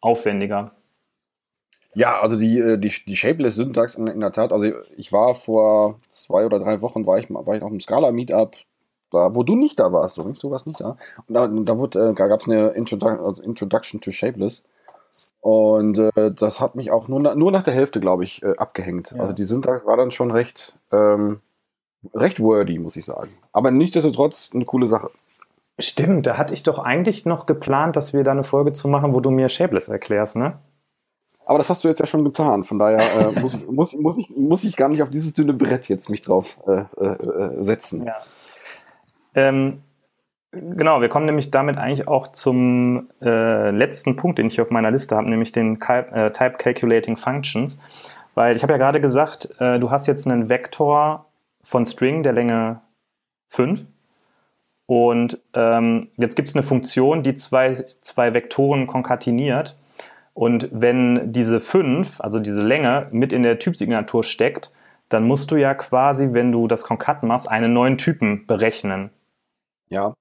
aufwendiger. 0.00 0.72
Ja, 1.94 2.20
also 2.20 2.36
die, 2.36 2.58
äh, 2.58 2.78
die, 2.78 2.92
die 3.06 3.16
Shapeless-Syntax 3.16 3.94
in, 3.94 4.08
in, 4.08 4.18
der 4.18 4.32
Tat, 4.32 4.52
also 4.52 4.68
ich 4.96 5.12
war 5.12 5.34
vor 5.34 6.00
zwei 6.10 6.46
oder 6.46 6.58
drei 6.58 6.82
Wochen, 6.82 7.06
war 7.06 7.18
ich, 7.18 7.30
war 7.30 7.54
ich 7.54 7.62
auf 7.62 7.70
einem 7.70 7.80
Scala-Meetup, 7.80 8.56
da, 9.10 9.34
wo 9.36 9.44
du 9.44 9.54
nicht 9.54 9.78
da 9.78 9.92
warst, 9.92 10.18
übrigens, 10.18 10.40
du 10.40 10.50
warst 10.50 10.66
nicht 10.66 10.80
da. 10.80 10.96
Und 11.28 11.34
da, 11.34 11.46
da, 11.46 11.78
wurde, 11.78 12.10
äh, 12.10 12.14
da 12.14 12.26
gab 12.26 12.40
es 12.40 12.48
eine 12.48 12.70
Introdu 12.70 13.06
also 13.06 13.40
Introduction 13.40 14.00
to 14.00 14.10
Shapeless. 14.10 14.64
Und 15.40 15.98
äh, 15.98 16.32
das 16.32 16.60
hat 16.60 16.74
mich 16.74 16.90
auch 16.90 17.08
nur, 17.08 17.20
na, 17.20 17.34
nur 17.34 17.52
nach 17.52 17.62
der 17.62 17.74
Hälfte, 17.74 18.00
glaube 18.00 18.24
ich, 18.24 18.42
äh, 18.42 18.56
abgehängt. 18.56 19.12
Ja. 19.12 19.20
Also 19.20 19.32
die 19.32 19.44
Syntax 19.44 19.86
war 19.86 19.96
dann 19.96 20.10
schon 20.10 20.30
recht, 20.30 20.76
ähm, 20.92 21.40
recht 22.14 22.40
wordy, 22.40 22.78
muss 22.78 22.96
ich 22.96 23.04
sagen. 23.04 23.32
Aber 23.52 23.70
nichtsdestotrotz 23.70 24.50
eine 24.52 24.64
coole 24.64 24.88
Sache. 24.88 25.10
Stimmt, 25.78 26.26
da 26.26 26.36
hatte 26.36 26.54
ich 26.54 26.64
doch 26.64 26.80
eigentlich 26.80 27.24
noch 27.24 27.46
geplant, 27.46 27.94
dass 27.94 28.12
wir 28.12 28.24
da 28.24 28.32
eine 28.32 28.42
Folge 28.42 28.72
zu 28.72 28.88
machen, 28.88 29.14
wo 29.14 29.20
du 29.20 29.30
mir 29.30 29.48
Shapeless 29.48 29.88
erklärst, 29.88 30.36
ne? 30.36 30.58
Aber 31.46 31.56
das 31.56 31.70
hast 31.70 31.82
du 31.82 31.88
jetzt 31.88 32.00
ja 32.00 32.06
schon 32.06 32.24
getan. 32.24 32.62
Von 32.64 32.78
daher 32.78 33.00
äh, 33.00 33.40
muss, 33.40 33.64
muss, 33.66 33.96
muss, 33.96 34.18
ich, 34.18 34.28
muss 34.36 34.64
ich 34.64 34.76
gar 34.76 34.88
nicht 34.88 35.02
auf 35.02 35.08
dieses 35.08 35.32
dünne 35.34 35.54
Brett 35.54 35.88
jetzt 35.88 36.10
mich 36.10 36.20
drauf 36.20 36.58
äh, 36.66 36.84
äh, 36.98 37.06
äh, 37.06 37.64
setzen. 37.64 38.04
Ja. 38.04 38.16
Ähm, 39.34 39.82
genau, 40.52 41.00
wir 41.00 41.08
kommen 41.08 41.26
nämlich 41.26 41.50
damit 41.50 41.78
eigentlich 41.78 42.08
auch 42.08 42.28
zum 42.28 43.10
äh, 43.20 43.70
letzten 43.70 44.16
Punkt, 44.16 44.38
den 44.38 44.46
ich 44.46 44.54
hier 44.54 44.64
auf 44.64 44.70
meiner 44.70 44.90
Liste 44.90 45.16
habe, 45.16 45.28
nämlich 45.28 45.52
den 45.52 45.80
äh, 45.80 46.30
Type 46.30 46.56
Calculating 46.58 47.16
Functions. 47.16 47.80
Weil 48.34 48.56
ich 48.56 48.62
habe 48.62 48.72
ja 48.72 48.78
gerade 48.78 49.00
gesagt, 49.00 49.48
äh, 49.58 49.78
du 49.78 49.90
hast 49.90 50.06
jetzt 50.06 50.26
einen 50.26 50.48
Vektor 50.48 51.26
von 51.62 51.86
String 51.86 52.22
der 52.22 52.32
Länge 52.32 52.80
5. 53.48 53.86
Und 54.86 55.38
ähm, 55.54 56.08
jetzt 56.16 56.34
gibt 56.36 56.48
es 56.48 56.54
eine 56.54 56.62
Funktion, 56.62 57.22
die 57.22 57.34
zwei, 57.34 57.74
zwei 58.00 58.32
Vektoren 58.32 58.86
konkateniert. 58.86 59.76
Und 60.32 60.68
wenn 60.72 61.32
diese 61.32 61.60
5, 61.60 62.20
also 62.20 62.38
diese 62.38 62.62
Länge, 62.62 63.08
mit 63.10 63.32
in 63.32 63.42
der 63.42 63.58
Typsignatur 63.58 64.24
steckt, 64.24 64.72
dann 65.08 65.26
musst 65.26 65.50
du 65.50 65.56
ja 65.56 65.74
quasi, 65.74 66.28
wenn 66.32 66.52
du 66.52 66.68
das 66.68 66.84
Konkat 66.84 67.22
machst, 67.22 67.50
einen 67.50 67.72
neuen 67.72 67.98
Typen 67.98 68.46
berechnen. 68.46 69.10
Ja. 69.88 70.14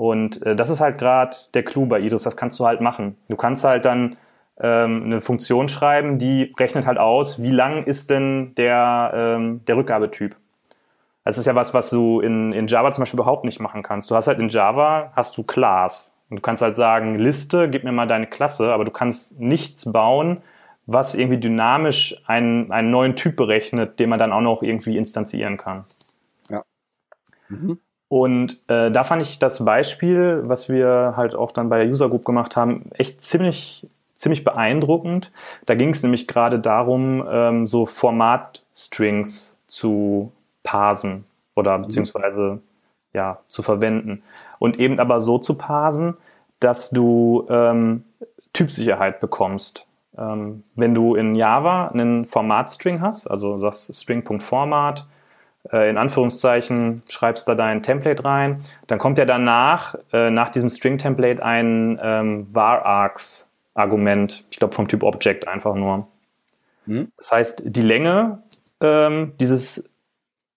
Und 0.00 0.40
äh, 0.46 0.56
das 0.56 0.70
ist 0.70 0.80
halt 0.80 0.96
gerade 0.96 1.36
der 1.52 1.62
Clou 1.62 1.84
bei 1.84 2.00
Idris, 2.00 2.22
das 2.22 2.34
kannst 2.34 2.58
du 2.58 2.64
halt 2.64 2.80
machen. 2.80 3.18
Du 3.28 3.36
kannst 3.36 3.64
halt 3.64 3.84
dann 3.84 4.16
ähm, 4.58 5.02
eine 5.04 5.20
Funktion 5.20 5.68
schreiben, 5.68 6.16
die 6.16 6.54
rechnet 6.58 6.86
halt 6.86 6.96
aus, 6.96 7.42
wie 7.42 7.50
lang 7.50 7.84
ist 7.84 8.08
denn 8.08 8.54
der, 8.54 9.12
ähm, 9.14 9.62
der 9.66 9.76
Rückgabetyp. 9.76 10.36
Das 11.26 11.36
ist 11.36 11.44
ja 11.44 11.54
was, 11.54 11.74
was 11.74 11.90
du 11.90 12.20
in, 12.20 12.54
in 12.54 12.66
Java 12.66 12.90
zum 12.92 13.02
Beispiel 13.02 13.20
überhaupt 13.20 13.44
nicht 13.44 13.60
machen 13.60 13.82
kannst. 13.82 14.10
Du 14.10 14.16
hast 14.16 14.26
halt 14.26 14.38
in 14.38 14.48
Java, 14.48 15.12
hast 15.14 15.36
du 15.36 15.42
Class. 15.42 16.14
Und 16.30 16.38
du 16.38 16.40
kannst 16.40 16.62
halt 16.62 16.78
sagen, 16.78 17.16
Liste, 17.16 17.68
gib 17.68 17.84
mir 17.84 17.92
mal 17.92 18.06
deine 18.06 18.26
Klasse, 18.26 18.72
aber 18.72 18.86
du 18.86 18.90
kannst 18.90 19.38
nichts 19.38 19.92
bauen, 19.92 20.38
was 20.86 21.14
irgendwie 21.14 21.40
dynamisch 21.40 22.22
einen, 22.26 22.72
einen 22.72 22.90
neuen 22.90 23.16
Typ 23.16 23.36
berechnet, 23.36 24.00
den 24.00 24.08
man 24.08 24.18
dann 24.18 24.32
auch 24.32 24.40
noch 24.40 24.62
irgendwie 24.62 24.96
instanzieren 24.96 25.58
kann. 25.58 25.84
Ja. 26.48 26.62
Mhm. 27.50 27.80
Und 28.10 28.58
äh, 28.66 28.90
da 28.90 29.04
fand 29.04 29.22
ich 29.22 29.38
das 29.38 29.64
Beispiel, 29.64 30.42
was 30.42 30.68
wir 30.68 31.14
halt 31.16 31.36
auch 31.36 31.52
dann 31.52 31.68
bei 31.68 31.78
der 31.78 31.86
User 31.86 32.08
Group 32.08 32.24
gemacht 32.24 32.56
haben, 32.56 32.90
echt 32.94 33.22
ziemlich, 33.22 33.86
ziemlich 34.16 34.42
beeindruckend. 34.42 35.30
Da 35.64 35.76
ging 35.76 35.90
es 35.90 36.02
nämlich 36.02 36.26
gerade 36.26 36.58
darum, 36.58 37.24
ähm, 37.30 37.68
so 37.68 37.86
Format-Strings 37.86 39.56
zu 39.68 40.32
parsen 40.64 41.24
oder 41.54 41.78
mhm. 41.78 41.82
beziehungsweise 41.82 42.60
ja, 43.12 43.38
zu 43.46 43.62
verwenden. 43.62 44.24
Und 44.58 44.80
eben 44.80 44.98
aber 44.98 45.20
so 45.20 45.38
zu 45.38 45.54
parsen, 45.54 46.16
dass 46.58 46.90
du 46.90 47.46
ähm, 47.48 48.02
Typsicherheit 48.52 49.20
bekommst. 49.20 49.86
Ähm, 50.18 50.64
wenn 50.74 50.96
du 50.96 51.14
in 51.14 51.36
Java 51.36 51.86
einen 51.86 52.26
Format-String 52.26 53.00
hast, 53.00 53.28
also 53.28 53.60
das 53.60 53.88
String.format, 53.94 55.06
in 55.90 55.98
Anführungszeichen 55.98 57.02
schreibst 57.08 57.46
da 57.48 57.54
dein 57.54 57.82
Template 57.82 58.24
rein, 58.24 58.62
dann 58.86 58.98
kommt 58.98 59.18
ja 59.18 59.26
danach, 59.26 59.94
äh, 60.12 60.30
nach 60.30 60.48
diesem 60.48 60.70
String-Template 60.70 61.44
ein 61.44 62.00
ähm, 62.02 62.46
var-args-Argument, 62.52 64.44
ich 64.50 64.58
glaube 64.58 64.74
vom 64.74 64.88
Typ 64.88 65.02
Object 65.02 65.46
einfach 65.46 65.74
nur. 65.74 66.08
Mhm. 66.86 67.12
Das 67.18 67.30
heißt, 67.30 67.62
die 67.66 67.82
Länge 67.82 68.42
ähm, 68.80 69.34
dieses 69.38 69.84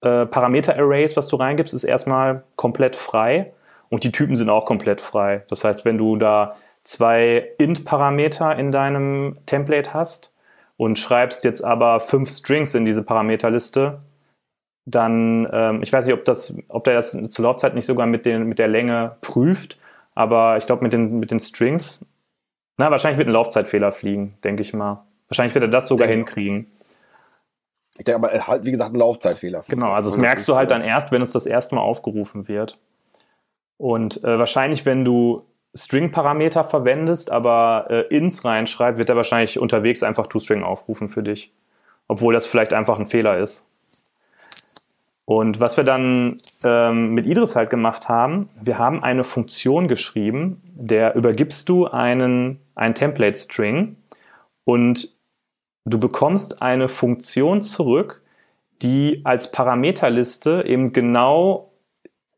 äh, 0.01 0.25
Parameter-Arrays, 0.25 1.17
was 1.17 1.27
du 1.27 1.35
reingibst, 1.35 1.73
ist 1.73 1.83
erstmal 1.83 2.43
komplett 2.55 2.95
frei 2.95 3.53
und 3.89 4.03
die 4.03 4.11
Typen 4.11 4.35
sind 4.35 4.49
auch 4.49 4.65
komplett 4.65 5.01
frei. 5.01 5.43
Das 5.49 5.63
heißt, 5.63 5.85
wenn 5.85 5.97
du 5.97 6.15
da 6.15 6.55
zwei 6.83 7.49
int-Parameter 7.57 8.55
in 8.55 8.71
deinem 8.71 9.37
Template 9.45 9.93
hast 9.93 10.31
und 10.77 10.97
schreibst 10.97 11.43
jetzt 11.43 11.63
aber 11.63 11.99
fünf 11.99 12.29
Strings 12.29 12.73
in 12.73 12.85
diese 12.85 13.03
Parameterliste, 13.03 13.99
dann, 14.85 15.47
ähm, 15.51 15.81
ich 15.81 15.91
weiß 15.91 16.05
nicht, 16.05 16.13
ob, 16.13 16.25
das, 16.25 16.55
ob 16.67 16.83
der 16.83 16.95
das 16.95 17.11
zur 17.11 17.43
Laufzeit 17.43 17.73
nicht 17.75 17.85
sogar 17.85 18.05
mit, 18.05 18.25
den, 18.25 18.43
mit 18.43 18.59
der 18.59 18.67
Länge 18.67 19.15
prüft, 19.21 19.79
aber 20.13 20.57
ich 20.57 20.65
glaube 20.65 20.83
mit 20.83 20.93
den, 20.93 21.19
mit 21.19 21.31
den 21.31 21.39
Strings, 21.39 22.05
na, 22.77 22.91
wahrscheinlich 22.91 23.17
wird 23.17 23.29
ein 23.29 23.33
Laufzeitfehler 23.33 23.91
fliegen, 23.91 24.37
denke 24.43 24.61
ich 24.61 24.73
mal. 24.73 25.05
Wahrscheinlich 25.27 25.53
wird 25.53 25.63
er 25.63 25.69
das 25.69 25.87
sogar 25.87 26.07
denke, 26.07 26.33
hinkriegen. 26.33 26.71
Ich 27.97 28.03
denke 28.03 28.27
aber 28.27 28.47
halt, 28.47 28.65
wie 28.65 28.71
gesagt, 28.71 28.93
ein 28.93 28.99
Laufzeitfehler. 28.99 29.61
Genau, 29.67 29.91
also 29.91 30.09
das 30.09 30.17
merkst 30.17 30.47
du 30.47 30.55
halt 30.55 30.71
dann 30.71 30.81
erst, 30.81 31.11
wenn 31.11 31.21
es 31.21 31.31
das 31.31 31.45
erste 31.45 31.75
Mal 31.75 31.81
aufgerufen 31.81 32.47
wird. 32.47 32.79
Und 33.77 34.23
äh, 34.23 34.39
wahrscheinlich, 34.39 34.85
wenn 34.85 35.05
du 35.05 35.45
String-Parameter 35.75 36.63
verwendest, 36.63 37.31
aber 37.31 37.87
äh, 37.89 38.15
ins 38.15 38.45
reinschreibst, 38.45 38.97
wird 38.97 39.09
er 39.09 39.15
wahrscheinlich 39.15 39.59
unterwegs 39.59 40.03
einfach 40.03 40.27
ToString 40.27 40.63
aufrufen 40.63 41.09
für 41.09 41.23
dich. 41.23 41.53
Obwohl 42.07 42.33
das 42.33 42.45
vielleicht 42.45 42.73
einfach 42.73 42.99
ein 42.99 43.07
Fehler 43.07 43.37
ist. 43.37 43.65
Und 45.25 45.59
was 45.61 45.77
wir 45.77 45.85
dann 45.85 46.37
ähm, 46.65 47.13
mit 47.13 47.25
Idris 47.25 47.55
halt 47.55 47.69
gemacht 47.69 48.09
haben, 48.09 48.49
wir 48.61 48.77
haben 48.77 49.01
eine 49.03 49.23
Funktion 49.23 49.87
geschrieben, 49.87 50.61
der 50.75 51.15
übergibst 51.15 51.69
du 51.69 51.87
einen, 51.87 52.59
einen 52.75 52.93
Template-String 52.93 53.95
und 54.65 55.13
du 55.85 55.99
bekommst 55.99 56.61
eine 56.61 56.89
Funktion 56.89 57.61
zurück, 57.61 58.21
die 58.81 59.21
als 59.23 59.51
Parameterliste 59.51 60.65
eben 60.67 60.91
genau 60.91 61.71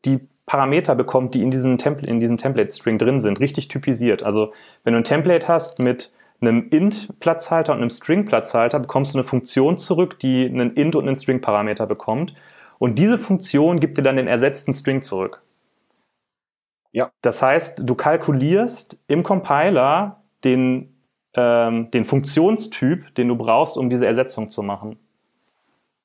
die 0.06 0.19
Parameter 0.45 0.93
bekommt, 0.93 1.34
die 1.34 1.41
in 1.41 1.50
diesem, 1.50 1.80
Template, 1.80 2.12
in 2.12 2.19
diesem 2.19 2.38
Template-String 2.38 3.00
drin 3.00 3.19
sind, 3.19 3.39
richtig 3.39 3.67
typisiert. 3.67 4.21
Also 4.21 4.52
wenn 4.84 4.93
du 4.93 5.00
ein 5.00 5.04
Template 5.04 5.48
hast 5.48 5.80
mit 5.80 6.12
einem 6.39 6.67
int-Platzhalter 6.69 7.74
und 7.74 7.80
einem 7.80 7.89
String-Platzhalter, 7.89 8.80
bekommst 8.80 9.13
du 9.13 9.17
eine 9.17 9.24
Funktion 9.24 9.80
zurück, 9.80 10.19
die 10.19 10.45
einen 10.45 10.76
int- 10.76 10.95
und 10.95 11.08
einen 11.08 11.15
String-Parameter 11.15 11.88
bekommt. 11.88 12.36
Und 12.79 12.99
diese 12.99 13.17
Funktion 13.17 13.79
gibt 13.79 13.97
dir 13.97 14.03
dann 14.03 14.17
den 14.17 14.27
ersetzten 14.27 14.73
String 14.73 15.01
zurück. 15.01 15.41
Ja. 16.91 17.11
Das 17.21 17.41
heißt, 17.41 17.81
du 17.83 17.95
kalkulierst 17.95 18.97
im 19.07 19.23
Compiler 19.23 20.23
den, 20.43 20.95
ähm, 21.35 21.91
den 21.91 22.05
Funktionstyp, 22.05 23.13
den 23.15 23.27
du 23.27 23.35
brauchst, 23.35 23.77
um 23.77 23.89
diese 23.89 24.07
Ersetzung 24.07 24.49
zu 24.49 24.63
machen. 24.63 24.97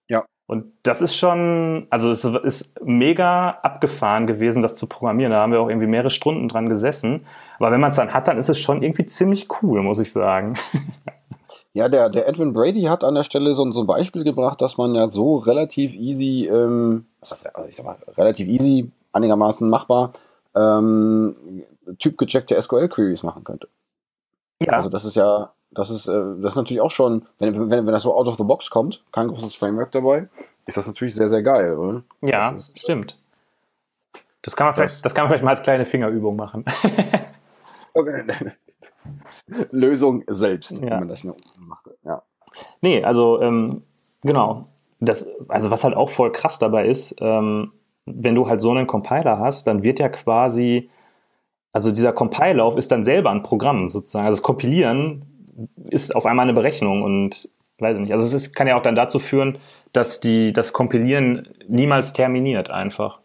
Ja. 0.09 0.25
Und 0.47 0.73
das 0.83 1.01
ist 1.01 1.17
schon, 1.17 1.87
also 1.91 2.11
es 2.11 2.25
ist 2.25 2.81
mega 2.85 3.51
abgefahren 3.63 4.27
gewesen, 4.27 4.63
das 4.63 4.75
zu 4.75 4.89
programmieren. 4.89 5.31
Da 5.31 5.41
haben 5.41 5.53
wir 5.53 5.61
auch 5.61 5.69
irgendwie 5.69 5.87
mehrere 5.87 6.11
Stunden 6.11 6.49
dran 6.49 6.69
gesessen. 6.69 7.25
Aber 7.59 7.71
wenn 7.71 7.81
man 7.81 7.91
es 7.91 7.97
dann 7.97 8.13
hat, 8.13 8.27
dann 8.27 8.37
ist 8.37 8.49
es 8.49 8.59
schon 8.59 8.83
irgendwie 8.83 9.07
ziemlich 9.07 9.47
cool, 9.63 9.83
muss 9.83 10.01
ich 10.01 10.11
sagen. 10.11 10.55
Ja, 11.73 11.89
der, 11.89 12.09
der 12.11 12.27
Edwin 12.29 12.53
Brady 12.53 12.83
hat 12.83 13.05
an 13.05 13.15
der 13.15 13.23
Stelle 13.23 13.55
so, 13.55 13.71
so 13.71 13.81
ein 13.81 13.87
Beispiel 13.87 14.25
gebracht, 14.25 14.61
dass 14.61 14.77
man 14.77 14.95
ja 14.95 15.09
so 15.09 15.37
relativ 15.37 15.95
easy, 15.95 16.49
ähm, 16.51 17.07
was 17.21 17.33
ist 17.33 17.45
das, 17.45 17.55
also 17.55 17.69
ich 17.69 17.77
sag 17.77 17.87
mal, 17.87 17.97
relativ 18.17 18.49
easy, 18.49 18.91
einigermaßen 19.13 19.69
machbar, 19.69 20.13
ähm, 20.57 21.65
typgecheckte 21.99 22.61
SQL-Queries 22.61 23.23
machen 23.23 23.45
könnte. 23.45 23.69
Ja. 24.59 24.73
Also 24.73 24.91
das 24.91 25.05
ist 25.05 25.15
ja, 25.15 25.53
das 25.71 25.91
ist, 25.91 26.09
äh, 26.09 26.13
das 26.41 26.53
ist 26.53 26.57
natürlich 26.57 26.81
auch 26.81 26.91
schon, 26.91 27.27
wenn, 27.39 27.71
wenn, 27.71 27.87
wenn 27.87 27.93
das 27.93 28.03
so 28.03 28.17
out 28.17 28.27
of 28.27 28.37
the 28.37 28.45
box 28.45 28.69
kommt, 28.69 29.05
kein 29.13 29.29
großes 29.29 29.55
Framework 29.55 29.93
dabei, 29.93 30.29
ist 30.67 30.77
das 30.77 30.89
natürlich 30.89 31.15
sehr, 31.15 31.29
sehr 31.29 31.43
geil, 31.43 31.77
oder? 31.77 32.03
Ja, 32.21 32.51
das 32.51 32.69
ist, 32.69 32.81
stimmt. 32.81 33.17
Das 34.43 34.57
kann 34.57 34.67
man 34.67 34.75
vielleicht, 34.75 35.05
das 35.05 35.15
kann 35.15 35.25
man 35.25 35.29
vielleicht 35.31 35.45
mal 35.45 35.51
als 35.51 35.63
kleine 35.63 35.85
Fingerübung 35.85 36.35
machen. 36.35 36.65
Lösung 39.71 40.25
selbst, 40.27 40.73
ja. 40.73 40.83
wenn 40.83 40.99
man 41.01 41.09
das 41.09 41.25
nur 41.25 41.37
macht. 41.67 41.91
Ja. 42.05 42.23
Nee, 42.81 43.03
also 43.03 43.41
ähm, 43.41 43.83
genau. 44.23 44.67
Das, 45.01 45.31
also 45.49 45.71
was 45.71 45.85
halt 45.85 45.95
auch 45.95 46.11
voll 46.11 46.31
krass 46.33 46.59
dabei 46.59 46.87
ist, 46.87 47.15
ähm, 47.21 47.73
wenn 48.07 48.35
du 48.35 48.49
halt 48.49 48.61
so 48.61 48.71
einen 48.71 48.87
Compiler 48.87 49.39
hast, 49.39 49.67
dann 49.67 49.83
wird 49.83 49.99
ja 49.99 50.09
quasi, 50.09 50.91
also 51.73 51.91
dieser 51.91 52.13
Compilauf 52.13 52.77
ist 52.77 52.93
dann 52.93 53.05
selber 53.05 53.31
ein 53.31 53.43
Programm 53.43 53.91
sozusagen. 53.91 54.27
Also 54.27 54.37
das 54.37 54.43
Kompilieren 54.43 55.25
ist 55.89 56.15
auf 56.15 56.27
einmal 56.27 56.45
eine 56.45 56.53
Berechnung 56.53 57.03
und 57.03 57.49
weiß 57.79 57.97
ich 57.97 58.03
nicht. 58.03 58.13
Also 58.13 58.25
es 58.25 58.33
ist, 58.33 58.55
kann 58.55 58.67
ja 58.67 58.77
auch 58.77 58.83
dann 58.83 58.95
dazu 58.95 59.19
führen, 59.19 59.59
dass 59.93 60.21
die, 60.21 60.53
das 60.53 60.73
Kompilieren 60.73 61.49
niemals 61.67 62.13
terminiert 62.13 62.71
einfach. 62.71 63.21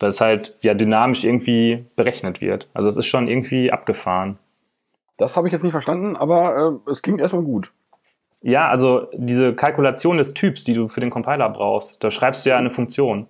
Weil 0.00 0.08
es 0.10 0.20
halt 0.20 0.56
ja 0.62 0.74
dynamisch 0.74 1.24
irgendwie 1.24 1.86
berechnet 1.96 2.40
wird. 2.40 2.68
Also 2.74 2.88
es 2.88 2.96
ist 2.96 3.06
schon 3.06 3.28
irgendwie 3.28 3.72
abgefahren. 3.72 4.38
Das 5.16 5.36
habe 5.36 5.48
ich 5.48 5.52
jetzt 5.52 5.62
nicht 5.62 5.72
verstanden, 5.72 6.16
aber 6.16 6.80
äh, 6.86 6.90
es 6.90 7.02
klingt 7.02 7.20
erstmal 7.20 7.44
gut. 7.44 7.72
Ja, 8.42 8.68
also 8.68 9.08
diese 9.14 9.54
Kalkulation 9.54 10.18
des 10.18 10.34
Typs, 10.34 10.64
die 10.64 10.74
du 10.74 10.88
für 10.88 11.00
den 11.00 11.10
Compiler 11.10 11.48
brauchst, 11.48 12.02
da 12.04 12.10
schreibst 12.10 12.44
du 12.44 12.50
ja 12.50 12.58
eine 12.58 12.70
Funktion. 12.70 13.26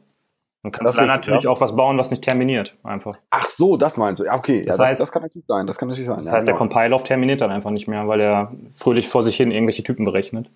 Und 0.65 0.73
kannst 0.73 0.97
dann 0.97 1.09
natürlich 1.09 1.43
ja. 1.43 1.51
auch 1.51 1.61
was 1.61 1.77
bauen, 1.77 1.99
was 1.99 2.11
nicht 2.11 2.25
terminiert, 2.25 2.75
einfach. 2.83 3.19
Ach 3.29 3.47
so, 3.47 3.77
das 3.77 3.99
meinst 3.99 4.21
du. 4.21 4.25
Ja, 4.25 4.35
okay. 4.35 4.65
Das, 4.65 4.79
ja, 4.79 4.87
heißt, 4.87 5.01
das, 5.01 5.13
kann 5.13 5.23
natürlich 5.23 5.47
sein. 5.47 5.67
Das 5.67 5.77
kann 5.77 5.89
natürlich 5.89 6.09
sein. 6.09 6.25
Das 6.25 6.33
heißt, 6.33 6.49
genau. 6.49 6.59
der 6.59 6.69
Compile-Off 6.69 7.05
terminiert 7.05 7.43
dann 7.43 7.51
einfach 7.51 7.71
nicht 7.71 7.87
mehr, 7.87 8.09
weil 8.09 8.21
er 8.21 8.51
fröhlich 8.75 9.09
vor 9.09 9.23
sich 9.23 9.37
hin 9.37 9.51
irgendwelche 9.51 9.83
Typen 9.83 10.07
berechnet. 10.07 10.51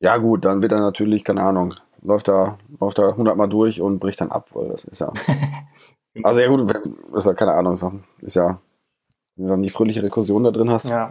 Ja, 0.00 0.16
gut, 0.16 0.44
dann 0.44 0.60
wird 0.60 0.72
er 0.72 0.80
natürlich, 0.80 1.22
keine 1.22 1.42
Ahnung, 1.42 1.74
läuft 2.02 2.26
da, 2.26 2.58
läuft 2.80 2.98
da 2.98 3.10
100 3.10 3.36
Mal 3.36 3.46
durch 3.46 3.80
und 3.80 4.00
bricht 4.00 4.20
dann 4.20 4.32
ab, 4.32 4.48
weil 4.54 4.70
das 4.70 4.84
ist 4.84 5.00
ja. 5.00 5.12
also, 6.24 6.40
ja, 6.40 6.48
gut, 6.48 6.72
ist 7.14 7.26
ja 7.26 7.34
keine 7.34 7.54
Ahnung, 7.54 7.74
ist 8.20 8.34
ja, 8.34 8.58
wenn 9.38 9.46
du 9.46 9.50
dann 9.52 9.62
die 9.62 9.70
fröhliche 9.70 10.02
Rekursion 10.02 10.44
da 10.44 10.50
drin 10.50 10.70
hast. 10.70 10.88
Ja. 10.88 11.10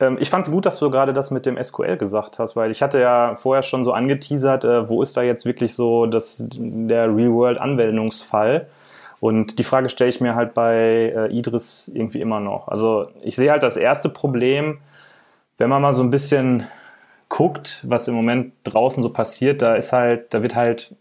Ähm, 0.00 0.18
ich 0.20 0.28
fand 0.28 0.44
es 0.44 0.52
gut, 0.52 0.66
dass 0.66 0.78
du 0.78 0.90
gerade 0.90 1.12
das 1.12 1.30
mit 1.30 1.46
dem 1.46 1.62
SQL 1.62 1.96
gesagt 1.96 2.38
hast, 2.38 2.56
weil 2.56 2.70
ich 2.70 2.82
hatte 2.82 3.00
ja 3.00 3.36
vorher 3.36 3.62
schon 3.62 3.84
so 3.84 3.92
angeteasert, 3.92 4.64
äh, 4.64 4.88
wo 4.88 5.02
ist 5.02 5.16
da 5.16 5.22
jetzt 5.22 5.46
wirklich 5.46 5.74
so 5.74 6.06
das, 6.06 6.44
der 6.44 7.14
Real-World-Anwendungsfall? 7.14 8.66
Und 9.20 9.60
die 9.60 9.64
Frage 9.64 9.88
stelle 9.88 10.10
ich 10.10 10.20
mir 10.20 10.34
halt 10.34 10.52
bei 10.52 11.12
äh, 11.14 11.32
Idris 11.32 11.88
irgendwie 11.94 12.20
immer 12.20 12.40
noch. 12.40 12.66
Also 12.66 13.06
ich 13.22 13.36
sehe 13.36 13.52
halt 13.52 13.62
das 13.62 13.76
erste 13.76 14.08
Problem, 14.08 14.78
wenn 15.58 15.70
man 15.70 15.80
mal 15.80 15.92
so 15.92 16.02
ein 16.02 16.10
bisschen 16.10 16.66
guckt, 17.28 17.84
was 17.86 18.08
im 18.08 18.14
Moment 18.14 18.52
draußen 18.64 19.00
so 19.02 19.10
passiert, 19.10 19.62
da 19.62 19.76
ist 19.76 19.92
halt, 19.92 20.34
da 20.34 20.42
wird 20.42 20.56
halt 20.56 20.96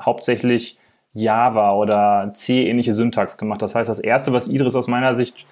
hauptsächlich 0.00 0.78
Java 1.14 1.74
oder 1.74 2.30
C-ähnliche 2.34 2.92
Syntax 2.92 3.38
gemacht. 3.38 3.62
Das 3.62 3.74
heißt, 3.74 3.88
das 3.88 3.98
erste, 3.98 4.32
was 4.32 4.48
Idris 4.48 4.74
aus 4.74 4.88
meiner 4.88 5.14
Sicht 5.14 5.46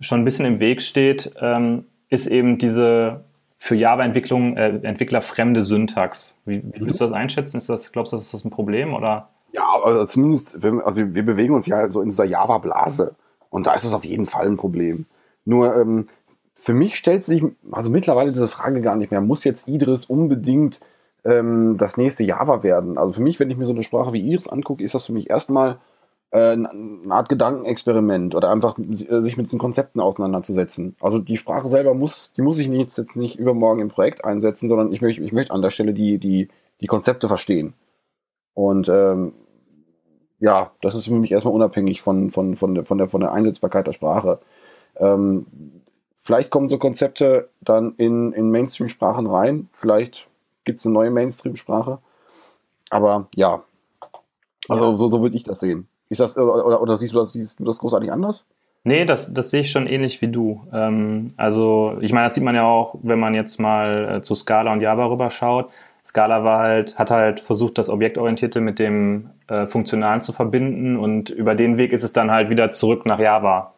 schon 0.00 0.20
ein 0.20 0.24
bisschen 0.24 0.46
im 0.46 0.60
Weg 0.60 0.82
steht, 0.82 1.32
ähm, 1.40 1.84
ist 2.08 2.26
eben 2.26 2.58
diese 2.58 3.24
für 3.58 3.74
Java-Entwicklung 3.76 4.56
äh, 4.56 4.80
Entwickler 4.82 5.20
fremde 5.20 5.60
Syntax. 5.60 6.40
Wie, 6.46 6.62
wie 6.72 6.80
würdest 6.80 7.00
du 7.00 7.04
das 7.04 7.12
einschätzen? 7.12 7.58
Ist 7.58 7.68
das, 7.68 7.92
glaubst 7.92 8.12
du, 8.12 8.16
ist 8.16 8.32
das 8.32 8.44
ein 8.44 8.50
Problem 8.50 8.94
oder? 8.94 9.28
Ja, 9.52 9.64
also 9.84 10.06
zumindest, 10.06 10.62
wir, 10.62 10.86
also 10.86 11.14
wir 11.14 11.24
bewegen 11.24 11.54
uns 11.54 11.66
ja 11.66 11.90
so 11.90 12.00
in 12.00 12.08
dieser 12.08 12.24
Java-Blase 12.24 13.14
und 13.50 13.66
da 13.66 13.74
ist 13.74 13.84
es 13.84 13.92
auf 13.92 14.04
jeden 14.04 14.26
Fall 14.26 14.46
ein 14.46 14.56
Problem. 14.56 15.04
Nur 15.44 15.76
ähm, 15.76 16.06
für 16.54 16.72
mich 16.72 16.96
stellt 16.96 17.24
sich 17.24 17.42
also 17.70 17.90
mittlerweile 17.90 18.32
diese 18.32 18.48
Frage 18.48 18.80
gar 18.80 18.96
nicht 18.96 19.10
mehr. 19.10 19.20
Muss 19.20 19.44
jetzt 19.44 19.68
Idris 19.68 20.06
unbedingt 20.06 20.80
ähm, 21.24 21.76
das 21.78 21.96
nächste 21.96 22.24
Java 22.24 22.62
werden? 22.62 22.98
Also 22.98 23.12
für 23.12 23.22
mich, 23.22 23.40
wenn 23.40 23.50
ich 23.50 23.56
mir 23.56 23.66
so 23.66 23.72
eine 23.72 23.82
Sprache 23.82 24.12
wie 24.12 24.20
Idris 24.20 24.48
angucke, 24.48 24.82
ist 24.82 24.94
das 24.94 25.06
für 25.06 25.12
mich 25.12 25.30
erstmal 25.30 25.78
äh, 26.30 26.52
eine 26.52 26.68
Art 27.10 27.28
Gedankenexperiment 27.28 28.34
oder 28.34 28.50
einfach 28.50 28.78
äh, 28.78 29.20
sich 29.20 29.36
mit 29.36 29.46
diesen 29.46 29.58
Konzepten 29.58 30.00
auseinanderzusetzen. 30.00 30.96
Also 31.00 31.18
die 31.18 31.36
Sprache 31.36 31.68
selber 31.68 31.94
muss, 31.94 32.32
die 32.32 32.42
muss 32.42 32.58
ich 32.58 32.68
nicht, 32.68 32.96
jetzt 32.96 33.16
nicht 33.16 33.38
übermorgen 33.38 33.80
im 33.80 33.88
Projekt 33.88 34.24
einsetzen, 34.24 34.68
sondern 34.68 34.92
ich 34.92 35.00
möchte, 35.00 35.22
ich 35.22 35.32
möchte 35.32 35.52
an 35.52 35.62
der 35.62 35.70
Stelle 35.70 35.92
die, 35.92 36.18
die, 36.18 36.48
die 36.80 36.86
Konzepte 36.86 37.28
verstehen. 37.28 37.74
Und 38.54 38.88
ähm, 38.88 39.32
ja, 40.38 40.72
das 40.80 40.94
ist 40.94 41.06
für 41.06 41.14
mich 41.14 41.32
erstmal 41.32 41.54
unabhängig 41.54 42.00
von, 42.00 42.30
von, 42.30 42.56
von, 42.56 42.74
der, 42.74 42.84
von, 42.84 42.98
der, 42.98 43.08
von 43.08 43.20
der 43.20 43.32
Einsetzbarkeit 43.32 43.86
der 43.86 43.92
Sprache. 43.92 44.38
Ähm, 44.96 45.46
vielleicht 46.16 46.50
kommen 46.50 46.68
so 46.68 46.78
Konzepte 46.78 47.50
dann 47.60 47.94
in, 47.96 48.32
in 48.32 48.50
Mainstream-Sprachen 48.50 49.26
rein, 49.26 49.68
vielleicht 49.72 50.29
gibt 50.64 50.78
es 50.78 50.86
eine 50.86 50.94
neue 50.94 51.10
Mainstream-Sprache. 51.10 51.98
Aber 52.90 53.28
ja, 53.34 53.62
also 54.68 54.94
so, 54.96 55.08
so 55.08 55.22
würde 55.22 55.36
ich 55.36 55.44
das 55.44 55.60
sehen. 55.60 55.88
Ist 56.08 56.20
das, 56.20 56.36
oder, 56.36 56.82
oder 56.82 56.96
siehst, 56.96 57.14
du 57.14 57.18
das, 57.18 57.32
siehst 57.32 57.60
du 57.60 57.64
das 57.64 57.78
großartig 57.78 58.10
anders? 58.10 58.44
Nee, 58.82 59.04
das, 59.04 59.32
das 59.34 59.50
sehe 59.50 59.60
ich 59.60 59.70
schon 59.70 59.86
ähnlich 59.86 60.22
wie 60.22 60.28
du. 60.28 60.66
Ähm, 60.72 61.28
also, 61.36 61.98
ich 62.00 62.12
meine, 62.12 62.26
das 62.26 62.34
sieht 62.34 62.44
man 62.44 62.54
ja 62.54 62.64
auch, 62.64 62.96
wenn 63.02 63.20
man 63.20 63.34
jetzt 63.34 63.60
mal 63.60 64.16
äh, 64.16 64.22
zu 64.22 64.34
Scala 64.34 64.72
und 64.72 64.80
Java 64.80 65.06
rüberschaut. 65.06 65.70
Scala 66.04 66.44
war 66.44 66.60
halt, 66.60 66.98
hat 66.98 67.10
halt 67.10 67.40
versucht, 67.40 67.76
das 67.76 67.90
Objektorientierte 67.90 68.60
mit 68.60 68.78
dem 68.78 69.30
äh, 69.48 69.66
Funktionalen 69.66 70.22
zu 70.22 70.32
verbinden 70.32 70.96
und 70.96 71.28
über 71.30 71.54
den 71.54 71.76
Weg 71.76 71.92
ist 71.92 72.02
es 72.02 72.12
dann 72.12 72.30
halt 72.30 72.48
wieder 72.48 72.70
zurück 72.70 73.04
nach 73.04 73.20
Java 73.20 73.74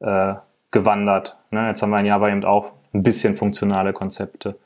äh, 0.00 0.34
gewandert. 0.70 1.36
Ne? 1.50 1.68
Jetzt 1.68 1.82
haben 1.82 1.90
wir 1.90 2.00
in 2.00 2.06
Java 2.06 2.28
eben 2.30 2.44
auch 2.44 2.72
ein 2.94 3.02
bisschen 3.02 3.34
funktionale 3.34 3.92
Konzepte. 3.92 4.56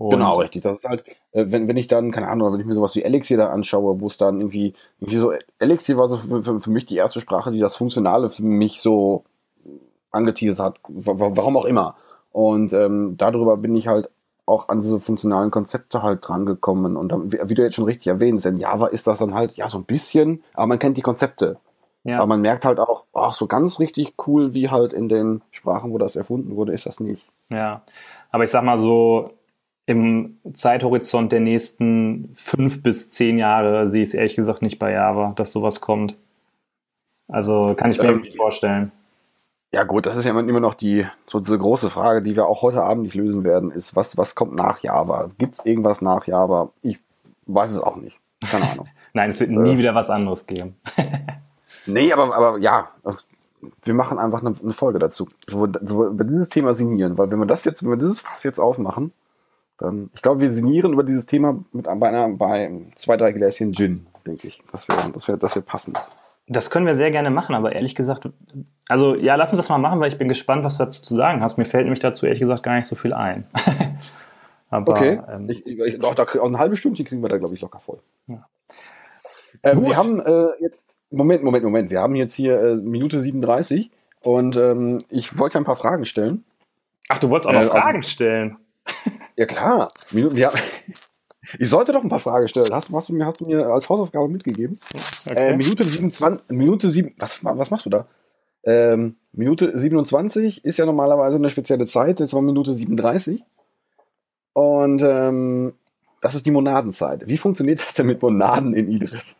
Und 0.00 0.12
genau, 0.12 0.36
richtig. 0.36 0.62
Das 0.62 0.78
ist 0.78 0.88
halt, 0.88 1.04
äh, 1.32 1.44
wenn, 1.48 1.68
wenn 1.68 1.76
ich 1.76 1.86
dann, 1.86 2.10
keine 2.10 2.28
Ahnung, 2.28 2.54
wenn 2.54 2.60
ich 2.60 2.64
mir 2.64 2.74
sowas 2.74 2.96
wie 2.96 3.02
Elixir 3.02 3.36
da 3.36 3.50
anschaue, 3.50 4.00
wo 4.00 4.06
es 4.06 4.16
dann 4.16 4.40
irgendwie, 4.40 4.72
irgendwie 4.98 5.18
so, 5.18 5.32
Elixir 5.58 5.98
war 5.98 6.08
so 6.08 6.16
für, 6.16 6.42
für, 6.42 6.58
für 6.58 6.70
mich 6.70 6.86
die 6.86 6.96
erste 6.96 7.20
Sprache, 7.20 7.52
die 7.52 7.60
das 7.60 7.76
Funktionale 7.76 8.30
für 8.30 8.42
mich 8.42 8.80
so 8.80 9.24
angeteasert 10.10 10.64
hat, 10.64 10.80
warum 10.88 11.58
auch 11.58 11.66
immer. 11.66 11.96
Und 12.32 12.72
ähm, 12.72 13.16
darüber 13.18 13.58
bin 13.58 13.76
ich 13.76 13.88
halt 13.88 14.08
auch 14.46 14.70
an 14.70 14.78
diese 14.78 15.00
funktionalen 15.00 15.50
Konzepte 15.50 16.02
halt 16.02 16.26
drangekommen. 16.26 16.96
Und 16.96 17.12
dann, 17.12 17.30
wie 17.30 17.54
du 17.54 17.62
jetzt 17.62 17.74
schon 17.74 17.84
richtig 17.84 18.06
erwähnst, 18.06 18.46
in 18.46 18.56
Java 18.56 18.86
ist 18.86 19.06
das 19.06 19.18
dann 19.18 19.34
halt, 19.34 19.52
ja, 19.56 19.68
so 19.68 19.76
ein 19.76 19.84
bisschen, 19.84 20.42
aber 20.54 20.68
man 20.68 20.78
kennt 20.78 20.96
die 20.96 21.02
Konzepte. 21.02 21.58
Ja. 22.04 22.16
Aber 22.16 22.26
man 22.26 22.40
merkt 22.40 22.64
halt 22.64 22.80
auch, 22.80 23.04
ach, 23.12 23.34
so 23.34 23.46
ganz 23.46 23.78
richtig 23.78 24.14
cool 24.26 24.54
wie 24.54 24.70
halt 24.70 24.94
in 24.94 25.10
den 25.10 25.42
Sprachen, 25.50 25.92
wo 25.92 25.98
das 25.98 26.16
erfunden 26.16 26.56
wurde, 26.56 26.72
ist 26.72 26.86
das 26.86 27.00
nicht. 27.00 27.28
Ja, 27.52 27.82
aber 28.30 28.44
ich 28.44 28.50
sag 28.50 28.64
mal 28.64 28.78
so, 28.78 29.32
im 29.90 30.38
Zeithorizont 30.54 31.32
der 31.32 31.40
nächsten 31.40 32.30
fünf 32.34 32.80
bis 32.80 33.10
zehn 33.10 33.38
Jahre 33.38 33.88
sehe 33.88 34.04
ich 34.04 34.10
es 34.10 34.14
ehrlich 34.14 34.36
gesagt 34.36 34.62
nicht 34.62 34.78
bei 34.78 34.92
Java, 34.92 35.32
dass 35.34 35.50
sowas 35.50 35.80
kommt. 35.80 36.16
Also 37.26 37.74
kann 37.74 37.90
ich 37.90 37.98
mir 37.98 38.10
ähm, 38.10 38.20
nicht 38.20 38.36
vorstellen. 38.36 38.92
Ja 39.72 39.82
gut, 39.82 40.06
das 40.06 40.14
ist 40.14 40.24
ja 40.24 40.30
immer 40.30 40.60
noch 40.60 40.74
die 40.74 41.06
so 41.26 41.40
diese 41.40 41.58
große 41.58 41.90
Frage, 41.90 42.22
die 42.22 42.36
wir 42.36 42.46
auch 42.46 42.62
heute 42.62 42.84
Abend 42.84 43.02
nicht 43.02 43.14
lösen 43.14 43.42
werden, 43.42 43.72
ist, 43.72 43.96
was, 43.96 44.16
was 44.16 44.36
kommt 44.36 44.54
nach 44.54 44.80
Java? 44.80 45.30
Gibt 45.38 45.54
es 45.54 45.66
irgendwas 45.66 46.00
nach 46.00 46.24
Java? 46.28 46.70
Ich 46.82 47.00
weiß 47.46 47.72
es 47.72 47.80
auch 47.80 47.96
nicht. 47.96 48.20
Keine 48.48 48.70
Ahnung. 48.70 48.86
Nein, 49.12 49.30
es 49.30 49.40
wird 49.40 49.50
äh, 49.50 49.54
nie 49.54 49.76
wieder 49.76 49.96
was 49.96 50.08
anderes 50.08 50.46
geben. 50.46 50.76
nee, 51.86 52.12
aber, 52.12 52.36
aber 52.36 52.58
ja, 52.58 52.90
wir 53.82 53.94
machen 53.94 54.20
einfach 54.20 54.44
eine, 54.44 54.54
eine 54.62 54.72
Folge 54.72 55.00
dazu, 55.00 55.28
wo, 55.50 55.62
wo 55.80 56.16
wir 56.16 56.24
dieses 56.24 56.48
Thema 56.48 56.74
signieren, 56.74 57.18
weil 57.18 57.32
wenn 57.32 57.40
wir 57.40 57.46
das 57.46 57.64
jetzt, 57.64 57.82
wenn 57.82 57.90
wir 57.90 57.96
dieses 57.96 58.20
Fass 58.20 58.44
jetzt 58.44 58.60
aufmachen, 58.60 59.12
dann, 59.80 60.10
ich 60.14 60.22
glaube, 60.22 60.40
wir 60.40 60.52
sinnieren 60.52 60.92
über 60.92 61.02
dieses 61.02 61.26
Thema 61.26 61.64
mit 61.72 61.86
bei, 61.86 62.08
einer, 62.08 62.28
bei 62.28 62.70
zwei, 62.96 63.16
drei 63.16 63.32
Gläschen 63.32 63.72
Gin, 63.72 64.06
denke 64.26 64.46
ich. 64.46 64.62
Das 64.70 64.86
wäre 64.88 65.10
das 65.10 65.26
wär, 65.26 65.36
das 65.38 65.54
wär 65.54 65.62
passend. 65.62 65.98
Das 66.46 66.70
können 66.70 66.84
wir 66.84 66.94
sehr 66.94 67.10
gerne 67.10 67.30
machen, 67.30 67.54
aber 67.54 67.72
ehrlich 67.72 67.94
gesagt, 67.94 68.28
also 68.88 69.14
ja, 69.14 69.36
lass 69.36 69.52
uns 69.52 69.58
das 69.58 69.68
mal 69.68 69.78
machen, 69.78 70.00
weil 70.00 70.08
ich 70.08 70.18
bin 70.18 70.28
gespannt, 70.28 70.64
was 70.64 70.76
du 70.76 70.84
dazu 70.84 71.02
zu 71.02 71.14
sagen 71.14 71.42
hast. 71.42 71.56
Mir 71.56 71.64
fällt 71.64 71.84
nämlich 71.84 72.00
dazu 72.00 72.26
ehrlich 72.26 72.40
gesagt 72.40 72.62
gar 72.62 72.74
nicht 72.76 72.86
so 72.86 72.96
viel 72.96 73.14
ein. 73.14 73.46
aber, 74.70 74.92
okay, 74.92 75.20
ähm, 75.32 75.48
ich, 75.48 75.66
ich, 75.66 75.98
doch, 75.98 76.14
da, 76.14 76.24
auch 76.24 76.46
eine 76.46 76.58
halbe 76.58 76.76
Stunde 76.76 77.02
kriegen 77.02 77.22
wir 77.22 77.28
da, 77.28 77.38
glaube 77.38 77.54
ich, 77.54 77.60
locker 77.62 77.80
voll. 77.80 78.00
Ja. 78.26 78.46
Ähm, 79.62 79.86
wir 79.86 79.96
haben 79.96 80.20
äh, 80.20 80.48
jetzt, 80.60 80.76
Moment, 81.10 81.42
Moment, 81.42 81.64
Moment, 81.64 81.90
wir 81.90 82.00
haben 82.00 82.16
jetzt 82.16 82.34
hier 82.34 82.60
äh, 82.60 82.76
Minute 82.76 83.20
37 83.20 83.90
und 84.22 84.56
ähm, 84.56 84.98
ich 85.08 85.38
wollte 85.38 85.56
ein 85.56 85.64
paar 85.64 85.76
Fragen 85.76 86.04
stellen. 86.04 86.44
Ach, 87.08 87.18
du 87.18 87.30
wolltest 87.30 87.48
auch 87.48 87.52
noch 87.52 87.62
äh, 87.62 87.66
Fragen 87.66 88.02
stellen? 88.02 88.56
Ja 89.36 89.46
klar. 89.46 89.90
Ja. 90.12 90.52
Ich 91.58 91.68
sollte 91.68 91.92
doch 91.92 92.02
ein 92.02 92.10
paar 92.10 92.20
Fragen 92.20 92.46
stellen. 92.48 92.68
Hast, 92.72 92.92
hast, 92.92 93.08
du, 93.08 93.14
mir, 93.14 93.26
hast 93.26 93.40
du 93.40 93.46
mir 93.46 93.66
als 93.66 93.88
Hausaufgabe 93.88 94.28
mitgegeben? 94.28 94.78
Okay. 95.26 95.52
Äh, 95.52 95.56
Minute 95.56 95.84
27, 95.84 96.50
Minute 96.50 96.88
7, 96.88 97.14
was, 97.18 97.42
was 97.42 97.70
machst 97.70 97.86
du 97.86 97.90
da? 97.90 98.06
Ähm, 98.64 99.16
Minute 99.32 99.76
27 99.76 100.64
ist 100.64 100.76
ja 100.76 100.86
normalerweise 100.86 101.36
eine 101.36 101.48
spezielle 101.48 101.86
Zeit, 101.86 102.20
jetzt 102.20 102.34
war 102.34 102.42
Minute 102.42 102.74
37. 102.74 103.42
Und 104.52 105.02
ähm, 105.02 105.72
das 106.20 106.34
ist 106.34 106.44
die 106.44 106.50
Monadenzeit. 106.50 107.26
Wie 107.26 107.38
funktioniert 107.38 107.80
das 107.80 107.94
denn 107.94 108.06
mit 108.06 108.20
Monaden 108.20 108.74
in 108.74 108.90
Idris? 108.90 109.38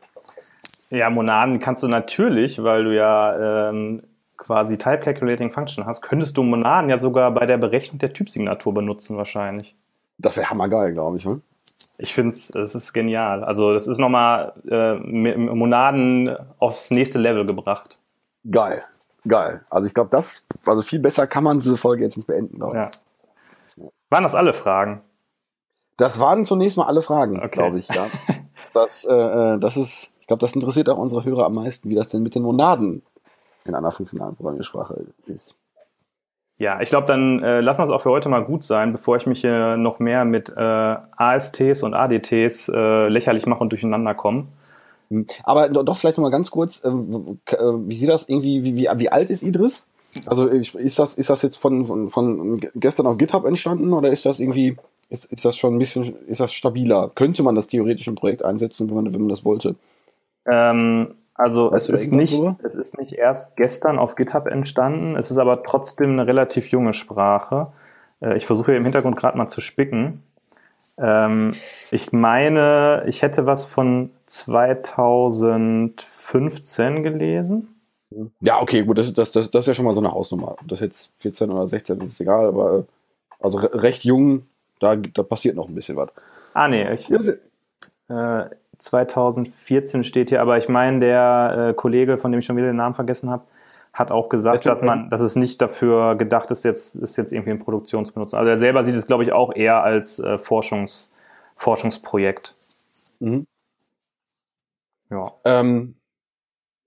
Ja, 0.89 1.11
Monaden 1.11 1.61
kannst 1.61 1.83
du 1.83 1.89
natürlich, 1.89 2.63
weil 2.63 2.85
du 2.85 2.97
ja 2.97 3.69
ähm, 3.69 4.03
quasi 4.41 4.79
Type 4.79 5.01
Calculating 5.01 5.53
Function 5.53 5.87
hast, 5.87 6.01
könntest 6.03 6.37
du 6.37 6.43
Monaden 6.43 6.91
ja 6.91 6.99
sogar 6.99 7.31
bei 7.31 7.47
der 7.47 7.59
Berechnung 7.59 7.99
der 7.99 8.13
Typsignatur 8.13 8.75
benutzen 8.75 9.17
wahrscheinlich. 9.17 9.77
Das 10.19 10.37
wäre 10.37 10.51
hammergeil, 10.51 10.93
glaube 10.93 11.19
ich. 11.19 11.25
Hm? 11.25 11.43
Ich 11.99 12.15
finde 12.15 12.35
es, 12.35 12.51
es 12.51 12.75
ist 12.75 12.93
genial. 12.93 13.45
Also 13.45 13.73
das 13.73 13.87
ist 13.87 13.99
nochmal 13.99 14.55
äh, 14.69 14.95
Monaden 14.95 16.35
aufs 16.59 16.91
nächste 16.91 17.19
Level 17.19 17.47
gebracht. 17.47 17.99
Geil, 18.51 18.83
geil. 19.29 19.65
Also 19.71 19.87
ich 19.87 19.95
glaube, 19.95 20.11
das, 20.11 20.47
also 20.67 20.83
viel 20.83 20.99
besser 20.99 21.27
kann 21.27 21.45
man 21.45 21.61
diese 21.61 21.77
Folge 21.77 22.03
jetzt 22.03 22.17
nicht 22.17 22.27
beenden. 22.27 22.61
Ja. 22.73 22.91
Waren 24.09 24.25
das 24.25 24.35
alle 24.35 24.53
Fragen? 24.53 25.01
Das 25.97 26.19
waren 26.19 26.47
zunächst 26.47 26.79
mal 26.79 26.87
alle 26.87 27.03
Fragen, 27.03 27.39
okay. 27.39 27.51
glaube 27.51 27.79
ich. 27.79 27.89
Ja. 27.89 28.07
Das, 28.73 29.05
äh, 29.05 29.13
äh, 29.13 29.59
das 29.59 29.77
ist, 29.77 30.11
ich 30.21 30.29
glaube, 30.29 30.43
das 30.43 30.55
interessiert 30.55 30.89
auch 30.89 30.99
unsere 30.99 31.25
Hörer 31.25 31.47
am 31.47 31.55
meisten, 31.55 31.89
wie 31.89 31.97
das 31.97 32.09
denn 32.09 32.23
mit 32.23 32.37
den 32.37 32.45
Monaden 32.45 33.03
in 33.65 33.75
einer 33.75 33.91
funktionalen 33.91 34.37
Programmiersprache 34.37 35.07
ist. 35.27 35.55
Ja, 36.61 36.81
ich 36.83 36.91
glaube, 36.91 37.07
dann 37.07 37.43
äh, 37.43 37.63
lassen 37.63 37.81
wir 37.81 37.85
es 37.85 37.91
auch 37.91 38.03
für 38.03 38.11
heute 38.11 38.29
mal 38.29 38.45
gut 38.45 38.65
sein, 38.65 38.93
bevor 38.93 39.17
ich 39.17 39.27
mich 39.27 39.41
hier 39.41 39.79
noch 39.79 39.99
mehr 39.99 40.27
mit 40.27 40.51
äh, 40.51 40.61
ASTs 41.17 41.83
und 41.83 41.95
ADTs 41.95 42.69
äh, 42.69 43.09
lächerlich 43.09 43.47
mache 43.47 43.61
und 43.61 43.73
durcheinander 43.73 44.15
komme. 44.15 44.49
Hm. 45.09 45.27
Aber 45.45 45.71
doch 45.71 45.97
vielleicht 45.97 46.19
noch 46.19 46.23
mal 46.23 46.31
ganz 46.31 46.51
kurz, 46.51 46.85
äh, 46.85 46.89
äh, 46.89 46.93
wie 46.93 47.97
sieht 47.97 48.11
das 48.11 48.29
irgendwie, 48.29 48.63
wie, 48.63 48.77
wie, 48.77 48.89
wie 48.95 49.09
alt 49.09 49.31
ist 49.31 49.43
Idris? 49.43 49.87
Also 50.27 50.47
ist 50.47 50.99
das, 50.99 51.15
ist 51.15 51.31
das 51.31 51.41
jetzt 51.41 51.57
von, 51.57 51.87
von, 51.87 52.09
von 52.11 52.61
gestern 52.75 53.07
auf 53.07 53.17
GitHub 53.17 53.47
entstanden 53.47 53.95
oder 53.95 54.11
ist 54.11 54.27
das 54.27 54.39
irgendwie, 54.39 54.77
ist, 55.09 55.33
ist 55.33 55.47
das 55.47 55.57
schon 55.57 55.77
ein 55.77 55.79
bisschen, 55.79 56.15
ist 56.27 56.41
das 56.41 56.53
stabiler? 56.53 57.11
Könnte 57.15 57.43
man 57.43 57.55
das 57.55 57.69
theoretisch 57.69 58.09
im 58.09 58.17
Projekt 58.17 58.45
einsetzen, 58.45 58.89
wenn 58.89 58.97
man, 58.97 59.15
wenn 59.15 59.21
man 59.21 59.29
das 59.31 59.45
wollte? 59.47 59.77
Ähm, 60.47 61.15
also 61.41 61.73
es 61.73 61.89
ist, 61.89 62.13
nicht, 62.13 62.39
es 62.63 62.75
ist 62.75 62.99
nicht 62.99 63.15
erst 63.15 63.57
gestern 63.57 63.99
auf 63.99 64.15
GitHub 64.15 64.47
entstanden, 64.47 65.17
es 65.17 65.31
ist 65.31 65.39
aber 65.39 65.63
trotzdem 65.63 66.11
eine 66.11 66.27
relativ 66.27 66.69
junge 66.69 66.93
Sprache. 66.93 67.69
Äh, 68.21 68.37
ich 68.37 68.45
versuche 68.45 68.73
hier 68.73 68.79
im 68.79 68.85
Hintergrund 68.85 69.17
gerade 69.17 69.39
mal 69.39 69.49
zu 69.49 69.63
spicken. 69.63 70.23
Ähm, 70.99 71.53
ich 71.91 72.13
meine, 72.13 73.05
ich 73.07 73.23
hätte 73.23 73.47
was 73.47 73.65
von 73.65 74.11
2015 74.27 77.03
gelesen. 77.03 77.75
Ja, 78.41 78.61
okay, 78.61 78.83
gut, 78.83 78.99
das, 78.99 79.15
das, 79.15 79.33
das, 79.33 79.49
das 79.49 79.61
ist 79.61 79.69
ja 79.69 79.75
schon 79.75 79.87
mal 79.87 79.95
so 79.95 80.01
eine 80.01 80.13
Hausnummer. 80.13 80.57
Ob 80.61 80.69
das 80.69 80.81
jetzt 80.81 81.15
14 81.17 81.51
oder 81.51 81.67
16 81.67 82.03
ist, 82.03 82.13
ist 82.13 82.21
egal, 82.21 82.49
aber 82.49 82.81
äh, 82.81 82.83
also 83.41 83.57
recht 83.57 84.05
jung, 84.05 84.43
da, 84.79 84.95
da 84.97 85.23
passiert 85.23 85.57
noch 85.57 85.69
ein 85.69 85.75
bisschen 85.75 85.97
was. 85.97 86.11
Ah, 86.53 86.69
nee, 86.69 86.93
ich, 86.93 87.11
äh, 87.11 87.39
2014 88.81 90.05
steht 90.05 90.31
hier, 90.31 90.41
aber 90.41 90.59
ich 90.59 90.69
meine, 90.69 90.99
der 90.99 91.69
äh, 91.71 91.75
Kollege, 91.75 92.19
von 92.19 92.33
dem 92.33 92.39
ich 92.41 92.47
schon 92.47 92.57
wieder 92.57 92.67
den 92.67 92.77
Namen 92.77 92.95
vergessen 92.95 93.31
habe, 93.31 93.45
hat 93.93 94.11
auch 94.11 94.29
gesagt, 94.29 94.67
dass 94.67 94.83
man, 94.83 95.11
dass 95.11 95.21
es 95.21 95.37
nicht 95.37 95.61
dafür 95.61 96.15
gedacht 96.15 96.51
ist, 96.51 96.65
jetzt, 96.65 96.95
ist 96.95 97.17
jetzt 97.17 97.33
irgendwie 97.33 97.51
in 97.51 97.59
Produktion 97.59 98.07
zu 98.07 98.13
benutzen. 98.13 98.37
Also 98.37 98.51
er 98.51 98.57
selber 98.57 98.85
sieht 98.85 98.95
es, 98.95 99.07
glaube 99.07 99.25
ich, 99.25 99.33
auch 99.33 99.55
eher 99.55 99.83
als 99.83 100.19
äh, 100.21 100.39
Forschungs, 100.39 101.13
Forschungsprojekt. 101.57 102.55
Mhm. 103.19 103.47
Ja. 105.11 105.33
Ähm, 105.45 105.97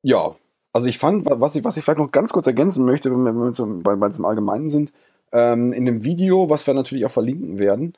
ja, 0.02 0.32
also 0.72 0.88
ich 0.88 0.98
fand, 0.98 1.28
was 1.30 1.56
ich, 1.56 1.64
was 1.64 1.78
ich 1.78 1.84
vielleicht 1.84 2.00
noch 2.00 2.12
ganz 2.12 2.32
kurz 2.32 2.48
ergänzen 2.48 2.86
möchte, 2.86 3.12
wenn 3.12 3.24
wir, 3.24 3.36
wenn 3.36 3.44
wir 3.44 3.54
zum, 3.54 3.84
bei, 3.84 3.96
bei 3.96 4.10
zum 4.10 4.26
Allgemeinen 4.26 4.70
sind, 4.70 4.91
ähm, 5.32 5.74
in 5.74 5.86
dem 5.86 6.04
Video, 6.04 6.50
was 6.50 6.66
wir 6.66 6.74
natürlich 6.74 7.06
auch 7.06 7.12
verlinken 7.12 7.60
werden, 7.60 7.94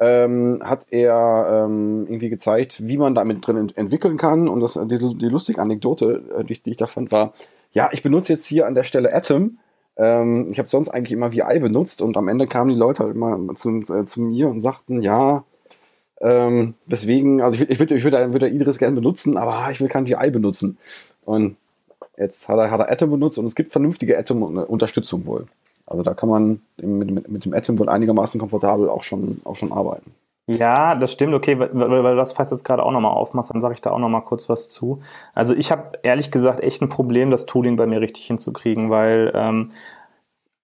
ähm, 0.00 0.60
hat 0.64 0.86
er 0.90 1.66
ähm, 1.66 2.06
irgendwie 2.06 2.30
gezeigt, 2.30 2.88
wie 2.88 2.96
man 2.96 3.14
damit 3.14 3.46
drin 3.46 3.58
ent 3.58 3.76
entwickeln 3.76 4.16
kann. 4.16 4.48
Und 4.48 4.60
das, 4.60 4.74
die, 4.74 4.98
die 4.98 5.28
lustige 5.28 5.60
Anekdote, 5.60 6.22
äh, 6.38 6.44
die, 6.44 6.60
die 6.60 6.70
ich 6.70 6.76
da 6.78 6.86
fand, 6.86 7.12
war, 7.12 7.34
ja, 7.72 7.90
ich 7.92 8.02
benutze 8.02 8.32
jetzt 8.32 8.46
hier 8.46 8.66
an 8.66 8.74
der 8.74 8.82
Stelle 8.82 9.14
Atom. 9.14 9.58
Ähm, 9.96 10.48
ich 10.50 10.58
habe 10.58 10.70
sonst 10.70 10.88
eigentlich 10.88 11.12
immer 11.12 11.32
VI 11.32 11.58
benutzt 11.60 12.00
und 12.00 12.16
am 12.16 12.28
Ende 12.28 12.46
kamen 12.46 12.72
die 12.72 12.78
Leute 12.78 13.04
halt 13.04 13.14
immer 13.14 13.54
zu, 13.54 13.80
äh, 13.92 14.06
zu 14.06 14.22
mir 14.22 14.48
und 14.48 14.62
sagten, 14.62 15.02
ja, 15.02 15.44
ähm, 16.22 16.74
deswegen, 16.86 17.42
also 17.42 17.62
ich, 17.62 17.68
ich 17.68 17.78
würde 17.78 17.94
ich 17.94 18.04
würd, 18.04 18.32
würd 18.32 18.42
Idris 18.44 18.78
gerne 18.78 18.94
benutzen, 18.94 19.36
aber 19.36 19.70
ich 19.70 19.80
will 19.80 19.88
kein 19.88 20.08
VI 20.08 20.30
benutzen. 20.30 20.78
Und 21.24 21.56
jetzt 22.16 22.48
hat 22.48 22.58
er, 22.58 22.70
hat 22.70 22.80
er 22.80 22.90
Atom 22.90 23.10
benutzt 23.10 23.38
und 23.38 23.44
es 23.44 23.54
gibt 23.54 23.72
vernünftige 23.72 24.18
Atom-Unterstützung 24.18 25.26
wohl. 25.26 25.46
Also 25.90 26.04
da 26.04 26.14
kann 26.14 26.28
man 26.28 26.60
mit, 26.80 27.28
mit, 27.28 27.44
dem 27.44 27.52
Atom 27.52 27.78
wohl 27.78 27.88
einigermaßen 27.88 28.40
komfortabel 28.40 28.88
auch 28.88 29.02
schon, 29.02 29.40
auch 29.44 29.56
schon 29.56 29.72
arbeiten. 29.72 30.12
Ja, 30.46 30.94
das 30.94 31.12
stimmt, 31.12 31.34
okay, 31.34 31.58
weil, 31.58 31.70
weil, 31.72 32.02
weil 32.02 32.12
du 32.12 32.16
das 32.16 32.32
fast 32.32 32.52
jetzt 32.52 32.64
gerade 32.64 32.82
auch 32.84 32.92
nochmal 32.92 33.12
aufmachst, 33.12 33.52
dann 33.52 33.60
sage 33.60 33.74
ich 33.74 33.80
da 33.80 33.90
auch 33.90 33.98
nochmal 33.98 34.22
kurz 34.22 34.48
was 34.48 34.68
zu. 34.68 35.00
Also 35.34 35.54
ich 35.54 35.70
habe 35.70 35.98
ehrlich 36.02 36.30
gesagt 36.30 36.60
echt 36.60 36.80
ein 36.80 36.88
Problem, 36.88 37.30
das 37.30 37.44
Tooling 37.44 37.76
bei 37.76 37.86
mir 37.86 38.00
richtig 38.00 38.26
hinzukriegen, 38.26 38.88
weil 38.88 39.32
ähm, 39.34 39.70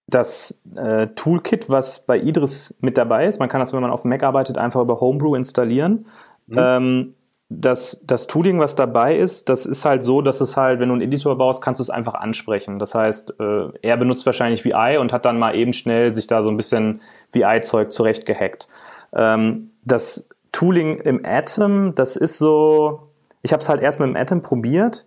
das 0.07 0.61
äh, 0.77 1.09
Toolkit, 1.09 1.68
was 1.68 2.07
bei 2.07 2.18
Idris 2.18 2.77
mit 2.81 2.97
dabei 2.97 3.27
ist, 3.27 3.41
man 3.41 3.49
kann 3.49 3.61
das, 3.61 3.72
wenn 3.72 3.83
man 3.83 3.91
auf 3.91 4.05
Mac 4.05 4.22
arbeitet, 4.22 4.59
einfach 4.59 4.81
über 4.81 5.01
Homebrew 5.01 5.35
installieren. 5.35 6.07
Mhm. 6.47 6.57
Ähm, 6.59 7.14
das, 7.49 8.01
das 8.05 8.26
Tooling, 8.26 8.59
was 8.59 8.74
dabei 8.74 9.16
ist, 9.16 9.49
das 9.49 9.66
ist 9.66 9.84
halt 9.84 10.03
so, 10.03 10.20
dass 10.20 10.40
es 10.40 10.57
halt, 10.57 10.80
wenn 10.80 10.88
du 10.88 10.94
einen 10.94 11.03
Editor 11.03 11.38
baust, 11.38 11.62
kannst 11.62 11.78
du 11.78 11.82
es 11.82 11.90
einfach 11.90 12.14
ansprechen. 12.14 12.80
Das 12.80 12.94
heißt, 12.94 13.34
äh, 13.38 13.68
er 13.82 13.97
benutzt 13.97 14.26
wahrscheinlich 14.26 14.64
VI 14.64 14.99
und 14.99 15.12
hat 15.12 15.24
dann 15.24 15.38
mal 15.38 15.55
eben 15.55 15.72
schnell 15.72 16.12
sich 16.12 16.26
da 16.26 16.42
so 16.42 16.49
ein 16.49 16.57
bisschen 16.57 17.01
VI-Zeug 17.32 17.92
zurechtgehackt. 17.92 18.66
Ähm, 19.14 19.70
das 19.84 20.28
Tooling 20.51 20.99
im 20.99 21.24
Atom, 21.24 21.94
das 21.94 22.16
ist 22.16 22.38
so, 22.38 23.11
ich 23.42 23.53
habe 23.53 23.62
es 23.62 23.68
halt 23.68 23.80
erst 23.80 24.01
mit 24.01 24.09
dem 24.09 24.16
Atom 24.16 24.42
probiert. 24.42 25.07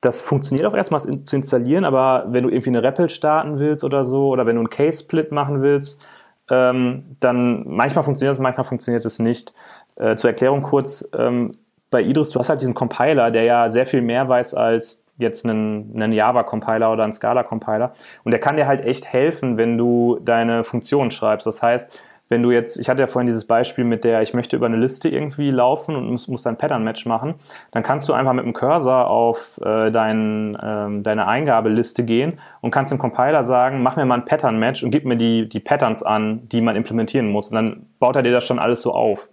Das 0.00 0.20
funktioniert 0.20 0.66
auch 0.66 0.74
erstmal 0.74 1.00
zu 1.00 1.36
installieren, 1.36 1.84
aber 1.84 2.26
wenn 2.28 2.44
du 2.44 2.50
irgendwie 2.50 2.70
eine 2.70 2.82
REPL 2.82 3.08
starten 3.08 3.58
willst 3.58 3.82
oder 3.82 4.04
so, 4.04 4.28
oder 4.28 4.46
wenn 4.46 4.56
du 4.56 4.60
einen 4.60 4.70
Case-Split 4.70 5.32
machen 5.32 5.62
willst, 5.62 6.00
ähm, 6.48 7.16
dann 7.20 7.64
manchmal 7.66 8.04
funktioniert 8.04 8.34
es, 8.34 8.40
manchmal 8.40 8.64
funktioniert 8.64 9.04
es 9.04 9.18
nicht. 9.18 9.52
Äh, 9.96 10.16
zur 10.16 10.30
Erklärung 10.30 10.62
kurz, 10.62 11.08
ähm, 11.16 11.52
bei 11.92 12.02
Idris, 12.02 12.30
du 12.30 12.40
hast 12.40 12.48
halt 12.48 12.60
diesen 12.60 12.74
Compiler, 12.74 13.30
der 13.30 13.44
ja 13.44 13.70
sehr 13.70 13.86
viel 13.86 14.02
mehr 14.02 14.28
weiß 14.28 14.54
als 14.54 15.04
jetzt 15.18 15.44
einen, 15.44 15.92
einen 15.94 16.12
Java-Compiler 16.12 16.90
oder 16.90 17.04
einen 17.04 17.12
Scala-Compiler. 17.12 17.92
Und 18.24 18.32
der 18.32 18.40
kann 18.40 18.56
dir 18.56 18.66
halt 18.66 18.80
echt 18.80 19.12
helfen, 19.12 19.56
wenn 19.58 19.78
du 19.78 20.18
deine 20.24 20.64
Funktion 20.64 21.10
schreibst. 21.10 21.46
Das 21.46 21.62
heißt, 21.62 21.96
wenn 22.28 22.42
du 22.42 22.50
jetzt, 22.50 22.78
ich 22.78 22.88
hatte 22.88 23.02
ja 23.02 23.06
vorhin 23.06 23.26
dieses 23.26 23.46
Beispiel 23.46 23.84
mit 23.84 24.04
der, 24.04 24.22
ich 24.22 24.32
möchte 24.32 24.56
über 24.56 24.64
eine 24.64 24.78
Liste 24.78 25.10
irgendwie 25.10 25.50
laufen 25.50 25.94
und 25.94 26.10
muss, 26.10 26.28
muss 26.28 26.42
dann 26.42 26.56
Pattern-Match 26.56 27.04
machen, 27.04 27.34
dann 27.72 27.82
kannst 27.82 28.08
du 28.08 28.14
einfach 28.14 28.32
mit 28.32 28.46
dem 28.46 28.54
Cursor 28.54 29.08
auf 29.10 29.60
äh, 29.62 29.90
dein, 29.90 30.56
ähm, 30.62 31.02
deine 31.02 31.28
Eingabeliste 31.28 32.04
gehen 32.04 32.38
und 32.62 32.70
kannst 32.70 32.90
dem 32.90 32.98
Compiler 32.98 33.44
sagen, 33.44 33.82
mach 33.82 33.96
mir 33.96 34.06
mal 34.06 34.14
ein 34.14 34.24
Pattern-Match 34.24 34.82
und 34.82 34.90
gib 34.90 35.04
mir 35.04 35.16
die, 35.16 35.46
die 35.46 35.60
Patterns 35.60 36.02
an, 36.02 36.48
die 36.48 36.62
man 36.62 36.74
implementieren 36.74 37.28
muss. 37.30 37.50
Und 37.50 37.56
dann 37.56 37.86
baut 37.98 38.16
er 38.16 38.22
dir 38.22 38.32
das 38.32 38.46
schon 38.46 38.58
alles 38.58 38.80
so 38.80 38.94
auf. 38.94 39.28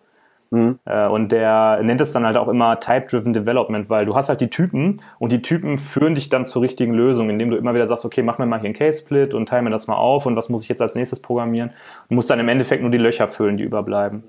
Mhm. 0.51 0.79
Äh, 0.85 1.07
und 1.07 1.31
der 1.31 1.81
nennt 1.83 2.01
es 2.01 2.11
dann 2.11 2.25
halt 2.25 2.37
auch 2.37 2.47
immer 2.47 2.79
Type-Driven 2.79 3.33
Development, 3.33 3.89
weil 3.89 4.05
du 4.05 4.15
hast 4.15 4.29
halt 4.29 4.41
die 4.41 4.49
Typen 4.49 5.01
und 5.19 5.31
die 5.31 5.41
Typen 5.41 5.77
führen 5.77 6.15
dich 6.15 6.29
dann 6.29 6.45
zur 6.45 6.61
richtigen 6.61 6.93
Lösung, 6.93 7.29
indem 7.29 7.51
du 7.51 7.57
immer 7.57 7.73
wieder 7.73 7.85
sagst, 7.85 8.05
okay, 8.05 8.23
mach 8.23 8.39
mir 8.39 8.45
mal 8.45 8.59
hier 8.59 8.65
einen 8.65 8.73
Case-Split 8.73 9.33
und 9.33 9.47
teile 9.47 9.63
mir 9.63 9.69
das 9.69 9.87
mal 9.87 9.95
auf 9.95 10.25
und 10.25 10.35
was 10.35 10.49
muss 10.49 10.63
ich 10.63 10.69
jetzt 10.69 10.81
als 10.81 10.95
nächstes 10.95 11.21
programmieren. 11.21 11.71
Du 12.09 12.15
musst 12.15 12.29
dann 12.29 12.39
im 12.39 12.49
Endeffekt 12.49 12.81
nur 12.81 12.91
die 12.91 12.97
Löcher 12.97 13.27
füllen, 13.27 13.57
die 13.57 13.63
überbleiben. 13.63 14.23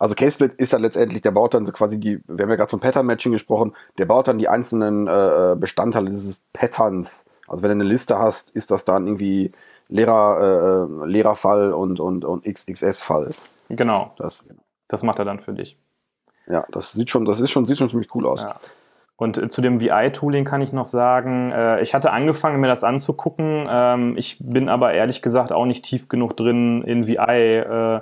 Also 0.00 0.14
Case-Split 0.14 0.54
ist 0.54 0.72
dann 0.72 0.82
letztendlich, 0.82 1.20
der 1.22 1.30
baut 1.30 1.52
dann 1.52 1.66
so 1.66 1.72
quasi 1.72 2.00
die, 2.00 2.20
wir 2.26 2.42
haben 2.42 2.50
ja 2.50 2.56
gerade 2.56 2.70
von 2.70 2.80
Pattern-Matching 2.80 3.32
gesprochen, 3.32 3.74
der 3.98 4.06
baut 4.06 4.28
dann 4.28 4.38
die 4.38 4.48
einzelnen 4.48 5.06
äh, 5.06 5.54
Bestandteile 5.58 6.10
dieses 6.10 6.42
Patterns. 6.54 7.26
Also 7.46 7.62
wenn 7.62 7.68
du 7.68 7.74
eine 7.74 7.84
Liste 7.84 8.18
hast, 8.18 8.50
ist 8.50 8.70
das 8.70 8.84
dann 8.84 9.06
irgendwie 9.06 9.52
Lehrer, 9.88 10.88
äh, 10.88 11.06
Lehrerfall 11.06 11.72
und, 11.72 12.00
und, 12.00 12.24
und 12.24 12.44
XXS-Fall. 12.44 13.30
Genau. 13.68 14.14
Das, 14.16 14.42
genau. 14.46 14.62
Das 14.90 15.02
macht 15.02 15.18
er 15.18 15.24
dann 15.24 15.40
für 15.40 15.52
dich. 15.52 15.78
Ja, 16.46 16.66
das 16.72 16.92
sieht 16.92 17.10
schon, 17.10 17.24
das 17.24 17.40
ist 17.40 17.50
schon, 17.50 17.64
sieht 17.64 17.78
schon 17.78 17.88
ziemlich 17.88 18.14
cool 18.14 18.26
aus. 18.26 18.42
Ja. 18.42 18.56
Und 19.16 19.38
äh, 19.38 19.48
zu 19.48 19.60
dem 19.60 19.80
VI-Tooling 19.80 20.44
kann 20.44 20.62
ich 20.62 20.72
noch 20.72 20.86
sagen, 20.86 21.52
äh, 21.52 21.80
ich 21.80 21.94
hatte 21.94 22.10
angefangen, 22.10 22.60
mir 22.60 22.68
das 22.68 22.84
anzugucken. 22.84 23.66
Ähm, 23.70 24.16
ich 24.16 24.38
bin 24.40 24.68
aber 24.68 24.92
ehrlich 24.92 25.22
gesagt 25.22 25.52
auch 25.52 25.66
nicht 25.66 25.84
tief 25.84 26.08
genug 26.08 26.36
drin 26.36 26.82
in 26.82 27.06
VI. 27.06 28.00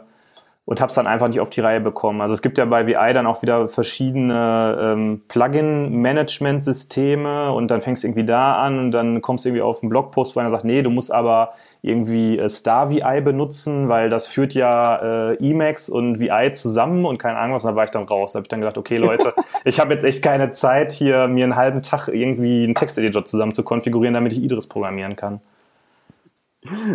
Und 0.69 0.81
habe 0.83 0.91
es 0.91 0.97
dann 0.97 1.07
einfach 1.07 1.29
nicht 1.29 1.41
auf 1.41 1.49
die 1.49 1.63
Reihe 1.63 1.81
bekommen. 1.81 2.21
Also 2.21 2.35
es 2.35 2.43
gibt 2.43 2.59
ja 2.59 2.67
bei 2.67 2.87
VI 2.87 3.15
dann 3.15 3.27
auch 3.27 3.41
wieder 3.41 3.71
verschiedene 3.71 4.79
ähm, 4.79 5.23
Plugin-Management-Systeme 5.27 7.55
und 7.55 7.71
dann 7.71 7.81
fängst 7.81 8.03
du 8.03 8.09
irgendwie 8.09 8.27
da 8.27 8.57
an 8.57 8.79
und 8.79 8.91
dann 8.91 9.23
kommst 9.23 9.47
du 9.47 9.49
irgendwie 9.49 9.63
auf 9.63 9.83
einen 9.83 9.89
Blogpost, 9.89 10.37
wo 10.37 10.41
einer 10.41 10.51
sagt, 10.51 10.67
nee, 10.67 10.83
du 10.83 10.91
musst 10.91 11.11
aber 11.11 11.55
irgendwie 11.81 12.39
äh, 12.39 12.51
Star 12.51 12.91
VI 12.91 13.23
benutzen, 13.23 13.89
weil 13.89 14.11
das 14.11 14.27
führt 14.27 14.53
ja 14.53 15.31
äh, 15.31 15.37
Emacs 15.37 15.89
und 15.89 16.21
VI 16.21 16.51
zusammen 16.51 17.07
und 17.07 17.17
keine 17.17 17.39
Ahnung 17.39 17.57
was. 17.57 17.65
Und 17.65 17.71
da 17.71 17.77
war 17.77 17.85
ich 17.85 17.91
dann 17.91 18.05
raus. 18.05 18.33
Da 18.33 18.37
habe 18.37 18.45
ich 18.45 18.51
dann 18.51 18.61
gedacht, 18.61 18.77
okay 18.77 18.99
Leute, 18.99 19.33
ich 19.65 19.81
habe 19.81 19.95
jetzt 19.95 20.05
echt 20.05 20.23
keine 20.23 20.53
Zeit, 20.53 20.93
hier 20.93 21.29
mir 21.29 21.45
einen 21.45 21.57
halben 21.57 21.81
Tag 21.81 22.09
irgendwie 22.09 22.65
einen 22.65 22.75
Texteditor 22.75 23.25
zusammen 23.25 23.55
zu 23.55 23.63
konfigurieren, 23.63 24.13
damit 24.13 24.35
ich 24.35 24.43
Idris 24.43 24.67
programmieren 24.67 25.17
kann. 25.17 25.41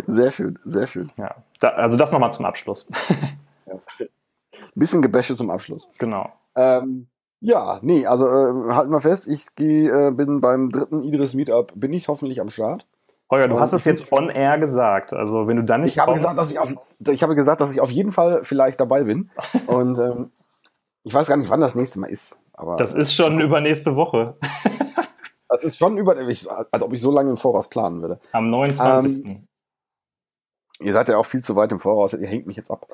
Sehr 0.06 0.30
schön, 0.30 0.60
sehr 0.62 0.86
schön. 0.86 1.08
Ja, 1.16 1.34
da, 1.58 1.70
also 1.70 1.96
das 1.96 2.12
nochmal 2.12 2.32
zum 2.32 2.44
Abschluss. 2.44 2.86
Ja. 3.98 4.06
Ein 4.54 4.78
bisschen 4.78 5.02
Gebäsche 5.02 5.34
zum 5.34 5.50
Abschluss. 5.50 5.88
Genau. 5.98 6.32
Ähm, 6.54 7.08
ja, 7.40 7.78
nee, 7.82 8.06
also 8.06 8.26
äh, 8.26 8.72
halten 8.72 8.90
wir 8.90 9.00
fest, 9.00 9.28
ich 9.28 9.48
geh, 9.56 9.88
äh, 9.88 10.10
bin 10.12 10.40
beim 10.40 10.70
dritten 10.70 11.02
Idris 11.02 11.34
Meetup, 11.34 11.72
bin 11.74 11.92
ich 11.92 12.08
hoffentlich 12.08 12.40
am 12.40 12.50
Start. 12.50 12.86
Holger, 13.30 13.48
du 13.48 13.58
hast 13.58 13.72
es 13.72 13.84
jetzt 13.84 14.12
on 14.12 14.30
air 14.30 14.58
gesagt. 14.58 15.12
Also 15.12 15.46
wenn 15.46 15.56
du 15.56 15.64
dann 15.64 15.80
nicht 15.80 15.94
ich 15.94 15.98
habe 15.98 16.14
gesagt, 16.14 16.38
dass 16.38 16.52
ich 16.52 16.58
auf, 16.58 16.72
ich 17.06 17.22
habe 17.22 17.34
gesagt, 17.34 17.60
dass 17.60 17.72
ich 17.74 17.80
auf 17.80 17.90
jeden 17.90 18.12
Fall 18.12 18.44
vielleicht 18.44 18.80
dabei 18.80 19.04
bin. 19.04 19.30
Und 19.66 19.98
ähm, 19.98 20.30
ich 21.02 21.12
weiß 21.12 21.26
gar 21.26 21.36
nicht, 21.36 21.50
wann 21.50 21.60
das 21.60 21.74
nächste 21.74 22.00
Mal 22.00 22.06
ist. 22.06 22.38
Aber 22.52 22.76
das 22.76 22.94
ist 22.94 23.14
schon 23.14 23.40
übernächste 23.40 23.96
Woche. 23.96 24.36
das 25.48 25.64
ist 25.64 25.76
schon 25.76 25.98
über, 25.98 26.16
als 26.16 26.82
ob 26.82 26.92
ich 26.92 27.00
so 27.00 27.10
lange 27.10 27.30
im 27.30 27.36
Voraus 27.36 27.68
planen 27.68 28.00
würde. 28.00 28.20
Am 28.32 28.50
29. 28.50 29.24
Ähm, 29.24 29.48
Ihr 30.84 30.92
seid 30.92 31.08
ja 31.08 31.16
auch 31.16 31.26
viel 31.26 31.42
zu 31.42 31.56
weit 31.56 31.72
im 31.72 31.80
Voraus, 31.80 32.12
ihr 32.12 32.28
hängt 32.28 32.46
mich 32.46 32.56
jetzt 32.56 32.70
ab. 32.70 32.86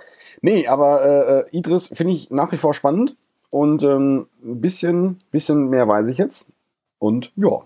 Nee, 0.42 0.68
aber 0.68 1.04
äh, 1.04 1.40
äh 1.40 1.44
Idris 1.50 1.88
finde 1.88 2.14
ich 2.14 2.30
nach 2.30 2.52
wie 2.52 2.56
vor 2.56 2.72
spannend 2.72 3.16
und 3.50 3.82
ähm, 3.82 4.28
ein 4.42 4.60
bisschen, 4.60 5.18
bisschen 5.30 5.68
mehr 5.68 5.88
weiß 5.88 6.08
ich 6.08 6.18
jetzt. 6.18 6.46
Und 6.98 7.32
ja, 7.36 7.60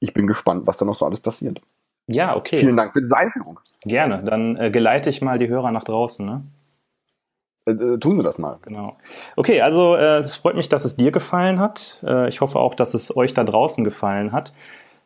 ich 0.00 0.12
bin 0.12 0.26
gespannt, 0.26 0.66
was 0.66 0.78
da 0.78 0.84
noch 0.84 0.96
so 0.96 1.06
alles 1.06 1.20
passiert. 1.20 1.60
Ja, 2.08 2.36
okay. 2.36 2.56
Vielen 2.56 2.76
Dank 2.76 2.92
für 2.92 3.00
diese 3.00 3.16
Einführung. 3.16 3.60
Gerne, 3.82 4.24
dann 4.24 4.56
äh, 4.56 4.70
geleite 4.70 5.08
ich 5.08 5.22
mal 5.22 5.38
die 5.38 5.48
Hörer 5.48 5.70
nach 5.70 5.84
draußen. 5.84 6.26
Ne? 6.26 6.42
Äh, 7.66 7.70
äh 7.70 7.98
tun 7.98 8.16
Sie 8.16 8.24
das 8.24 8.38
mal. 8.38 8.58
Genau. 8.62 8.96
Okay, 9.36 9.60
also 9.60 9.94
äh, 9.94 10.18
es 10.18 10.34
freut 10.34 10.56
mich, 10.56 10.68
dass 10.68 10.84
es 10.84 10.96
dir 10.96 11.12
gefallen 11.12 11.60
hat. 11.60 12.02
Äh, 12.04 12.28
ich 12.28 12.40
hoffe 12.40 12.58
auch, 12.58 12.74
dass 12.74 12.94
es 12.94 13.16
euch 13.16 13.34
da 13.34 13.44
draußen 13.44 13.84
gefallen 13.84 14.32
hat. 14.32 14.52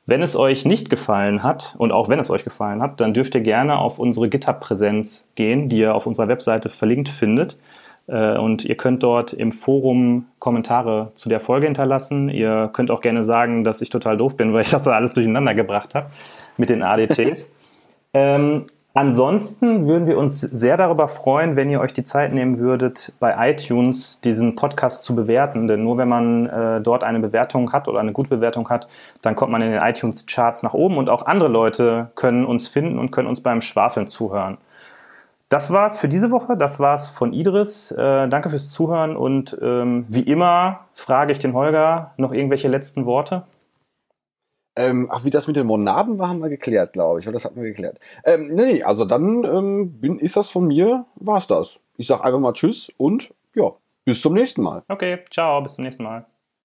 Wenn 0.07 0.23
es 0.23 0.37
euch 0.37 0.65
nicht 0.65 0.89
gefallen 0.89 1.43
hat 1.43 1.75
und 1.79 1.93
auch 1.93 2.09
wenn 2.09 2.21
es 2.21 2.31
euch 2.31 2.45
gefallen 2.45 2.81
hat, 2.81 3.01
dann 3.01 3.13
dürft 3.13 3.35
ihr 3.35 3.41
gerne 3.41 3.79
auf 3.79 3.99
unsere 3.99 4.29
GitHub-Präsenz 4.29 5.29
gehen, 5.35 5.69
die 5.69 5.79
ihr 5.79 5.95
auf 5.95 6.07
unserer 6.07 6.29
Webseite 6.29 6.71
verlinkt 6.71 7.09
findet. 7.09 7.59
Äh, 8.07 8.39
und 8.39 8.65
ihr 8.65 8.77
könnt 8.77 9.03
dort 9.03 9.33
im 9.33 9.51
Forum 9.51 10.27
Kommentare 10.39 11.11
zu 11.15 11.29
der 11.29 11.41
Folge 11.41 11.67
hinterlassen. 11.67 12.29
Ihr 12.29 12.71
könnt 12.73 12.93
auch 12.93 13.01
gerne 13.01 13.25
sagen, 13.25 13.65
dass 13.65 13.83
ich 13.83 13.91
total 13.91 14.17
doof 14.17 14.37
bin, 14.37 14.53
weil 14.53 14.63
ich 14.63 14.71
das 14.71 14.87
alles 14.87 15.13
durcheinander 15.15 15.55
gebracht 15.55 15.97
habe 15.97 16.07
mit 16.57 16.71
den 16.71 16.85
ADTs. 16.85 17.57
ähm, 18.15 18.67
Ansonsten 18.97 19.87
würden 19.87 20.07
wir 20.07 20.17
uns 20.17 20.41
sehr 20.41 20.79
darüber 20.79 21.07
freuen, 21.09 21.55
wenn 21.55 21.69
ihr 21.69 21.83
euch 21.83 21.93
die 21.93 22.03
Zeit 22.03 22.33
nehmen 22.33 22.59
würdet, 22.59 23.13
bei 23.21 23.51
iTunes 23.51 24.23
diesen 24.23 24.57
Podcast 24.57 25.05
zu 25.05 25.15
bewerten. 25.15 25.69
Denn 25.69 25.85
nur 25.85 25.99
wenn 25.99 26.09
man 26.09 26.47
äh, 26.47 26.81
dort 26.81 27.05
eine 27.05 27.21
Bewertung 27.21 27.75
hat 27.75 27.89
oder 27.89 28.01
eine 28.01 28.13
gute 28.13 28.31
Bewertung 28.31 28.71
hat, 28.71 28.89
dann 29.21 29.37
kommt 29.37 29.53
man 29.53 29.61
in 29.61 29.73
den 29.73 29.83
iTunes-Charts 29.83 30.63
nach 30.63 30.73
oben 30.73 30.97
und 30.97 31.11
auch 31.11 31.27
andere 31.27 31.51
Leute 31.51 32.11
können 32.15 32.47
uns 32.47 32.69
finden 32.69 32.99
und 32.99 33.11
können 33.11 33.29
uns 33.29 33.43
beim 33.43 33.61
Schwafeln 33.61 34.07
zuhören. 34.07 34.57
Das 35.51 35.71
war's 35.71 35.99
für 35.99 36.09
diese 36.09 36.31
Woche. 36.31 36.57
Das 36.57 36.81
war's 36.81 37.11
von 37.11 37.35
Idris. 37.35 37.93
Äh, 37.93 38.29
danke 38.29 38.49
fürs 38.49 38.71
Zuhören 38.71 39.15
und 39.15 39.59
ähm, 39.61 40.07
wie 40.09 40.23
immer 40.23 40.87
frage 40.95 41.33
ich 41.33 41.39
den 41.39 41.53
Holger 41.53 42.13
noch 42.17 42.33
irgendwelche 42.33 42.69
letzten 42.69 43.05
Worte. 43.05 43.43
Ähm, 44.77 45.09
ach, 45.11 45.25
wie 45.25 45.31
das 45.31 45.47
mit 45.47 45.57
den 45.57 45.67
Monaden 45.67 46.19
war, 46.19 46.29
haben 46.29 46.41
wir 46.41 46.51
geklärt, 46.51 46.93
glaube 46.93 47.21
ich. 47.21 47.27
Oder 47.27 47.35
das 47.35 47.45
hatten 47.45 47.57
wir 47.57 47.69
geklärt. 47.69 47.99
Ähm, 48.25 48.49
nee, 48.49 48.83
also 48.83 49.05
dann 49.05 49.45
ähm, 49.45 50.01
bin, 50.01 50.19
ist 50.19 50.37
das 50.37 50.51
von 50.51 50.67
mir, 50.67 51.07
war's 51.17 51.47
das. 51.47 51.81
Ich 51.97 52.07
sag 52.07 52.25
einfach 52.25 52.41
mal 52.41 52.53
Tschüss 52.53 52.93
und 52.99 53.33
ja, 53.55 53.73
bis 54.05 54.21
zum 54.21 54.35
nächsten 54.35 54.63
Mal. 54.63 54.83
Okay, 54.89 55.21
ciao, 55.31 55.63
bis 55.63 55.75
zum 55.75 55.85
nächsten 55.85 56.03
Mal. 56.03 56.27